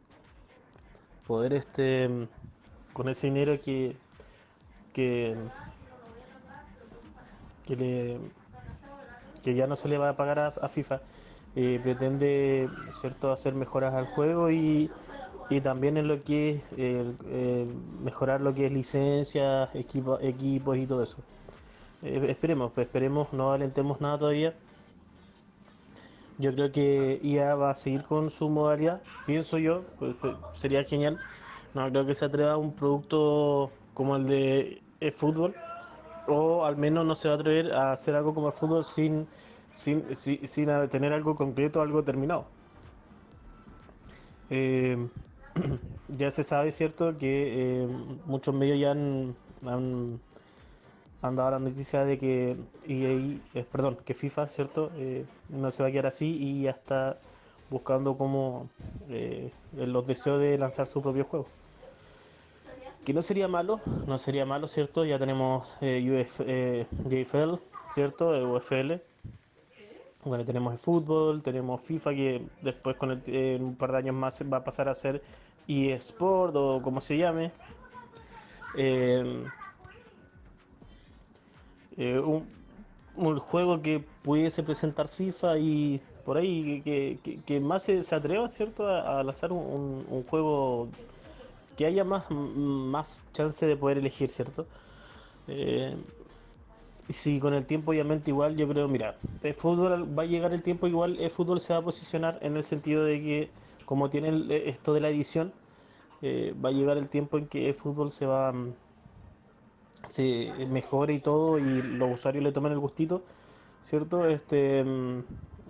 [1.28, 2.10] poder este,
[2.94, 3.96] con ese dinero que,
[7.66, 8.20] que,
[9.44, 11.02] que, ya no se le va a pagar a, FIFA,
[11.54, 14.90] pretende, ¿cierto?, hacer mejoras al juego y
[15.50, 17.06] y también en lo que es
[18.04, 21.18] mejorar lo que es licencias, equipo, equipos y todo eso.
[22.04, 24.54] Eh, esperemos, pues esperemos, no alentemos nada todavía.
[26.38, 30.84] Yo creo que IA va a seguir con su modalidad, pienso yo, pues, pues, sería
[30.84, 31.18] genial.
[31.74, 34.82] No creo que se atreva a un producto como el de
[35.16, 35.56] fútbol,
[36.28, 39.28] o al menos no se va a atrever a hacer algo como el fútbol sin,
[39.72, 42.46] sin, sin, sin tener algo concreto, algo terminado.
[44.50, 44.98] Eh,
[46.10, 47.88] ya se sabe, ¿cierto?, que eh,
[48.26, 49.36] muchos medios ya han,
[49.66, 55.84] han, dado la noticia de que EA, eh, perdón, que FIFA, ¿cierto?, eh, no se
[55.84, 57.18] va a quedar así y ya está
[57.70, 58.68] buscando como
[59.76, 61.46] los deseos de lanzar su propio juego.
[63.10, 65.04] Que no sería malo, no sería malo, ¿cierto?
[65.04, 66.42] Ya tenemos Uf,
[67.10, 67.56] JFL,
[67.92, 68.30] ¿cierto?
[68.54, 69.02] UFL.
[70.26, 74.14] Bueno, tenemos el fútbol, tenemos FIFA que después con el, en un par de años
[74.14, 75.24] más va a pasar a ser
[75.68, 77.52] eSport o como se llame.
[78.78, 79.44] Eh,
[81.98, 82.20] eh,
[83.16, 86.84] un, juego que pudiese presentar FIFA y por ahí
[87.44, 90.90] que, más se, atreva, ¿cierto?, a, lanzar un, juego
[91.80, 94.68] que haya más, más chance de poder elegir, ¿cierto?
[95.48, 95.96] Eh,
[97.08, 100.62] si con el tiempo obviamente igual yo creo, mira, el fútbol va a llegar el
[100.62, 103.50] tiempo igual, el fútbol se va a posicionar en el sentido de que
[103.86, 104.30] como tiene
[104.68, 105.54] esto de la edición,
[106.22, 108.74] eh, va a llegar el tiempo en que el fútbol se va mm,
[110.10, 113.22] se mejore y todo y los usuarios le tomen el gustito,
[113.86, 114.28] ¿cierto?
[114.28, 115.24] Este mm,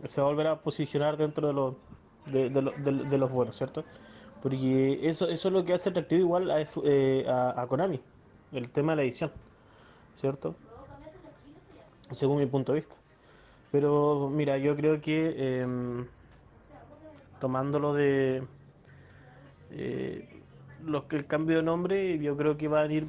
[0.08, 1.76] se va a volver a posicionar dentro de los
[2.26, 3.86] de, los buenos, ¿cierto?
[4.42, 8.00] Porque eso, eso es lo que hace atractivo igual a, eh, a, Konami,
[8.54, 9.32] el tema de la edición,
[10.16, 10.56] ¿cierto?
[12.12, 12.96] Según mi punto de vista.
[13.72, 16.08] Pero mira, yo creo que em,
[17.40, 18.44] tomándolo de
[19.72, 20.28] eh,
[20.86, 23.08] los que el cambio de nombre yo creo que va a ir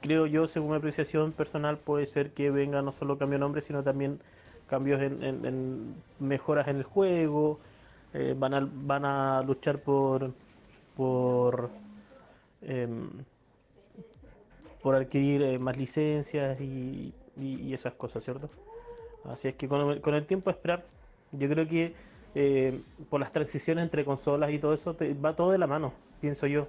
[0.00, 3.62] creo yo según mi apreciación personal puede ser que venga no solo cambio de nombre
[3.62, 4.20] sino también
[4.68, 7.58] cambios en, mejoras en el juego
[8.14, 10.32] eh, van a van a luchar por
[10.96, 11.68] por
[12.62, 13.10] em,
[14.80, 17.12] por adquirir eh, más licencias y,
[17.72, 18.48] esas cosas cierto
[19.24, 20.84] así es que con con el tiempo a esperar
[21.32, 21.92] yo creo que
[22.36, 26.46] eh, por las transiciones entre consolas y todo eso, va todo de la mano, pienso
[26.46, 26.66] yo.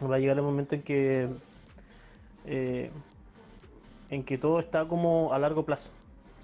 [0.00, 1.28] Va a llegar el momento en que
[4.10, 5.90] en que todo está como a largo plazo,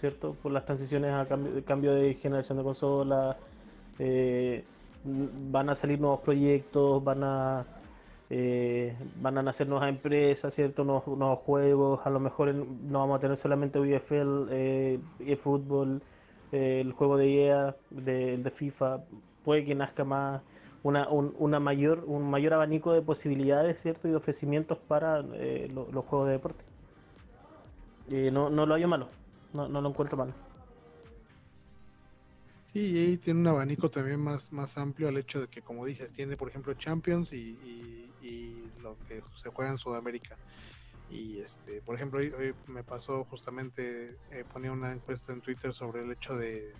[0.06, 0.36] ¿cierto?
[0.42, 1.26] Por las transiciones a
[1.64, 3.36] cambio, de generación de consolas,
[3.98, 4.64] eh,
[5.04, 7.66] van a salir nuevos proyectos, van a
[9.20, 10.82] van a nacer nuevas empresas, ¿cierto?
[10.84, 16.02] Nuevos, nuevos, juegos, a lo mejor no vamos a tener solamente UFL, eh, eFootball,
[16.50, 19.00] el juego de EA, de, de FIFA,
[19.44, 20.42] puede que nazca más
[20.82, 24.06] una, una mayor, un mayor abanico de posibilidades ¿cierto?
[24.06, 26.64] y de ofrecimientos para eh, los juegos de deporte.
[28.08, 29.08] Eh, no, no lo hallo malo,
[29.56, 30.34] no, lo encuentro malo.
[32.72, 36.12] Sí, EA tiene un abanico también más, más amplio al hecho de que, como dices,
[36.12, 37.58] tiene, por ejemplo, Champions y,
[38.20, 40.36] y lo que se juega en Sudamérica.
[41.10, 46.02] Y este, por ejemplo, hoy, me pasó justamente, eh, ponía una encuesta en Twitter sobre
[46.02, 46.74] el hecho de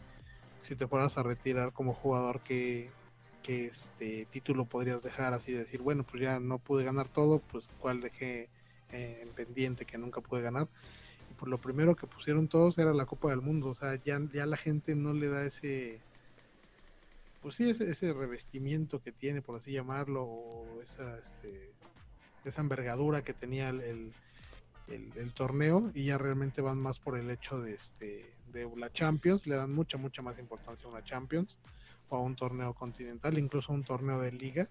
[0.63, 2.91] si te fueras a retirar como jugador, ¿qué,
[3.45, 5.33] este título podrías dejar?
[5.33, 8.49] Así decir, bueno, pues ya no pude ganar todo, pues cuál dejé
[8.91, 10.67] eh, en pendiente que nunca pude ganar.
[11.39, 14.47] Por lo primero que pusieron todos era la Copa del Mundo, o sea, ya, ya
[14.47, 16.01] la gente no le da ese
[17.47, 21.71] pues sí, ese, ese revestimiento que tiene, por así llamarlo, o esa, este,
[22.45, 24.13] esa envergadura que tenía el,
[24.89, 29.47] el, torneo y ya realmente van más por el hecho de este de la Champions,
[29.47, 31.57] le dan mucha mucha más importancia a una Champions
[32.09, 34.67] o a un torneo continental, incluso a un torneo de liga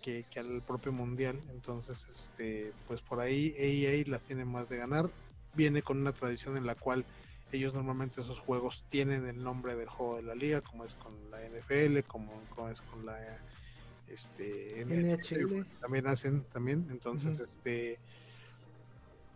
[0.00, 1.40] que, al propio mundial.
[1.50, 5.10] Entonces, este, pues por ahí EA las tiene más de ganar.
[5.54, 7.04] Viene con una tradición en la cual
[7.52, 11.12] ellos normalmente esos juegos tienen el nombre del juego de la liga, como es con
[11.30, 13.18] la NFL, como, como es con la
[14.12, 17.98] este NHL también hacen también entonces este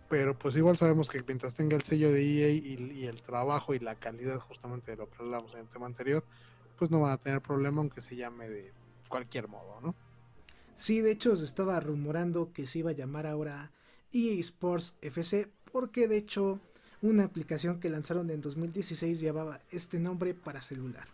[0.08, 3.80] pero pues igual sabemos que mientras tenga el sello de EA y, el trabajo y
[3.80, 6.24] la calidad justamente de lo que hablamos en el tema anterior
[6.78, 8.72] pues no van a tener problema aunque se llame de
[9.08, 9.94] cualquier modo no
[10.74, 13.72] Sí, de hecho se estaba rumorando que se iba a llamar ahora
[14.12, 16.58] EA Sports FC porque de hecho
[17.02, 21.06] una aplicación que lanzaron en 2016 llevaba este nombre para celular.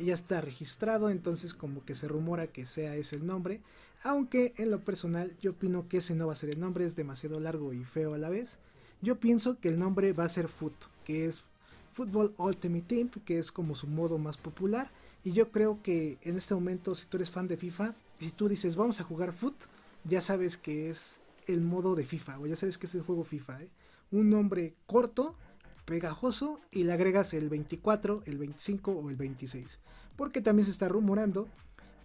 [0.00, 3.60] Ya está registrado, entonces como que se rumora que sea ese el nombre,
[4.02, 6.96] aunque en lo personal yo opino que ese no va a ser el nombre, es
[6.96, 8.58] demasiado largo y feo a la vez.
[9.02, 11.44] Yo pienso que el nombre va a ser Foot, que es
[11.92, 14.90] Football Ultimate Team, que es como su modo más popular.
[15.22, 18.48] Y yo creo que en este momento, si tú eres fan de FIFA, si tú
[18.48, 19.54] dices vamos a jugar Foot,
[20.02, 23.24] ya sabes que es el modo de FIFA, o ya sabes que es el juego
[23.24, 23.62] FIFA.
[23.62, 23.68] ¿eh?
[24.10, 25.36] Un nombre corto,
[25.84, 29.80] pegajoso, y le agregas el 24, el 25 o el 26.
[30.16, 31.48] Porque también se está rumorando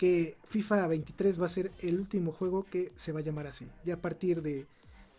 [0.01, 3.67] que FIFA 23 va a ser el último juego que se va a llamar así.
[3.85, 4.65] Ya a partir de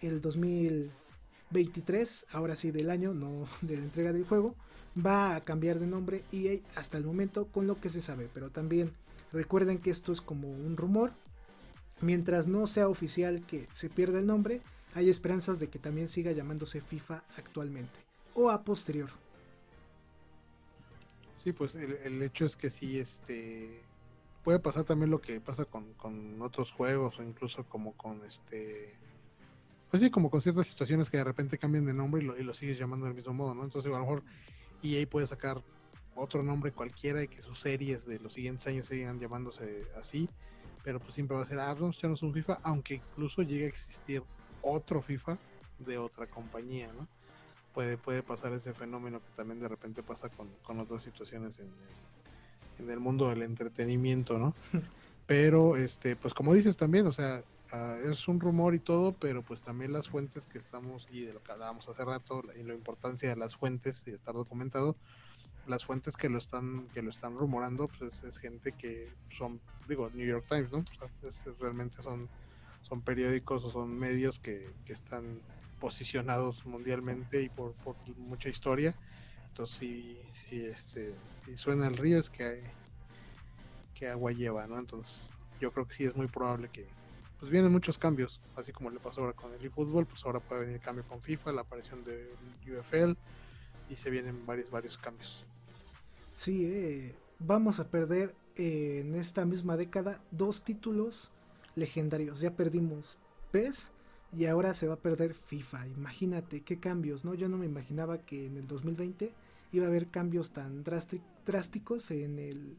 [0.01, 4.57] el 2023, ahora sí del año, no de la entrega del juego,
[4.99, 8.29] va a cambiar de nombre EA hasta el momento con lo que se sabe.
[8.35, 8.91] Pero también
[9.33, 11.13] recuerden que esto es como un rumor.
[12.01, 14.63] Mientras no sea oficial que se pierda el nombre,
[14.94, 18.01] hay esperanzas de que también siga llamándose FIFA actualmente
[18.35, 19.10] o a posterior.
[21.43, 23.82] Sí, pues el, hecho es que sí, este
[24.44, 28.94] puede pasar también lo que pasa con, otros juegos o incluso como con este
[29.90, 32.43] pues sí como con ciertas situaciones que de repente cambian de nombre y lo, y
[32.43, 34.24] lo sigues llamando del mismo modo no entonces a lo mejor
[34.82, 35.62] EA puede sacar
[36.16, 40.28] otro nombre cualquiera y que sus series de los siguientes años sigan llamándose así
[40.82, 43.69] pero pues siempre va a ser ah vamos a un FIFA aunque incluso llegue a
[43.69, 44.24] existir
[44.63, 45.39] otro FIFA
[45.79, 47.09] de otra compañía no
[47.75, 51.71] puede puede pasar ese fenómeno que también de repente pasa con, con otras situaciones en,
[52.79, 54.55] en el mundo del entretenimiento, ¿no?
[55.27, 59.43] Pero, este, pues como dices también, o sea, ah, es un rumor y todo, pero
[59.43, 62.75] pues también las fuentes que estamos, y de lo que hablábamos hace rato, y la
[62.75, 64.97] importancia de las fuentes y estar documentado,
[65.67, 70.11] las fuentes que lo están, que lo están rumorando, pues es, gente que son, digo,
[70.13, 70.85] New York Times, ¿no?
[71.61, 72.29] realmente son,
[72.83, 75.41] son periódicos o son medios que, que están
[75.81, 78.95] posicionados mundialmente y por, por mucha historia.
[79.49, 80.19] Entonces, sí,
[80.49, 81.15] sí, este,
[81.45, 82.63] si suena el río es que, hay,
[83.95, 84.79] que agua lleva, ¿no?
[84.79, 86.87] Entonces yo creo que sí es muy probable que
[87.41, 90.67] pues vienen muchos cambios, así como le pasó ahora con el eFootball, pues ahora puede
[90.67, 92.33] venir cambio con FIFA, la aparición de
[92.71, 93.17] UFL
[93.91, 95.45] y se vienen varios, varios cambios.
[96.35, 101.33] Sí, eh, vamos a perder eh, en esta misma década dos títulos
[101.77, 102.40] legendarios.
[102.40, 103.19] Ya perdimos
[103.51, 103.93] PES
[104.36, 105.89] y ahora se va a perder FIFA.
[105.89, 107.35] Imagínate qué cambios, ¿no?
[107.35, 109.32] Yo no me imaginaba que en el 2020
[109.73, 112.77] iba a haber cambios tan drásticos en el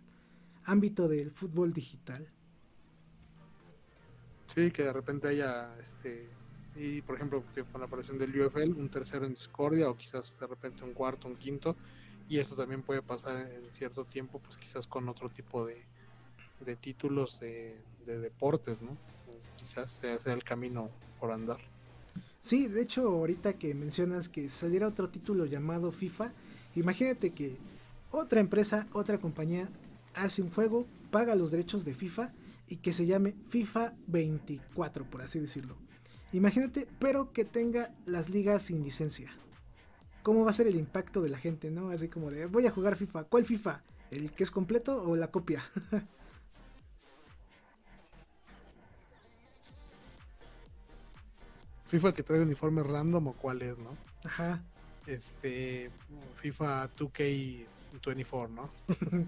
[0.66, 2.28] ámbito del fútbol digital.
[4.56, 6.28] Sí, que de repente haya, este,
[6.76, 10.48] y por ejemplo, con la aparición del UFL, un tercero en discordia o quizás de
[10.48, 11.76] repente un cuarto, un quinto,
[12.30, 15.84] y esto también puede pasar en cierto tiempo, pues quizás con otro tipo de,
[16.64, 17.76] de títulos de,
[18.06, 18.98] de deportes, ¿no?
[19.58, 20.90] Quizás sea el camino
[21.20, 21.60] por andar.
[22.42, 26.34] Sí, de hecho, ahorita que mencionas que saliera otro título llamado FIFA,
[26.76, 27.58] Imagínate que
[28.12, 29.70] otra empresa, otra compañía
[30.16, 32.32] hace un juego, paga los derechos de FIFA
[32.68, 35.76] y que se llame FIFA 24, por así decirlo.
[36.32, 39.32] Imagínate, pero que tenga las ligas sin licencia.
[40.24, 41.90] ¿Cómo va a ser el impacto de la gente, no?
[41.90, 43.26] Así como de, voy a jugar FIFA.
[43.26, 43.84] ¿Cuál FIFA?
[44.10, 45.64] ¿El que es completo o la copia?
[51.94, 53.96] FIFA que trae uniforme random o cuál es, ¿no?
[54.24, 54.62] Ajá
[55.08, 55.90] este
[56.42, 58.70] FIFA 2K24, ¿no?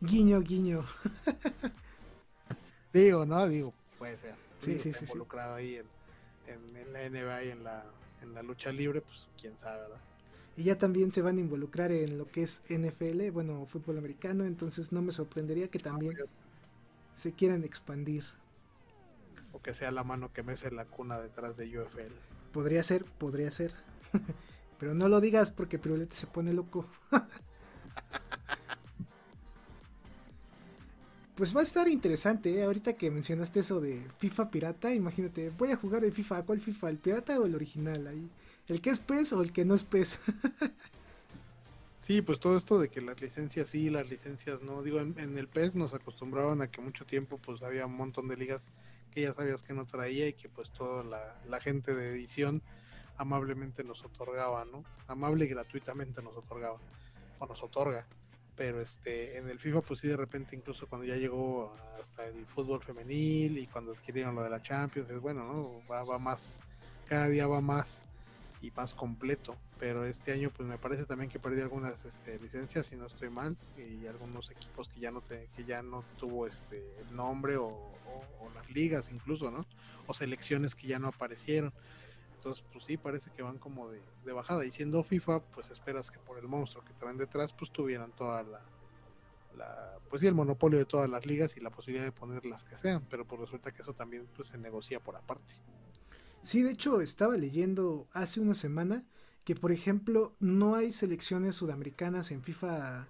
[0.00, 0.84] guiño, guiño.
[2.92, 3.48] Digo, ¿no?
[3.48, 4.34] Digo, puede ser.
[4.58, 7.84] Sí, sí, sí, involucrado ahí en, en, la NBA y en la,
[8.22, 10.00] en la lucha libre, pues quién sabe, ¿verdad?
[10.56, 14.44] Y ya también se van a involucrar en lo que es NFL, bueno, fútbol americano,
[14.44, 16.14] entonces no me sorprendería que también
[17.16, 18.24] se quieran expandir.
[19.62, 22.12] Que sea la mano que mece la cuna detrás de UFL.
[22.52, 23.72] Podría ser, podría ser.
[24.78, 26.86] Pero no lo digas porque Pirulete se pone loco.
[31.36, 32.64] pues va a estar interesante, ¿eh?
[32.64, 36.90] ahorita que mencionaste eso de FIFA pirata, imagínate, voy a jugar el FIFA, ¿cuál FIFA?
[36.90, 38.06] ¿El pirata o el original?
[38.06, 38.28] Ahí,
[38.68, 40.20] ¿El que es PES o el que no es PES?
[42.06, 45.38] sí, pues todo esto de que las licencias sí, las licencias no, digo, en, en,
[45.38, 48.68] el PES nos acostumbraban a que mucho tiempo pues había un montón de ligas
[49.12, 52.62] que ya sabías que no traía y que pues toda la, la gente de edición
[53.16, 54.84] amablemente nos otorgaba, ¿no?
[55.06, 56.78] Amable y gratuitamente nos otorgaba,
[57.38, 58.06] o nos otorga.
[58.56, 62.46] Pero este, en el FIFA, pues sí, de repente, incluso cuando ya llegó hasta el
[62.46, 65.82] fútbol femenil y cuando adquirieron lo de la Champions, es bueno, ¿no?
[65.90, 66.58] Va, va más,
[67.06, 68.02] cada día va más.
[68.62, 69.56] y más completo.
[69.82, 73.30] Pero este año pues me parece también que perdí algunas este, licencias si no estoy
[73.30, 77.90] mal y algunos equipos que ya no te, que ya no tuvo este nombre o,
[78.54, 79.66] las ligas incluso, ¿no?
[80.06, 81.72] O selecciones que ya no aparecieron.
[82.36, 84.00] Entonces, pues sí, parece que van como de,
[84.32, 84.64] bajada.
[84.64, 88.44] Y siendo FIFA, pues esperas que por el monstruo que traen detrás, pues tuvieran toda
[88.44, 88.60] la,
[89.56, 92.62] la, pues sí, el monopolio de todas las ligas y la posibilidad de poner las
[92.62, 93.04] que sean.
[93.10, 95.56] Pero pues resulta que eso también pues, se negocia por aparte.
[96.44, 99.04] Sí, de hecho, estaba leyendo hace una semana
[99.44, 103.08] que, por ejemplo, no hay selecciones sudamericanas en FIFA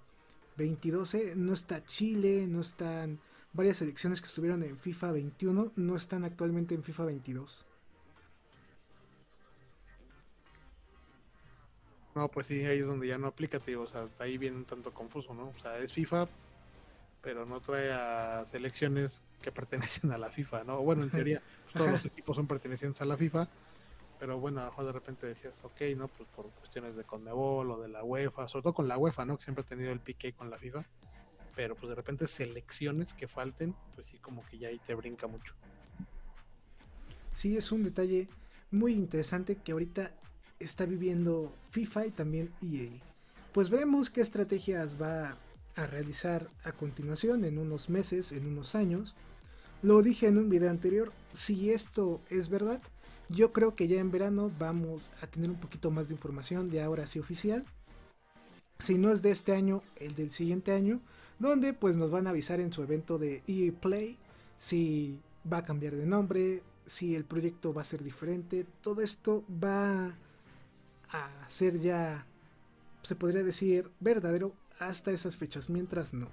[0.56, 1.14] 22.
[1.14, 1.32] ¿eh?
[1.36, 3.18] No está Chile, no están
[3.52, 7.66] varias selecciones que estuvieron en FIFA 21, no están actualmente en FIFA 22.
[12.14, 13.82] No, pues sí, ahí es donde ya no aplica, tío.
[13.82, 15.48] O sea, ahí viene un tanto confuso, ¿no?
[15.48, 16.28] O sea, es FIFA,
[17.22, 20.82] pero no trae a selecciones que pertenecen a la FIFA, ¿no?
[20.82, 23.48] Bueno, en teoría, pues, todos los equipos son pertenecientes a la FIFA,
[24.23, 26.07] pero bueno, a lo mejor de repente decías, ok, ¿no?
[26.07, 29.36] Pues por cuestiones de Conmebol o de la UEFA, sobre todo con la UEFA, ¿no?
[29.36, 30.85] Que siempre ha tenido el pique con la FIFA,
[31.57, 35.27] pero pues de repente selecciones que falten, pues sí, como que ya ahí te brinca
[35.27, 35.57] mucho.
[37.35, 38.28] Sí, es un detalle
[38.70, 40.15] muy interesante que ahorita
[40.61, 42.90] está viviendo FIFA y también EA.
[43.53, 45.36] Pues veremos qué estrategias va
[45.74, 49.16] a realizar a continuación en unos meses, en unos años.
[49.82, 52.81] Lo dije en un video anterior, si esto es verdad,
[53.32, 56.82] yo creo que ya en verano vamos a tener un poquito más de información de
[56.82, 57.64] ahora sí oficial.
[58.78, 61.00] Si no es de este año, el del siguiente año,
[61.38, 64.18] donde pues nos van a avisar en su evento de EA Play
[64.56, 65.18] si
[65.50, 70.14] va a cambiar de nombre, si el proyecto va a ser diferente, todo esto va
[71.10, 72.26] a ser ya,
[73.02, 76.28] se podría decir, verdadero hasta esas fechas, mientras no.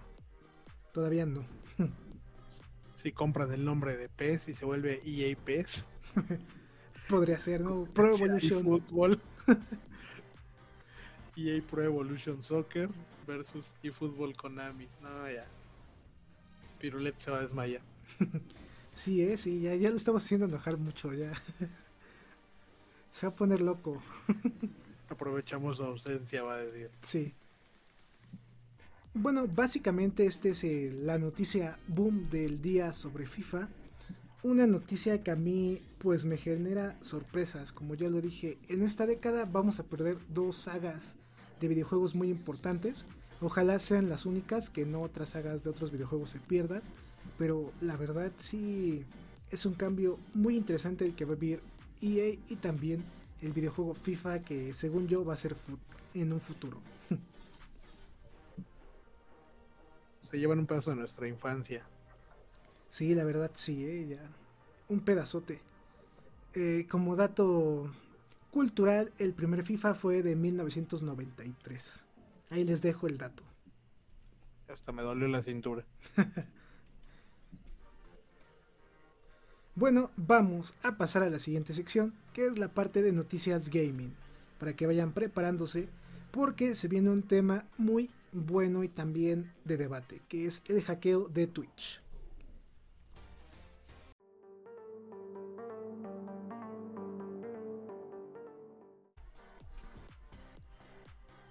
[0.92, 1.46] Todavía no.
[3.02, 5.86] si compras el nombre de PES y se vuelve EA PES.
[7.10, 7.86] Podría ser, ¿no?
[7.86, 8.64] Pro Evolution.
[8.64, 9.20] Fútbol.
[11.36, 12.90] EA Pro Evolution Soccer
[13.26, 14.88] versus eFootball Konami.
[15.02, 15.46] No, ya.
[16.78, 17.82] Pirulet se va a desmayar.
[18.94, 21.34] sí, eh, sí, ya, ya lo estamos haciendo enojar mucho, ya.
[23.12, 24.02] Se va a poner loco.
[25.10, 26.92] Aprovechamos su ausencia, va a decir.
[27.02, 27.34] Sí.
[29.16, 33.68] Bueno, básicamente esta es la noticia boom del día sobre FIFA.
[34.42, 37.74] Una noticia que a mí pues me genera sorpresas.
[37.74, 41.16] Como ya lo dije, en esta década vamos a perder dos sagas
[41.60, 43.06] de videojuegos muy importantes.
[43.42, 46.82] Ojalá sean las únicas, que no otras sagas de otros videojuegos se pierdan.
[47.38, 49.04] Pero la verdad sí
[49.52, 51.62] es un cambio muy interesante el que va a vivir
[52.02, 53.04] EA y también
[53.42, 55.54] el videojuego FIFA que según yo va a ser
[56.14, 56.80] en un futuro.
[60.32, 61.84] Se llevan un pedazo de nuestra infancia.
[62.90, 64.08] Sí, la verdad sí, ¿eh?
[64.10, 64.30] ya.
[64.90, 65.62] un pedazote.
[66.56, 67.92] Eh, como dato
[68.52, 72.06] cultural, el primer FIFA fue de 1993.
[72.50, 73.44] Ahí les dejo el dato.
[74.68, 75.86] Hasta me dolió la cintura.
[79.80, 84.14] Bueno, vamos a pasar a la siguiente sección, que es la parte de noticias gaming,
[84.60, 85.88] para que vayan preparándose,
[86.32, 91.30] porque se viene un tema muy bueno y también de debate, que es el hackeo
[91.30, 92.02] de Twitch.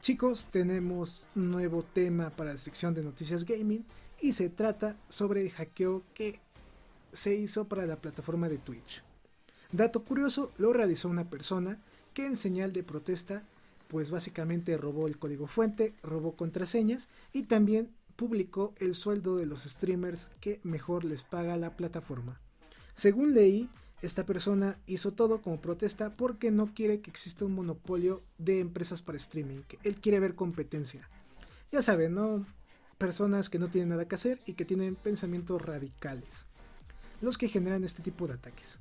[0.09, 3.85] Chicos, tenemos un nuevo tema para la sección de noticias gaming
[4.23, 6.41] y se trata sobre el hackeo que
[7.13, 9.03] se hizo para la plataforma de Twitch.
[9.71, 11.83] Dato curioso, lo realizó una persona
[12.15, 13.43] que en señal de protesta,
[13.89, 19.65] pues básicamente robó el código fuente, robó contraseñas y también publicó el sueldo de los
[19.65, 22.41] streamers que mejor les paga la plataforma.
[22.95, 23.69] Según leí,
[24.03, 29.03] esta persona hizo todo como protesta porque no quiere que exista un monopolio de empresas
[29.03, 31.09] para streaming, él quiere ver competencia.
[31.73, 32.47] Ya saben, ¿no?
[32.97, 36.49] Personas que no tienen nada que hacer y que tienen pensamientos radicales
[37.21, 38.81] los que generan este tipo de ataques.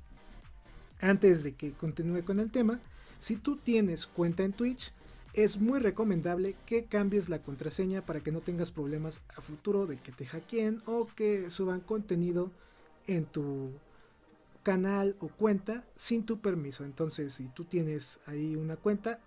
[1.00, 2.80] Antes de que continúe con el tema,
[3.20, 4.92] si tú tienes cuenta en Twitch,
[5.34, 9.98] es muy recomendable que cambies la contraseña para que no tengas problemas a futuro de
[9.98, 12.50] que te hackeen o que suban contenido
[13.06, 13.70] en tu
[14.68, 16.84] canal o cuenta sin tu permiso.
[16.84, 19.18] Entonces, si tú tienes ahí una cuenta,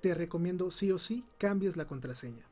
[0.00, 2.46] te recomiendo sí o sí cambies la contraseña.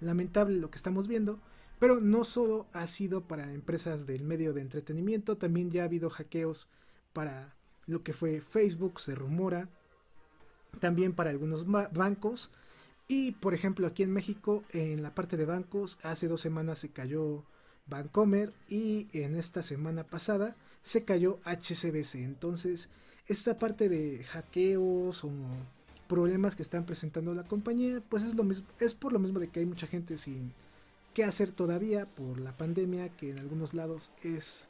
[0.00, 1.38] Lamentable lo que estamos viendo,
[1.78, 6.10] pero no solo ha sido para empresas del medio de entretenimiento, también ya ha habido
[6.10, 6.66] hackeos
[7.12, 7.54] para
[7.86, 9.68] lo que fue Facebook, se rumora,
[10.80, 12.50] también para algunos bancos.
[13.06, 16.90] Y por ejemplo aquí en México, en la parte de bancos, hace dos semanas se
[16.90, 17.44] cayó
[17.86, 22.16] Bancomer y en esta semana pasada se cayó HCBC.
[22.16, 22.88] Entonces
[23.26, 25.30] esta parte de hackeos o
[26.08, 29.48] problemas que están presentando la compañía, pues es lo mismo, es por lo mismo de
[29.48, 30.52] que hay mucha gente sin
[31.14, 34.68] qué hacer todavía por la pandemia, que en algunos lados es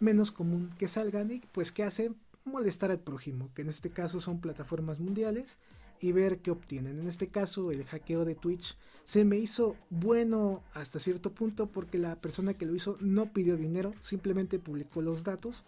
[0.00, 4.20] menos común que salgan y pues qué hacen molestar al prójimo, que en este caso
[4.20, 5.56] son plataformas mundiales
[6.02, 6.98] y ver qué obtienen.
[6.98, 11.96] En este caso el hackeo de Twitch se me hizo bueno hasta cierto punto porque
[11.96, 15.64] la persona que lo hizo no pidió dinero, simplemente publicó los datos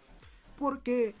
[0.59, 1.15] porque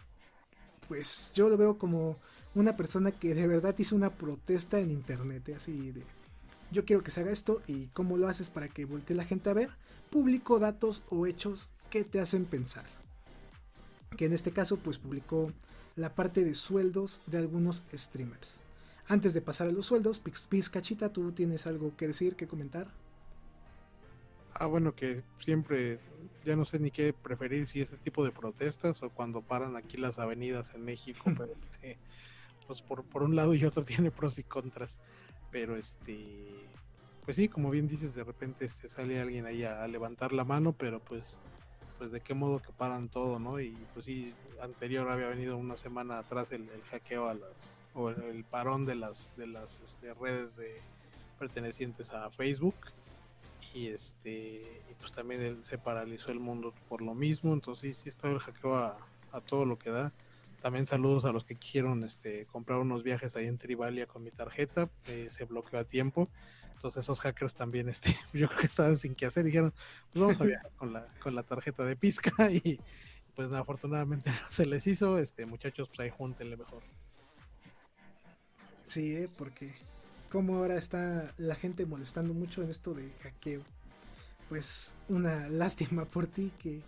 [0.87, 2.17] pues yo lo veo como
[2.53, 6.03] una persona que de verdad hizo una protesta en internet, así de
[6.71, 9.49] yo quiero que se haga esto y cómo lo haces para que voltee la gente
[9.49, 9.69] a ver,
[10.09, 12.85] publicó datos o hechos que te hacen pensar.
[14.17, 15.51] Que en este caso pues publicó
[15.95, 18.64] la parte de sueldos de algunos streamers.
[19.07, 22.87] Antes de pasar a los sueldos, Pizcachita, ¿tú tienes algo que decir, que comentar?
[24.55, 25.99] Ah, bueno, que siempre,
[26.43, 29.97] ya no sé ni qué preferir, si este tipo de protestas o cuando paran aquí
[29.97, 31.53] las avenidas en México, pero
[32.65, 34.99] pues por, por un lado y otro tiene pros y contras.
[35.51, 36.67] Pero este,
[37.25, 40.73] pues sí, como bien dices, de repente este, sale alguien ahí a, levantar la mano,
[40.73, 41.37] pero pues,
[41.99, 43.59] pues de qué modo que paran todo, ¿no?
[43.59, 48.09] Y pues sí, anterior había venido una semana atrás el, el hackeo a las o
[48.09, 50.81] el, parón de las de las este, redes de
[51.39, 52.75] pertenecientes a Facebook.
[53.73, 57.53] Y este y pues también se paralizó el mundo por lo mismo.
[57.53, 58.97] Entonces sí, sí estaba el hackeo a,
[59.47, 60.13] todo lo que da.
[60.61, 64.31] También saludos a los que quisieron este comprar unos viajes ahí en Trivalia con mi
[64.31, 64.89] tarjeta.
[65.07, 66.29] Eh, se bloqueó a tiempo.
[66.73, 69.45] Entonces esos hackers también este yo creo que estaban sin qué hacer.
[69.45, 69.73] Dijeron
[70.11, 72.79] pues vamos a viajar con la con la tarjeta de pizca y
[73.35, 75.17] pues afortunadamente no se les hizo.
[75.17, 76.83] Este muchachos pues ahí júntenle mejor
[78.85, 79.29] Sí, ¿eh?
[79.35, 79.73] porque
[80.31, 83.61] como ahora está la gente molestando mucho en esto de hackeo.
[84.49, 86.81] Pues una lástima por ti que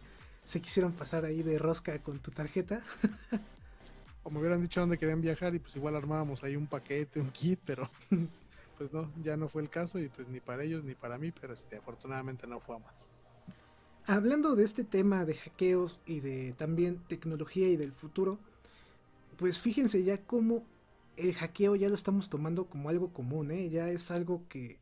[0.43, 2.81] se quisieron pasar ahí de rosca con tu tarjeta.
[4.23, 7.31] o me hubieran dicho dónde querían viajar y pues igual armábamos ahí un paquete, un
[7.31, 7.89] kit, pero
[8.77, 11.31] pues no, ya no fue el caso y pues ni para ellos ni para mí,
[11.31, 13.07] pero este afortunadamente no fue a más.
[14.05, 18.39] Hablando de este tema de hackeos y de también tecnología y del futuro,
[19.37, 20.65] pues fíjense ya cómo
[21.17, 23.69] el hackeo ya lo estamos tomando como algo común, ¿eh?
[23.69, 24.79] ya es algo que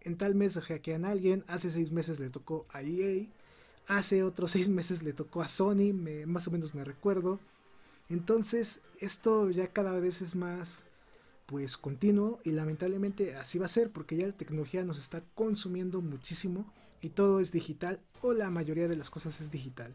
[0.00, 3.26] en tal mes hackean a alguien, hace seis meses le tocó a EA,
[3.86, 5.92] hace otros seis meses le tocó a Sony,
[6.26, 7.40] más o menos me recuerdo.
[8.08, 10.84] Entonces esto ya cada vez es más
[11.46, 16.00] pues continuo y lamentablemente así va a ser porque ya la tecnología nos está consumiendo
[16.00, 16.64] muchísimo
[17.00, 19.94] y todo es digital o la mayoría de las cosas es digital.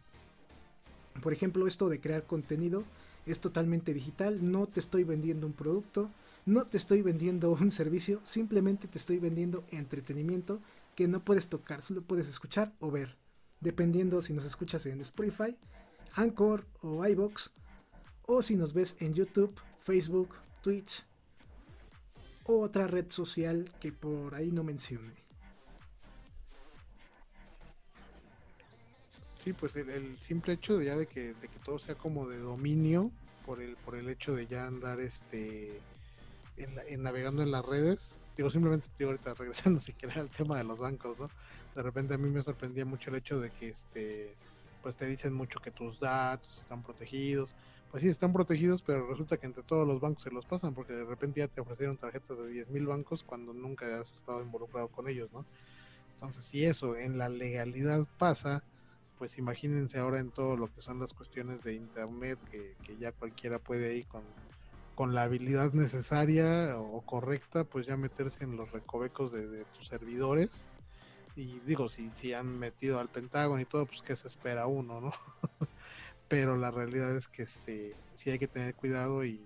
[1.22, 2.84] Por ejemplo, esto de crear contenido
[3.28, 6.10] es totalmente digital, no te estoy vendiendo un producto,
[6.46, 10.62] no te estoy vendiendo un servicio, simplemente te estoy vendiendo entretenimiento
[10.96, 13.18] que no puedes tocar, solo puedes escuchar o ver,
[13.60, 15.58] dependiendo si nos escuchas en Spotify,
[16.14, 17.52] Anchor o iBox,
[18.26, 20.30] o si nos ves en YouTube, Facebook,
[20.64, 21.06] Twitch
[22.46, 25.27] o otra red social que por ahí no mencione.
[29.48, 32.38] Sí, pues el, simple hecho de ya de que, de que todo sea como de
[32.38, 33.12] dominio
[33.46, 35.80] por el, por el hecho de ya andar este
[36.58, 38.18] en, navegando en las redes.
[38.36, 41.30] Digo, simplemente digo ahorita regresando si quieres al tema de los bancos, ¿no?
[41.76, 44.36] De repente a mí me sorprendía mucho el hecho de que este
[44.84, 47.56] pues te dicen mucho que tus datos están protegidos.
[47.90, 50.92] Pues sí, están protegidos, pero resulta que entre todos los bancos se los pasan porque
[50.92, 55.08] de repente ya te ofrecieron tarjetas de 10.000 bancos cuando nunca has estado involucrado con
[55.08, 55.46] ellos, ¿no?
[56.16, 58.62] Entonces, si eso en la legalidad pasa,
[59.18, 63.60] pues imagínense ahora en todo lo que son las cuestiones de internet, que, ya cualquiera
[63.60, 64.24] puede ir con,
[64.96, 70.66] con la habilidad necesaria o correcta, pues ya meterse en los recovecos de, tus servidores.
[71.36, 75.02] Y digo, si, si han metido al Pentágono y todo, pues qué se espera uno,
[75.02, 75.12] ¿no?
[76.28, 79.40] Pero la realidad es que este sí hay que tener cuidado y,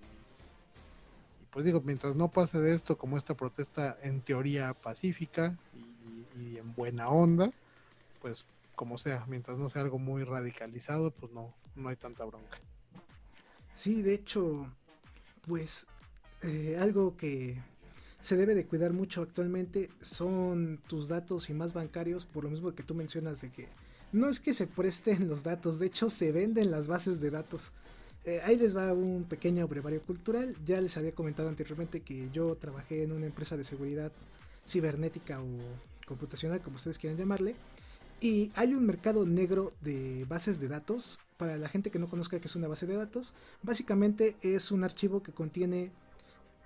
[1.52, 5.58] pues digo, mientras no pase de esto como esta protesta en teoría pacífica
[6.36, 7.52] y en buena onda,
[8.22, 8.46] pues
[8.82, 12.58] como sea, mientras no sea algo muy radicalizado, pues no, no hay tanta bronca.
[13.76, 14.66] Sí, de hecho,
[15.46, 15.86] pues
[16.42, 17.62] eh, algo que
[18.22, 22.74] se debe de cuidar mucho actualmente son tus datos y más bancarios, por lo mismo
[22.74, 23.68] que tú mencionas de que
[24.14, 27.74] no es que se presten los datos, de hecho se venden las bases de datos.
[28.26, 30.56] Eh, ahí les va un pequeño brevario cultural.
[30.66, 34.12] Ya les había comentado anteriormente que yo trabajé en una empresa de seguridad
[34.68, 35.46] cibernética o
[36.08, 37.56] computacional, como ustedes quieran llamarle.
[38.22, 41.20] Y hay un mercado negro de bases de datos.
[41.38, 43.34] Para la gente que no conozca qué es una base de datos,
[43.64, 45.92] básicamente es un archivo que contiene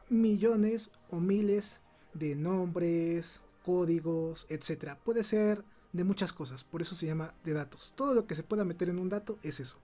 [0.10, 1.80] millones o miles
[2.14, 4.96] de nombres, códigos, etc.
[5.02, 5.64] Puede ser
[5.94, 7.94] de muchas cosas, por eso se llama de datos.
[7.96, 9.78] Todo lo que se pueda meter en un dato es eso.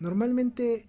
[0.00, 0.86] Normalmente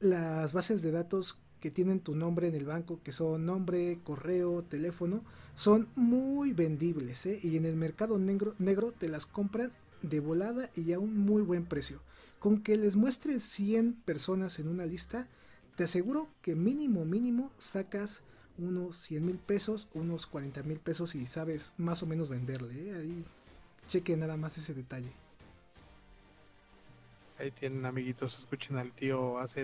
[0.00, 4.62] las bases de datos que tienen tu nombre en el banco, que son nombre, correo,
[4.62, 5.22] teléfono,
[5.56, 7.38] son muy vendibles, ¿eh?
[7.42, 9.72] Y en el mercado negro, negro te las compran
[10.02, 12.00] de volada y a un muy buen precio.
[12.38, 15.28] Con que les muestres 100 personas en una lista,
[15.76, 18.22] te aseguro que mínimo, mínimo sacas
[18.58, 22.74] unos 100 mil pesos, unos 40 mil pesos y sabes más o menos venderle.
[22.74, 22.94] ¿eh?
[22.96, 23.24] Ahí
[23.88, 25.12] cheque nada más ese detalle.
[27.38, 29.56] Ahí tienen amiguitos, escuchen al tío AZ.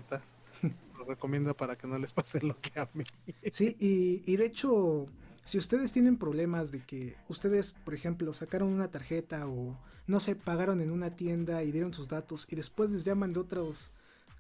[1.06, 3.04] Recomienda para que no les pase lo que a mí.
[3.52, 5.06] Sí, y, y de hecho,
[5.44, 10.36] si ustedes tienen problemas de que ustedes, por ejemplo, sacaron una tarjeta o no sé,
[10.36, 13.90] pagaron en una tienda y dieron sus datos y después les llaman de otros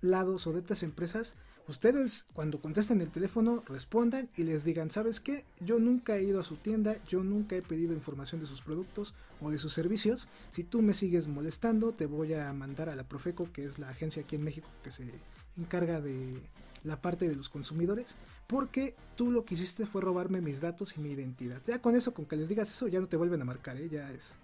[0.00, 1.36] lados o de otras empresas,
[1.68, 5.44] ustedes cuando contesten el teléfono respondan y les digan, ¿sabes qué?
[5.60, 9.14] Yo nunca he ido a su tienda, yo nunca he pedido información de sus productos
[9.40, 10.28] o de sus servicios.
[10.52, 13.88] Si tú me sigues molestando, te voy a mandar a la Profeco, que es la
[13.88, 15.04] agencia aquí en México que se
[15.58, 16.40] encarga de
[16.84, 18.16] la parte de los consumidores,
[18.46, 21.60] porque tú lo que hiciste fue robarme mis datos y mi identidad.
[21.66, 23.88] Ya con eso, con que les digas eso, ya no te vuelven a marcar, ¿eh?
[23.88, 24.36] ya es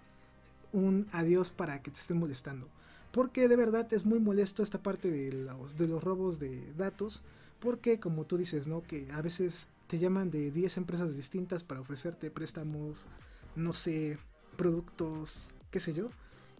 [0.73, 2.67] un adiós para que te estén molestando.
[3.11, 7.21] Porque de verdad es muy molesto esta parte de los, de los robos de datos.
[7.59, 8.81] Porque como tú dices, ¿no?
[8.81, 13.05] Que a veces te llaman de 10 empresas distintas para ofrecerte préstamos,
[13.55, 14.17] no sé,
[14.57, 16.09] productos, qué sé yo.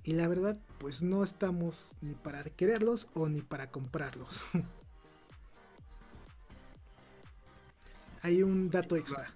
[0.04, 4.42] Y la verdad, pues no estamos ni para quererlos o ni para comprarlos.
[8.22, 9.34] Hay un dato extra.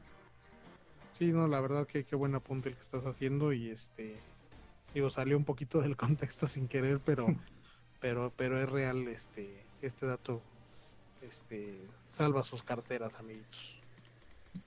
[1.18, 4.18] Sí, no, la verdad que qué buen apunte el que estás haciendo y este
[4.94, 7.28] Digo, salió un poquito del contexto sin querer, pero,
[8.02, 10.42] pero, pero es real este, este dato.
[11.22, 11.78] Este
[12.10, 13.76] salva sus carteras, amigos.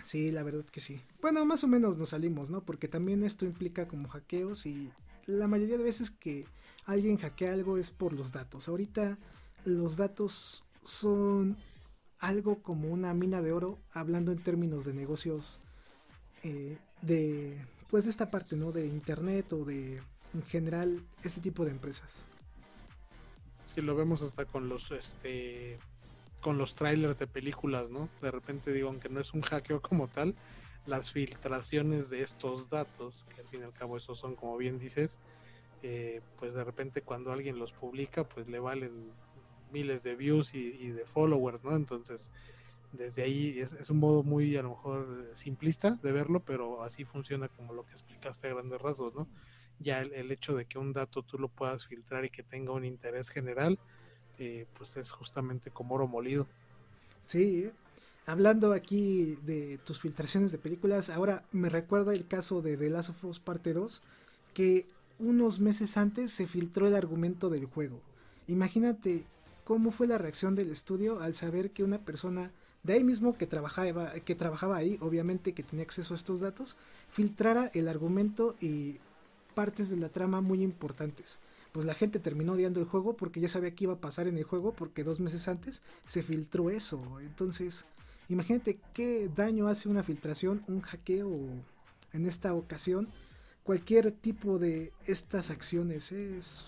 [0.05, 1.01] Sí, la verdad que sí.
[1.21, 2.63] Bueno, más o menos nos salimos, ¿no?
[2.63, 4.93] Porque también esto implica como hackeos y
[5.31, 6.47] la mayoría de veces que
[6.87, 8.69] alguien hackea algo es por los datos.
[8.69, 9.19] Ahorita
[9.65, 11.57] los datos son
[12.19, 15.61] algo como una mina de oro, hablando en términos de negocios
[16.43, 18.73] eh, de pues de esta parte, ¿no?
[18.73, 20.01] De internet o de
[20.33, 22.27] en general este tipo de empresas.
[23.75, 25.79] Sí, lo vemos hasta con los este
[26.41, 28.09] con los trailers de películas, ¿no?
[28.23, 30.35] De repente digo, aunque no es un hackeo como tal,
[30.87, 34.79] las filtraciones de estos datos, que al fin y al cabo esos son como bien
[34.79, 35.19] dices,
[35.83, 39.13] eh, pues de repente cuando alguien los publica, pues le valen
[39.73, 41.77] miles de views y, de followers, ¿no?
[41.77, 42.33] Entonces,
[42.93, 47.49] desde ahí es, un modo muy a lo mejor simplista de verlo, pero así funciona
[47.49, 49.29] como lo que explicaste a grandes rasgos, ¿no?
[49.81, 52.85] ya el, hecho de que un dato tú lo puedas filtrar y que tenga un
[52.85, 53.79] interés general,
[54.39, 56.47] eh, pues es justamente como oro molido.
[57.27, 57.71] Sí.
[58.31, 63.11] Hablando aquí de tus filtraciones de películas, ahora me recuerda el caso de The Last
[63.11, 64.03] of Us Parte 2,
[64.55, 64.87] que
[65.19, 68.01] unos meses antes se filtró el argumento del juego.
[68.47, 69.25] Imagínate
[69.65, 72.53] cómo fue la reacción del estudio al saber que una persona
[72.83, 76.77] de ahí mismo que trabajaba, que trabajaba ahí, obviamente que tenía acceso a estos datos,
[77.11, 78.97] filtrara el argumento y
[79.55, 81.39] partes de la trama muy importantes.
[81.73, 84.39] Pues la gente terminó odiando el juego porque ya sabía que iba a pasar en
[84.39, 87.01] el juego porque dos meses antes se filtró eso.
[87.21, 87.85] Entonces,
[88.31, 91.31] imagínate qué daño hace una filtración, un hackeo
[92.13, 93.09] en esta ocasión.
[93.63, 96.65] Cualquier tipo de estas acciones es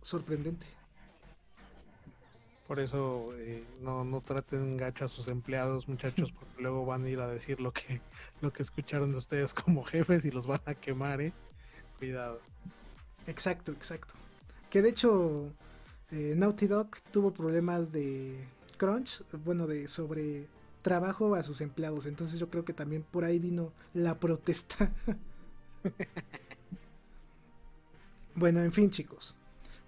[0.00, 0.66] sorprendente.
[2.66, 7.10] Por eso eh, no, no traten gacho a sus empleados, muchachos, porque luego van a
[7.10, 8.00] ir a decir lo que,
[8.40, 11.32] lo que escucharon de ustedes como jefes y los van a quemar, ¿eh?
[13.26, 14.14] Exacto, exacto.
[14.70, 15.52] Que de hecho
[16.10, 18.44] eh, Naughty Dog tuvo problemas de
[18.78, 20.48] crunch, bueno, de sobre
[20.82, 22.06] trabajo a sus empleados.
[22.06, 24.92] Entonces yo creo que también por ahí vino la protesta.
[28.34, 29.34] bueno, en fin chicos.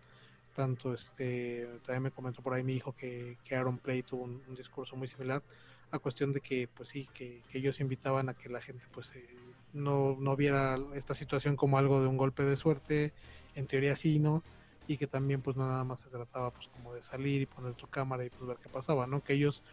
[0.53, 4.55] tanto este también me comentó por ahí mi hijo que, que Aaron Play tuvo un,
[4.55, 5.43] discurso muy similar
[5.91, 9.27] a cuestión de que pues sí, que, ellos invitaban a que la gente pues eh,
[9.73, 13.11] no, no viera esta situación como algo de un golpe de suerte,
[13.55, 14.41] en teoría sí, ¿no?
[14.87, 17.73] Y que también pues no nada más se trataba pues como de salir y poner
[17.73, 19.23] tu cámara y pues ver qué pasaba, ¿no?
[19.23, 19.63] Que ellos,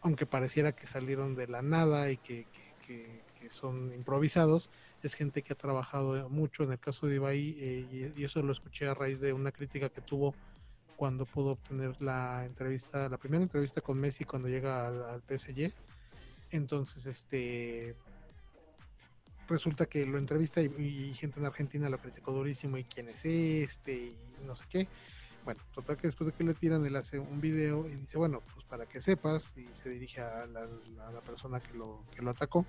[0.00, 2.46] aunque pareciera que salieron de la nada y que,
[2.86, 4.68] que, son improvisados,
[5.02, 8.52] es gente que ha trabajado mucho, en el caso de Ibai, eh, y, eso lo
[8.52, 10.34] escuché a raíz de una crítica que tuvo
[10.96, 15.72] cuando pudo obtener la entrevista, la primera entrevista con Messi cuando llega al PSG.
[16.50, 17.96] Entonces, este,
[19.50, 23.94] resulta que lo entrevista y, gente en Argentina lo criticó durísimo y quién es este
[23.94, 24.16] y
[24.46, 24.88] no sé qué.
[25.44, 28.42] Bueno, total que después de que le tiran, él hace un video y dice, bueno,
[28.52, 32.66] pues para que sepas, y se dirige a la, persona que lo, que lo atacó,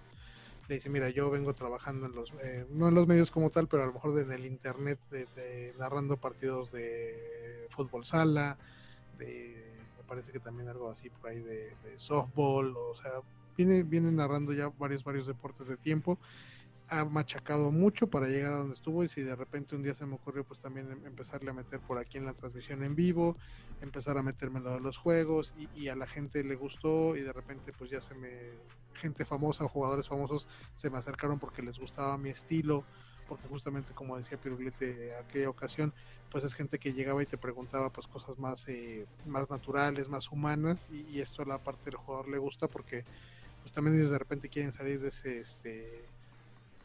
[0.68, 3.68] le dice, mira, yo vengo trabajando en los, eh, no en los medios como tal,
[3.68, 8.58] pero a lo mejor en el internet, de, narrando partidos de fútbol sala,
[9.18, 13.12] de, me parece que también algo así por ahí de, de softball, o sea,
[13.58, 16.18] viene, viene narrando ya varios, varios deportes de tiempo
[16.92, 20.06] ha machacado mucho para llegar a donde estuvo y si de repente un día se
[20.06, 23.38] me ocurrió pues también em, empezarle a meter por aquí en la transmisión en vivo,
[23.80, 27.22] empezar a meterme en lo de los juegos y, a la gente le gustó y
[27.22, 28.30] de repente pues ya se me
[28.94, 32.84] gente famosa jugadores famosos se me acercaron porque les gustaba mi estilo
[33.30, 35.94] porque justamente como decía Pirulete aquella ocasión
[36.30, 40.30] pues es gente que llegaba y te preguntaba pues cosas más eh, más naturales más
[40.30, 43.06] humanas y, y, esto a la parte del jugador le gusta porque
[43.62, 46.11] pues también ellos de repente quieren salir de ese este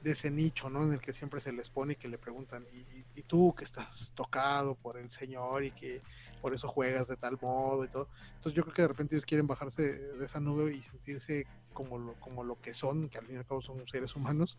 [0.07, 0.85] de ese nicho, ¿no?
[0.85, 4.13] En el que siempre se les pone y que le preguntan, ¿y, tú que estás
[4.15, 6.01] tocado por el Señor y que
[6.41, 8.09] por eso juegas de tal modo y todo?
[8.37, 11.99] Entonces yo creo que de repente ellos quieren bajarse de esa nube y sentirse como
[11.99, 14.59] lo, como lo que son, que al fin y al cabo son seres humanos,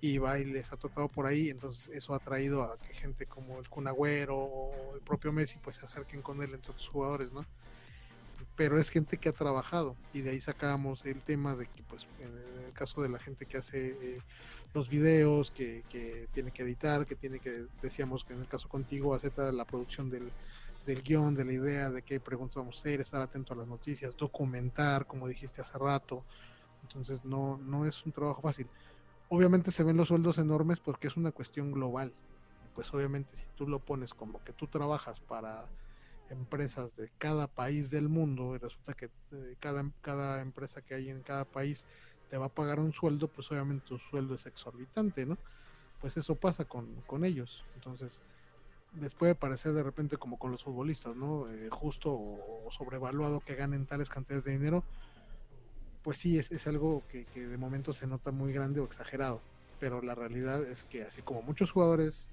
[0.00, 3.26] y va y les ha tocado por ahí, entonces eso ha traído a que gente
[3.26, 7.30] como el Cunagüero o el propio Messi pues se acerquen con él entre otros jugadores,
[7.30, 7.46] ¿no?
[8.58, 12.06] Pero es gente que ha trabajado y de ahí sacamos el tema de que pues
[12.18, 14.18] en el caso de la gente que hace eh,
[14.74, 18.68] los videos, que, que, tiene que editar, que tiene que, decíamos que en el caso
[18.68, 20.30] contigo, acepta la producción del,
[20.86, 23.68] del guion, de la idea, de qué preguntas vamos a hacer, estar atento a las
[23.68, 26.24] noticias, documentar, como dijiste hace rato.
[26.82, 28.66] Entonces no, no es un trabajo fácil.
[29.28, 32.12] Obviamente se ven los sueldos enormes porque es una cuestión global.
[32.74, 35.66] Pues obviamente si tú lo pones como que tú trabajas para
[36.30, 41.08] empresas de cada país del mundo y resulta que eh, cada, cada empresa que hay
[41.10, 41.86] en cada país
[42.28, 45.38] te va a pagar un sueldo, pues obviamente tu sueldo es exorbitante, ¿no?
[46.00, 47.64] Pues eso pasa con, con ellos.
[47.74, 48.22] Entonces,
[49.00, 51.50] les puede parecer de repente como con los futbolistas, ¿no?
[51.50, 54.84] Eh, justo o, sobrevaluado que ganen tales cantidades de dinero.
[56.02, 59.40] Pues sí, es, es algo que, que, de momento se nota muy grande o exagerado.
[59.80, 62.30] Pero la realidad es que así como muchos jugadores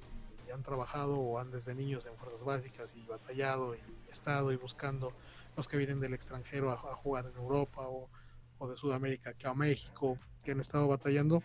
[0.52, 5.14] han trabajado o han desde niños en fuerzas básicas y batallado y estado y buscando
[5.56, 8.10] los que vienen del extranjero a jugar en Europa o
[8.58, 11.44] o de Sudamérica que a México, que han estado batallando.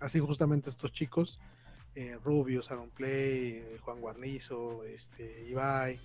[0.00, 1.40] Así justamente estos chicos,
[1.94, 6.00] eh, Rubio, Aaron Play, eh, Juan Guarnizo, este, Ibai,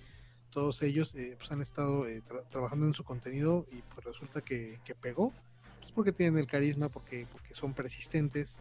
[0.50, 4.78] todos ellos eh, pues han estado eh, trabajando en su contenido y pues resulta que,
[5.00, 5.32] pegó,
[5.80, 8.58] pues porque tienen el carisma, porque, porque son persistentes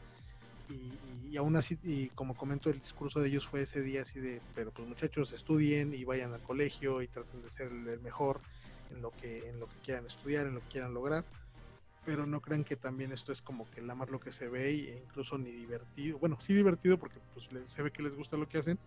[0.72, 4.19] y, y, aún así, y como comento, el discurso de ellos fue ese día así
[4.19, 8.41] de, pero pues muchachos estudien y vayan al colegio y traten de ser el mejor
[8.89, 11.26] en lo que, en lo que quieran estudiar, en lo que quieran lograr
[12.06, 14.69] pero no crean que también esto es como que la más lo que se ve
[14.69, 16.18] e incluso ni divertido.
[16.19, 18.80] Bueno, sí divertido porque pues se ve que les gusta lo que hacen,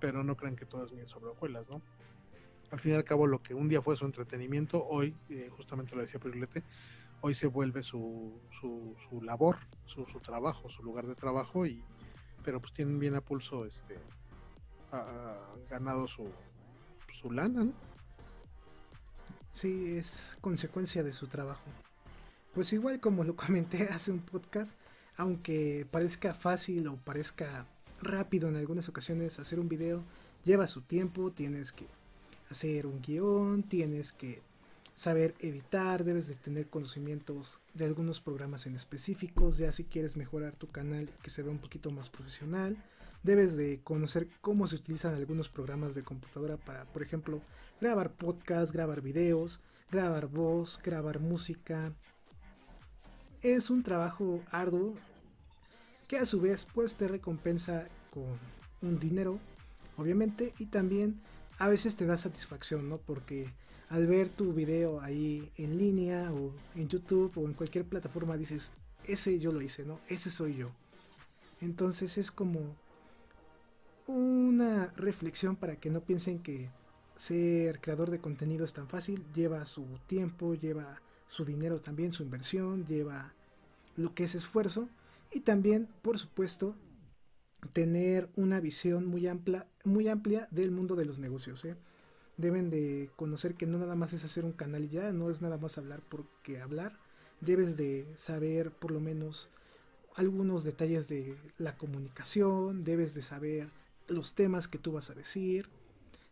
[0.00, 1.80] pero no crean que todo es miel sobre hojuelas, ¿no?
[2.70, 5.94] Al fin y al cabo, lo que un día fue su entretenimiento, hoy, eh, justamente
[5.94, 6.62] lo decía Pirulete,
[7.22, 11.82] hoy se vuelve su, su, su labor, su, trabajo, su lugar de trabajo, y
[12.44, 13.96] pero pues tienen bien a pulso, este,
[14.90, 15.38] ha
[15.70, 16.28] ganado su,
[17.20, 17.72] su lana, ¿no?
[19.52, 21.64] Sí, es consecuencia de su trabajo.
[22.54, 24.78] Pues igual como lo comenté hace un podcast,
[25.16, 27.66] aunque parezca fácil o parezca
[28.00, 30.02] rápido en algunas ocasiones hacer un video,
[30.44, 31.86] lleva su tiempo, tienes que
[32.50, 34.42] hacer un guion, tienes que
[34.94, 40.54] saber editar, debes de tener conocimientos de algunos programas en específicos, ya si quieres mejorar
[40.54, 42.76] tu canal y que se vea un poquito más profesional,
[43.22, 47.40] debes de conocer cómo se utilizan algunos programas de computadora para, por ejemplo,
[47.80, 49.60] grabar podcast, grabar videos,
[49.90, 51.92] grabar voz, grabar música.
[53.42, 54.94] Es un trabajo arduo
[56.08, 58.38] que a su vez pues te recompensa con
[58.82, 59.38] un dinero,
[59.96, 61.20] obviamente, y también
[61.58, 62.98] a veces te da satisfacción, ¿no?
[62.98, 63.52] Porque
[63.92, 68.72] al ver tu video ahí en línea o en YouTube o en cualquier plataforma dices,
[69.04, 70.00] ese yo lo hice, ¿no?
[70.08, 70.70] Ese soy yo.
[71.60, 72.74] Entonces es como
[74.06, 76.70] una reflexión para que no piensen que
[77.16, 82.22] ser creador de contenido es tan fácil, lleva su tiempo, lleva su dinero también, su
[82.22, 83.34] inversión, lleva
[83.96, 84.88] lo que es esfuerzo
[85.30, 86.76] y también, por supuesto,
[87.74, 91.62] tener una visión muy amplia, muy amplia del mundo de los negocios.
[91.66, 91.76] ¿eh?
[92.42, 95.42] Deben de conocer que no nada más es hacer un canal y ya, no es
[95.42, 96.98] nada más hablar porque hablar.
[97.40, 99.48] Debes de saber por lo menos
[100.16, 103.68] algunos detalles de la comunicación, debes de saber
[104.08, 105.68] los temas que tú vas a decir,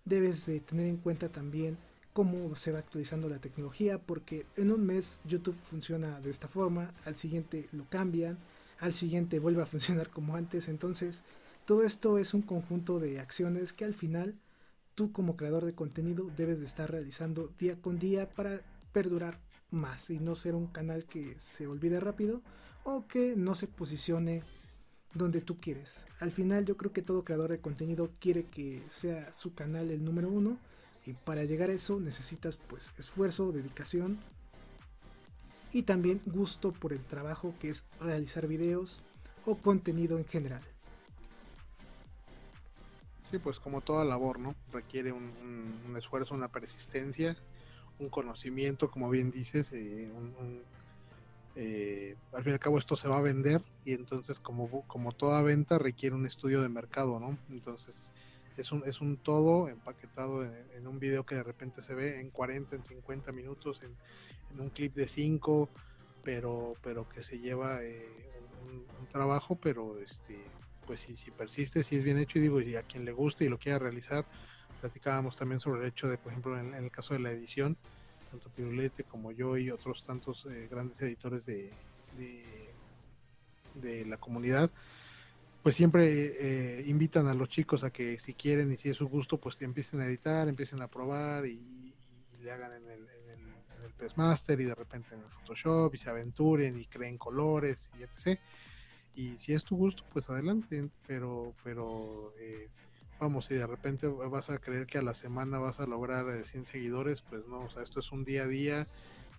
[0.04, 1.78] debes de tener en cuenta también
[2.12, 6.92] cómo se va actualizando la tecnología, porque en un mes YouTube funciona de esta forma,
[7.04, 8.36] al siguiente lo cambian,
[8.80, 11.22] al siguiente vuelve a funcionar como antes, entonces
[11.66, 14.34] todo esto es un conjunto de acciones que al final
[15.00, 18.60] tú como creador de contenido debes de estar realizando día con día para
[18.92, 19.40] perdurar
[19.70, 22.42] más y no ser un canal que se olvide rápido
[22.84, 24.42] o que no se posicione
[25.14, 26.06] donde tú quieres.
[26.18, 30.04] Al final yo creo que todo creador de contenido quiere que sea su canal el
[30.04, 30.58] número uno
[31.06, 34.18] y para llegar a eso necesitas pues esfuerzo, dedicación
[35.72, 39.00] y también gusto por el trabajo que es realizar videos
[39.46, 40.69] o contenido en general.
[43.30, 44.54] Sí, pues como toda labor, ¿no?
[44.72, 47.36] Requiere un, esfuerzo, una persistencia,
[47.98, 50.62] un conocimiento, como bien dices, eh, un
[51.56, 55.12] eh, al fin y al cabo esto se va a vender y entonces como, como
[55.12, 57.36] toda venta requiere un estudio de mercado, ¿no?
[57.50, 58.12] Entonces
[58.56, 62.30] es un, es un todo empaquetado en, un video que de repente se ve en
[62.30, 63.96] 40, en 50 minutos, en,
[64.60, 65.68] un clip de 5,
[66.24, 68.08] pero, pero que se lleva eh,
[68.66, 70.38] un, trabajo, pero este
[70.90, 73.44] pues si, si persiste, si es bien hecho y digo, y a quien le guste
[73.44, 74.24] y lo quiera realizar,
[74.80, 77.76] platicábamos también sobre el hecho de, por ejemplo, en el caso de la edición,
[78.28, 81.70] tanto Pirulete como yo y otros tantos eh, grandes editores de,
[83.76, 84.68] de, la comunidad,
[85.62, 89.06] pues siempre eh, invitan a los chicos a que si quieren y si es su
[89.06, 91.94] gusto, pues empiecen a editar, empiecen a probar y,
[92.42, 95.98] le hagan en el, en el, en Master y de repente en el Photoshop y
[95.98, 98.40] se aventuren y creen colores y etc.
[99.14, 102.68] Y si es tu gusto, pues adelante, pero, pero eh,
[103.18, 106.62] vamos, si de repente vas a creer que a la semana vas a lograr 100
[106.62, 108.86] eh, seguidores, pues no, o sea, esto es un día a día,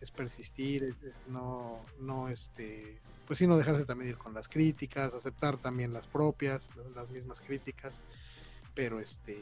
[0.01, 5.13] es persistir, es, no, no, este, pues sí, no dejarse también ir con las críticas,
[5.13, 8.03] aceptar también las propias, las mismas críticas,
[8.75, 9.39] pero este,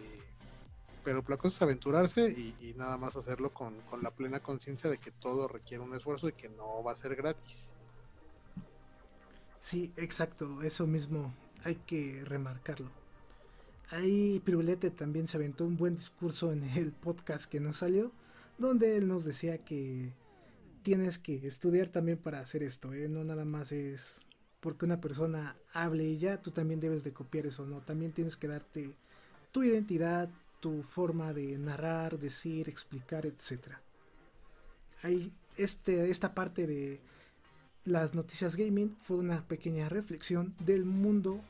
[1.04, 5.00] pero la cosa es aventurarse y, nada más hacerlo con, con la plena conciencia de
[5.00, 7.72] que todo requiere un esfuerzo y que no va a ser gratis.
[9.60, 11.34] Sí, exacto, eso mismo
[11.64, 12.90] hay que remarcarlo.
[13.90, 18.12] Ahí Pirulete también se aventó un buen discurso en el podcast que nos salió,
[18.58, 20.14] donde él nos decía que
[20.84, 23.10] tienes que estudiar también para hacer esto, ¿eh?
[23.10, 24.26] no nada más es
[24.60, 27.82] porque una persona hable y ya, tú también debes de copiar eso, ¿no?
[27.82, 28.94] También tienes que darte
[29.52, 30.30] tu identidad,
[30.60, 33.78] tu forma de narrar, decir, explicar, etc.
[35.02, 37.00] Ahí, este, esta parte de
[37.90, 41.42] las noticias gaming fue una pequeña reflexión del mundo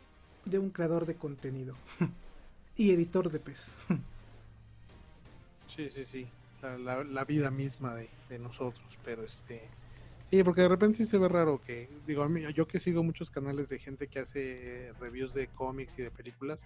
[0.45, 1.75] de un creador de contenido.
[2.75, 3.75] y editor de pez.
[5.75, 6.27] sí, sí, sí.
[6.61, 9.61] La, vida misma de, nosotros, pero este.
[10.29, 13.01] Sí, porque de repente sí se ve raro que, digo, a mí, yo que sigo
[13.01, 16.65] muchos canales de gente que hace reviews de cómics y de películas,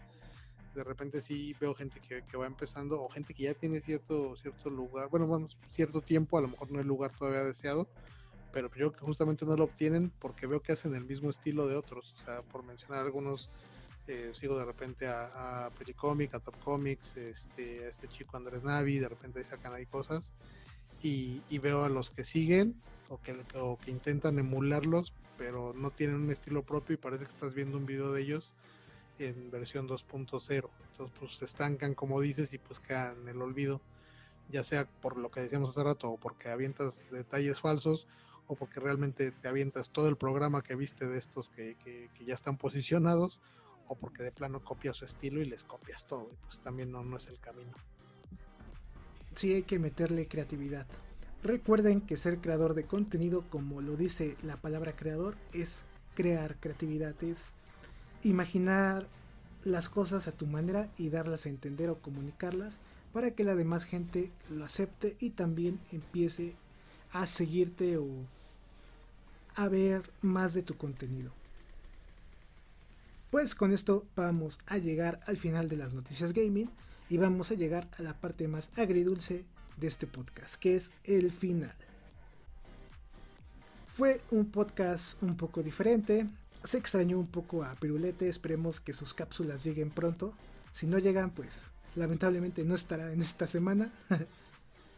[0.74, 4.36] de repente sí veo gente que, que, va empezando o gente que ya tiene cierto
[4.38, 7.88] cierto lugar, bueno, vamos, cierto tiempo, a lo mejor no es lugar todavía deseado,
[8.54, 11.76] pero yo que justamente no lo obtienen porque veo que hacen el mismo estilo de
[11.76, 13.50] otros, o sea, por mencionar algunos
[14.08, 19.00] eh, sigo de repente a, a a Top Comics, este, a este chico Andrés Navi,
[19.00, 20.34] de repente sacan ahí cosas
[21.02, 22.76] y, veo a los que siguen
[23.10, 27.32] o que, o que intentan emularlos, pero no tienen un estilo propio y parece que
[27.32, 28.54] estás viendo un video de ellos
[29.20, 30.70] en versión 2.0.
[30.92, 33.82] Entonces pues se estancan como dices y pues quedan en el olvido,
[34.50, 38.08] ya sea por lo que decíamos hace rato o porque avientas detalles falsos
[38.48, 42.34] o porque realmente te avientas todo el programa que viste de estos que, que, ya
[42.34, 43.42] están posicionados
[43.88, 47.18] o porque de plano copias su estilo y les copias todo, pues también no, no
[47.18, 47.72] es el camino.
[49.36, 50.88] Sí, hay que meterle creatividad.
[51.44, 55.84] Recuerden que ser creador de contenido, como lo dice la palabra creador, es
[56.16, 57.54] crear creatividad, es
[58.24, 59.08] imaginar
[59.64, 62.80] las cosas a tu manera y darlas a entender o comunicarlas
[63.12, 66.56] para que la demás gente lo acepte y también empiece
[67.14, 68.08] a seguirte o
[69.56, 71.32] a ver más de tu contenido.
[73.30, 76.70] Pues con esto vamos a llegar al final de las noticias gaming
[77.10, 79.46] y vamos a llegar a la parte más agridulce
[79.78, 81.74] de este podcast, que es el final.
[83.88, 86.28] Fue un podcast un poco diferente,
[86.64, 90.34] se extrañó un poco a Pirulete, esperemos que sus cápsulas lleguen pronto.
[90.72, 93.92] Si no llegan, pues lamentablemente no estará en esta semana.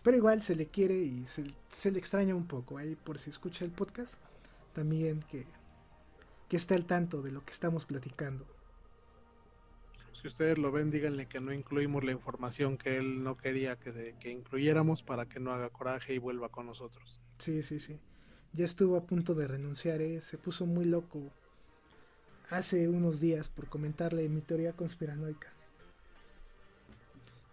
[0.06, 3.65] Pero igual se le quiere y se, le extraña un poco ahí por si escucha
[3.65, 4.22] el podcast.
[4.72, 5.48] También que,
[6.48, 8.45] que esté al tanto de lo que estamos platicando.
[10.14, 14.14] Si ustedes lo ven, díganle que no incluimos la información que él no quería que,
[14.19, 17.19] que incluyéramos para que no haga coraje y vuelva con nosotros.
[17.40, 17.99] Sí, sí, sí.
[18.53, 20.22] Ya estuvo a punto de renunciar, ¿eh?
[20.22, 21.32] se puso muy loco
[22.52, 25.55] hace unos días por comentarle mi teoría conspiranoica.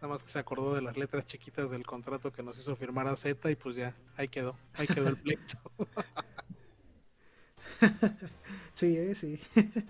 [0.03, 3.07] Nada más que se acordó de las letras chiquitas del contrato que nos hizo firmar
[3.07, 5.57] a Z y pues ya, ahí quedó, ahí quedó el pleito.
[8.74, 9.39] sí, eh, sí.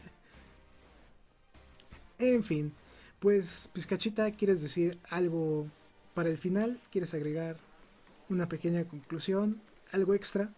[2.19, 2.75] en fin,
[3.21, 5.67] pues Pizcachita, ¿quieres decir algo
[6.13, 6.79] para el final?
[6.91, 7.57] ¿Quieres agregar
[8.29, 9.63] una pequeña conclusión?
[9.93, 10.51] ¿Algo extra?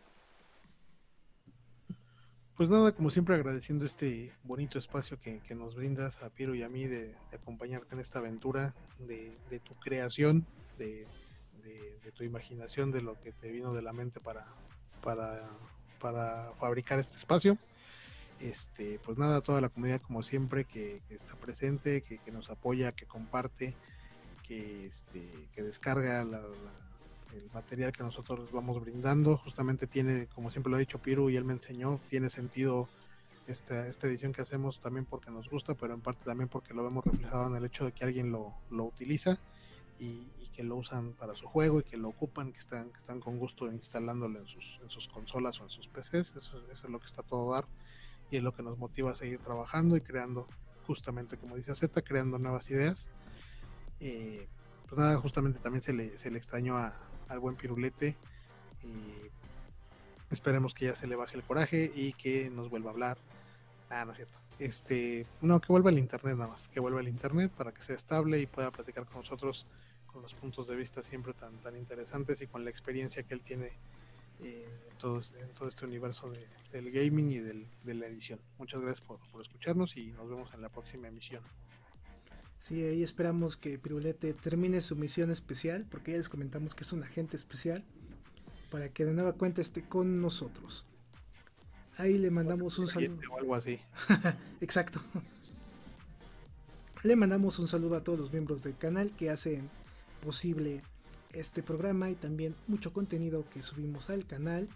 [2.56, 6.68] Pues nada, como siempre agradeciendo este bonito espacio que, nos brindas a Piero y a
[6.68, 10.46] mí de, acompañarte en esta aventura, de, tu creación,
[10.78, 11.04] de,
[12.14, 14.46] tu imaginación, de lo que te vino de la mente para,
[15.02, 15.50] para,
[16.00, 17.58] para fabricar este espacio.
[18.38, 23.06] Este, pues nada, toda la comunidad como siempre que, está presente, que, nos apoya, que
[23.06, 23.74] comparte,
[24.46, 26.40] que, este, que descarga la
[27.36, 29.36] el material que nosotros vamos brindando.
[29.38, 32.88] Justamente tiene, como siempre lo ha dicho Piru y él me enseñó, tiene sentido
[33.46, 36.84] esta, esta edición que hacemos también porque nos gusta, pero en parte también porque lo
[36.84, 39.38] vemos reflejado en el hecho de que alguien lo, lo utiliza
[39.98, 43.40] y, que lo usan para su juego y que lo ocupan, que están, están con
[43.40, 46.36] gusto instalándolo en sus, en sus consolas o en sus PCs.
[46.36, 47.64] Eso, es lo que está todo dar
[48.30, 50.46] y es lo que nos motiva a seguir trabajando y creando,
[50.86, 53.10] justamente como dice Z, creando nuevas ideas.
[53.98, 54.46] Eh,
[54.86, 56.94] pues nada, justamente también se le, se le extrañó a,
[57.28, 58.16] al buen Pirulete.
[58.82, 59.30] Y
[60.30, 63.18] esperemos que ya se le baje el coraje y que nos vuelva a hablar.
[63.90, 64.38] Ah, no es cierto.
[64.58, 67.96] Este, no, que vuelva al internet nada más, que vuelva al internet para que sea
[67.96, 69.66] estable y pueda platicar con nosotros
[70.06, 73.42] con los puntos de vista siempre tan, tan interesantes y con la experiencia que él
[73.42, 73.72] tiene
[74.42, 76.32] eh, en, todo, en todo este universo
[76.70, 78.38] del gaming y del, de la edición.
[78.58, 81.42] Muchas gracias por, por escucharnos y nos vemos en la próxima emisión.
[82.64, 86.94] Sí, ahí esperamos que Pirulete termine su misión especial, porque ya les comentamos que es
[86.94, 87.84] un agente especial,
[88.70, 90.86] para que de nueva cuenta esté con nosotros.
[91.98, 93.20] Ahí le mandamos un saludo.
[93.30, 93.80] O algo así.
[94.62, 95.02] Exacto.
[97.02, 99.68] Le mandamos un saludo a todos los miembros del canal que hacen
[100.22, 100.80] posible
[101.34, 104.70] este programa y también mucho contenido que subimos al canal.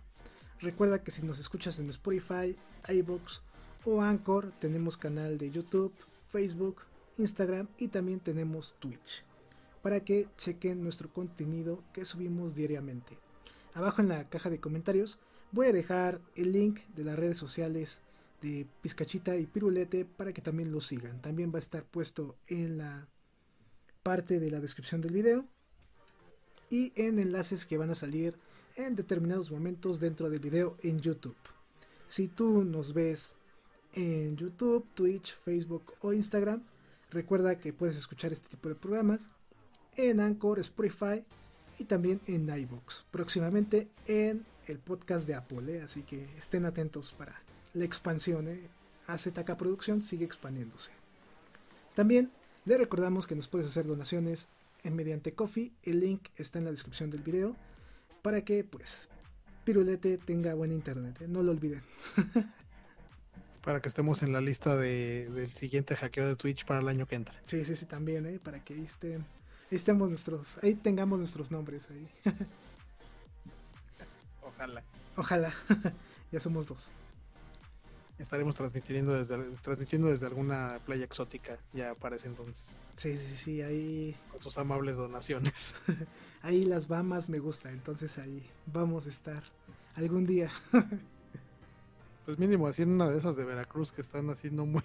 [0.61, 2.55] Recuerda que si nos escuchas en Spotify,
[2.87, 3.41] iBox
[3.87, 5.95] o Anchor, tenemos canal de YouTube,
[6.29, 6.83] Facebook,
[7.19, 9.25] Instagram y también tenemos Twitch
[9.83, 13.19] para que chequen nuestro contenido que subimos diariamente.
[13.75, 15.19] Abajo en la caja de comentarios
[15.53, 18.03] voy a dejar el link de las redes sociales
[18.43, 21.21] de Pizcachita y Pirulete para que también lo sigan.
[21.21, 23.07] También va a estar puesto en la
[24.03, 25.45] parte de la descripción del video
[26.71, 28.35] y en enlaces que van a salir
[28.77, 31.37] en determinados momentos dentro del video en YouTube.
[32.09, 33.37] Si tú nos ves
[33.95, 36.63] en YouTube, Twitch, Facebook o Instagram,
[37.11, 39.29] Recuerda que puedes escuchar este tipo de programas
[39.97, 41.25] en Anchor, Spotify
[41.79, 43.05] y también en iBox.
[43.11, 45.83] Próximamente en el podcast de Apple, ¿eh?
[45.83, 47.41] así que estén atentos para
[47.75, 48.49] la expansión.
[48.49, 48.61] ¿eh?
[49.07, 50.93] AZK Producción sigue expandiéndose.
[51.95, 52.31] También
[52.67, 54.49] le recordamos que nos puedes hacer donaciones
[54.85, 55.73] en mediante Coffee.
[55.83, 57.57] El link está en la descripción del video
[58.23, 59.09] para que pues
[59.65, 61.23] Pirulete tenga buen internet.
[61.23, 61.29] ¿eh?
[61.29, 61.83] No lo olviden.
[63.69, 67.05] Para que estemos en la lista de, del siguiente hackeo de Twitch para el año
[67.05, 67.35] que entra.
[67.45, 68.41] Sí, sí, sí, también, ¿eh?
[68.43, 69.27] Para que ahí, estén,
[69.71, 72.09] estemos nuestros, ahí tengamos nuestros nombres ahí.
[74.43, 74.83] Ojalá.
[75.17, 75.53] Ojalá.
[76.33, 76.89] ya somos dos.
[78.19, 82.71] Estaremos transmitiendo desde, transmitiendo desde alguna playa exótica ya para ese entonces.
[82.97, 84.17] Sí, sí, sí, ahí.
[84.33, 85.75] Con sus amables donaciones.
[86.41, 89.43] ahí las Bahamas me gusta, entonces ahí vamos a estar
[89.95, 90.51] algún día.
[92.29, 94.83] Pues mínimo en una de esas de Veracruz que están haciendo muy,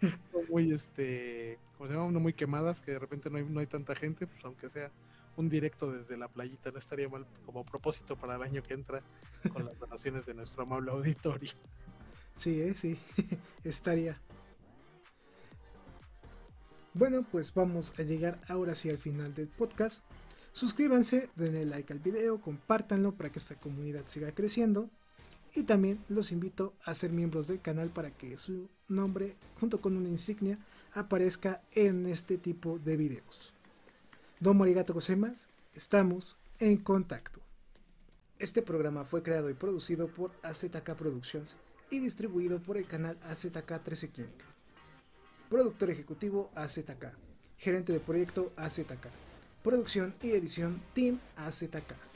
[0.48, 3.66] muy este, como se llama, no muy quemadas, que de repente no hay, no hay
[3.66, 4.90] tanta gente, pues aunque sea
[5.36, 9.02] un directo desde la playita, no estaría mal como propósito para el año que entra
[9.52, 11.50] con las donaciones de nuestro amable auditorio.
[12.34, 12.72] Sí, ¿eh?
[12.72, 12.98] sí,
[13.62, 14.16] estaría.
[16.94, 20.02] Bueno, pues vamos a llegar ahora sí al final del podcast.
[20.52, 24.88] Suscríbanse, denle like al video, compártanlo para que esta comunidad siga creciendo.
[25.54, 29.96] Y también los invito a ser miembros del canal para que su nombre, junto con
[29.96, 30.58] una insignia,
[30.92, 33.52] aparezca en este tipo de videos.
[34.38, 37.40] Domo arigato gozaimasu, estamos en contacto.
[38.38, 41.56] Este programa fue creado y producido por AZK Productions
[41.90, 44.24] y distribuido por el canal AZK 13 King.
[45.50, 47.12] Productor ejecutivo AZK.
[47.58, 49.08] Gerente de proyecto AZK.
[49.62, 52.09] Producción y edición Team AZK.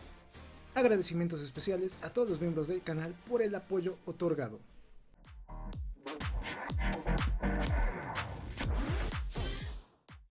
[0.75, 4.59] Agradecimientos especiales a todos los miembros del canal por el apoyo otorgado.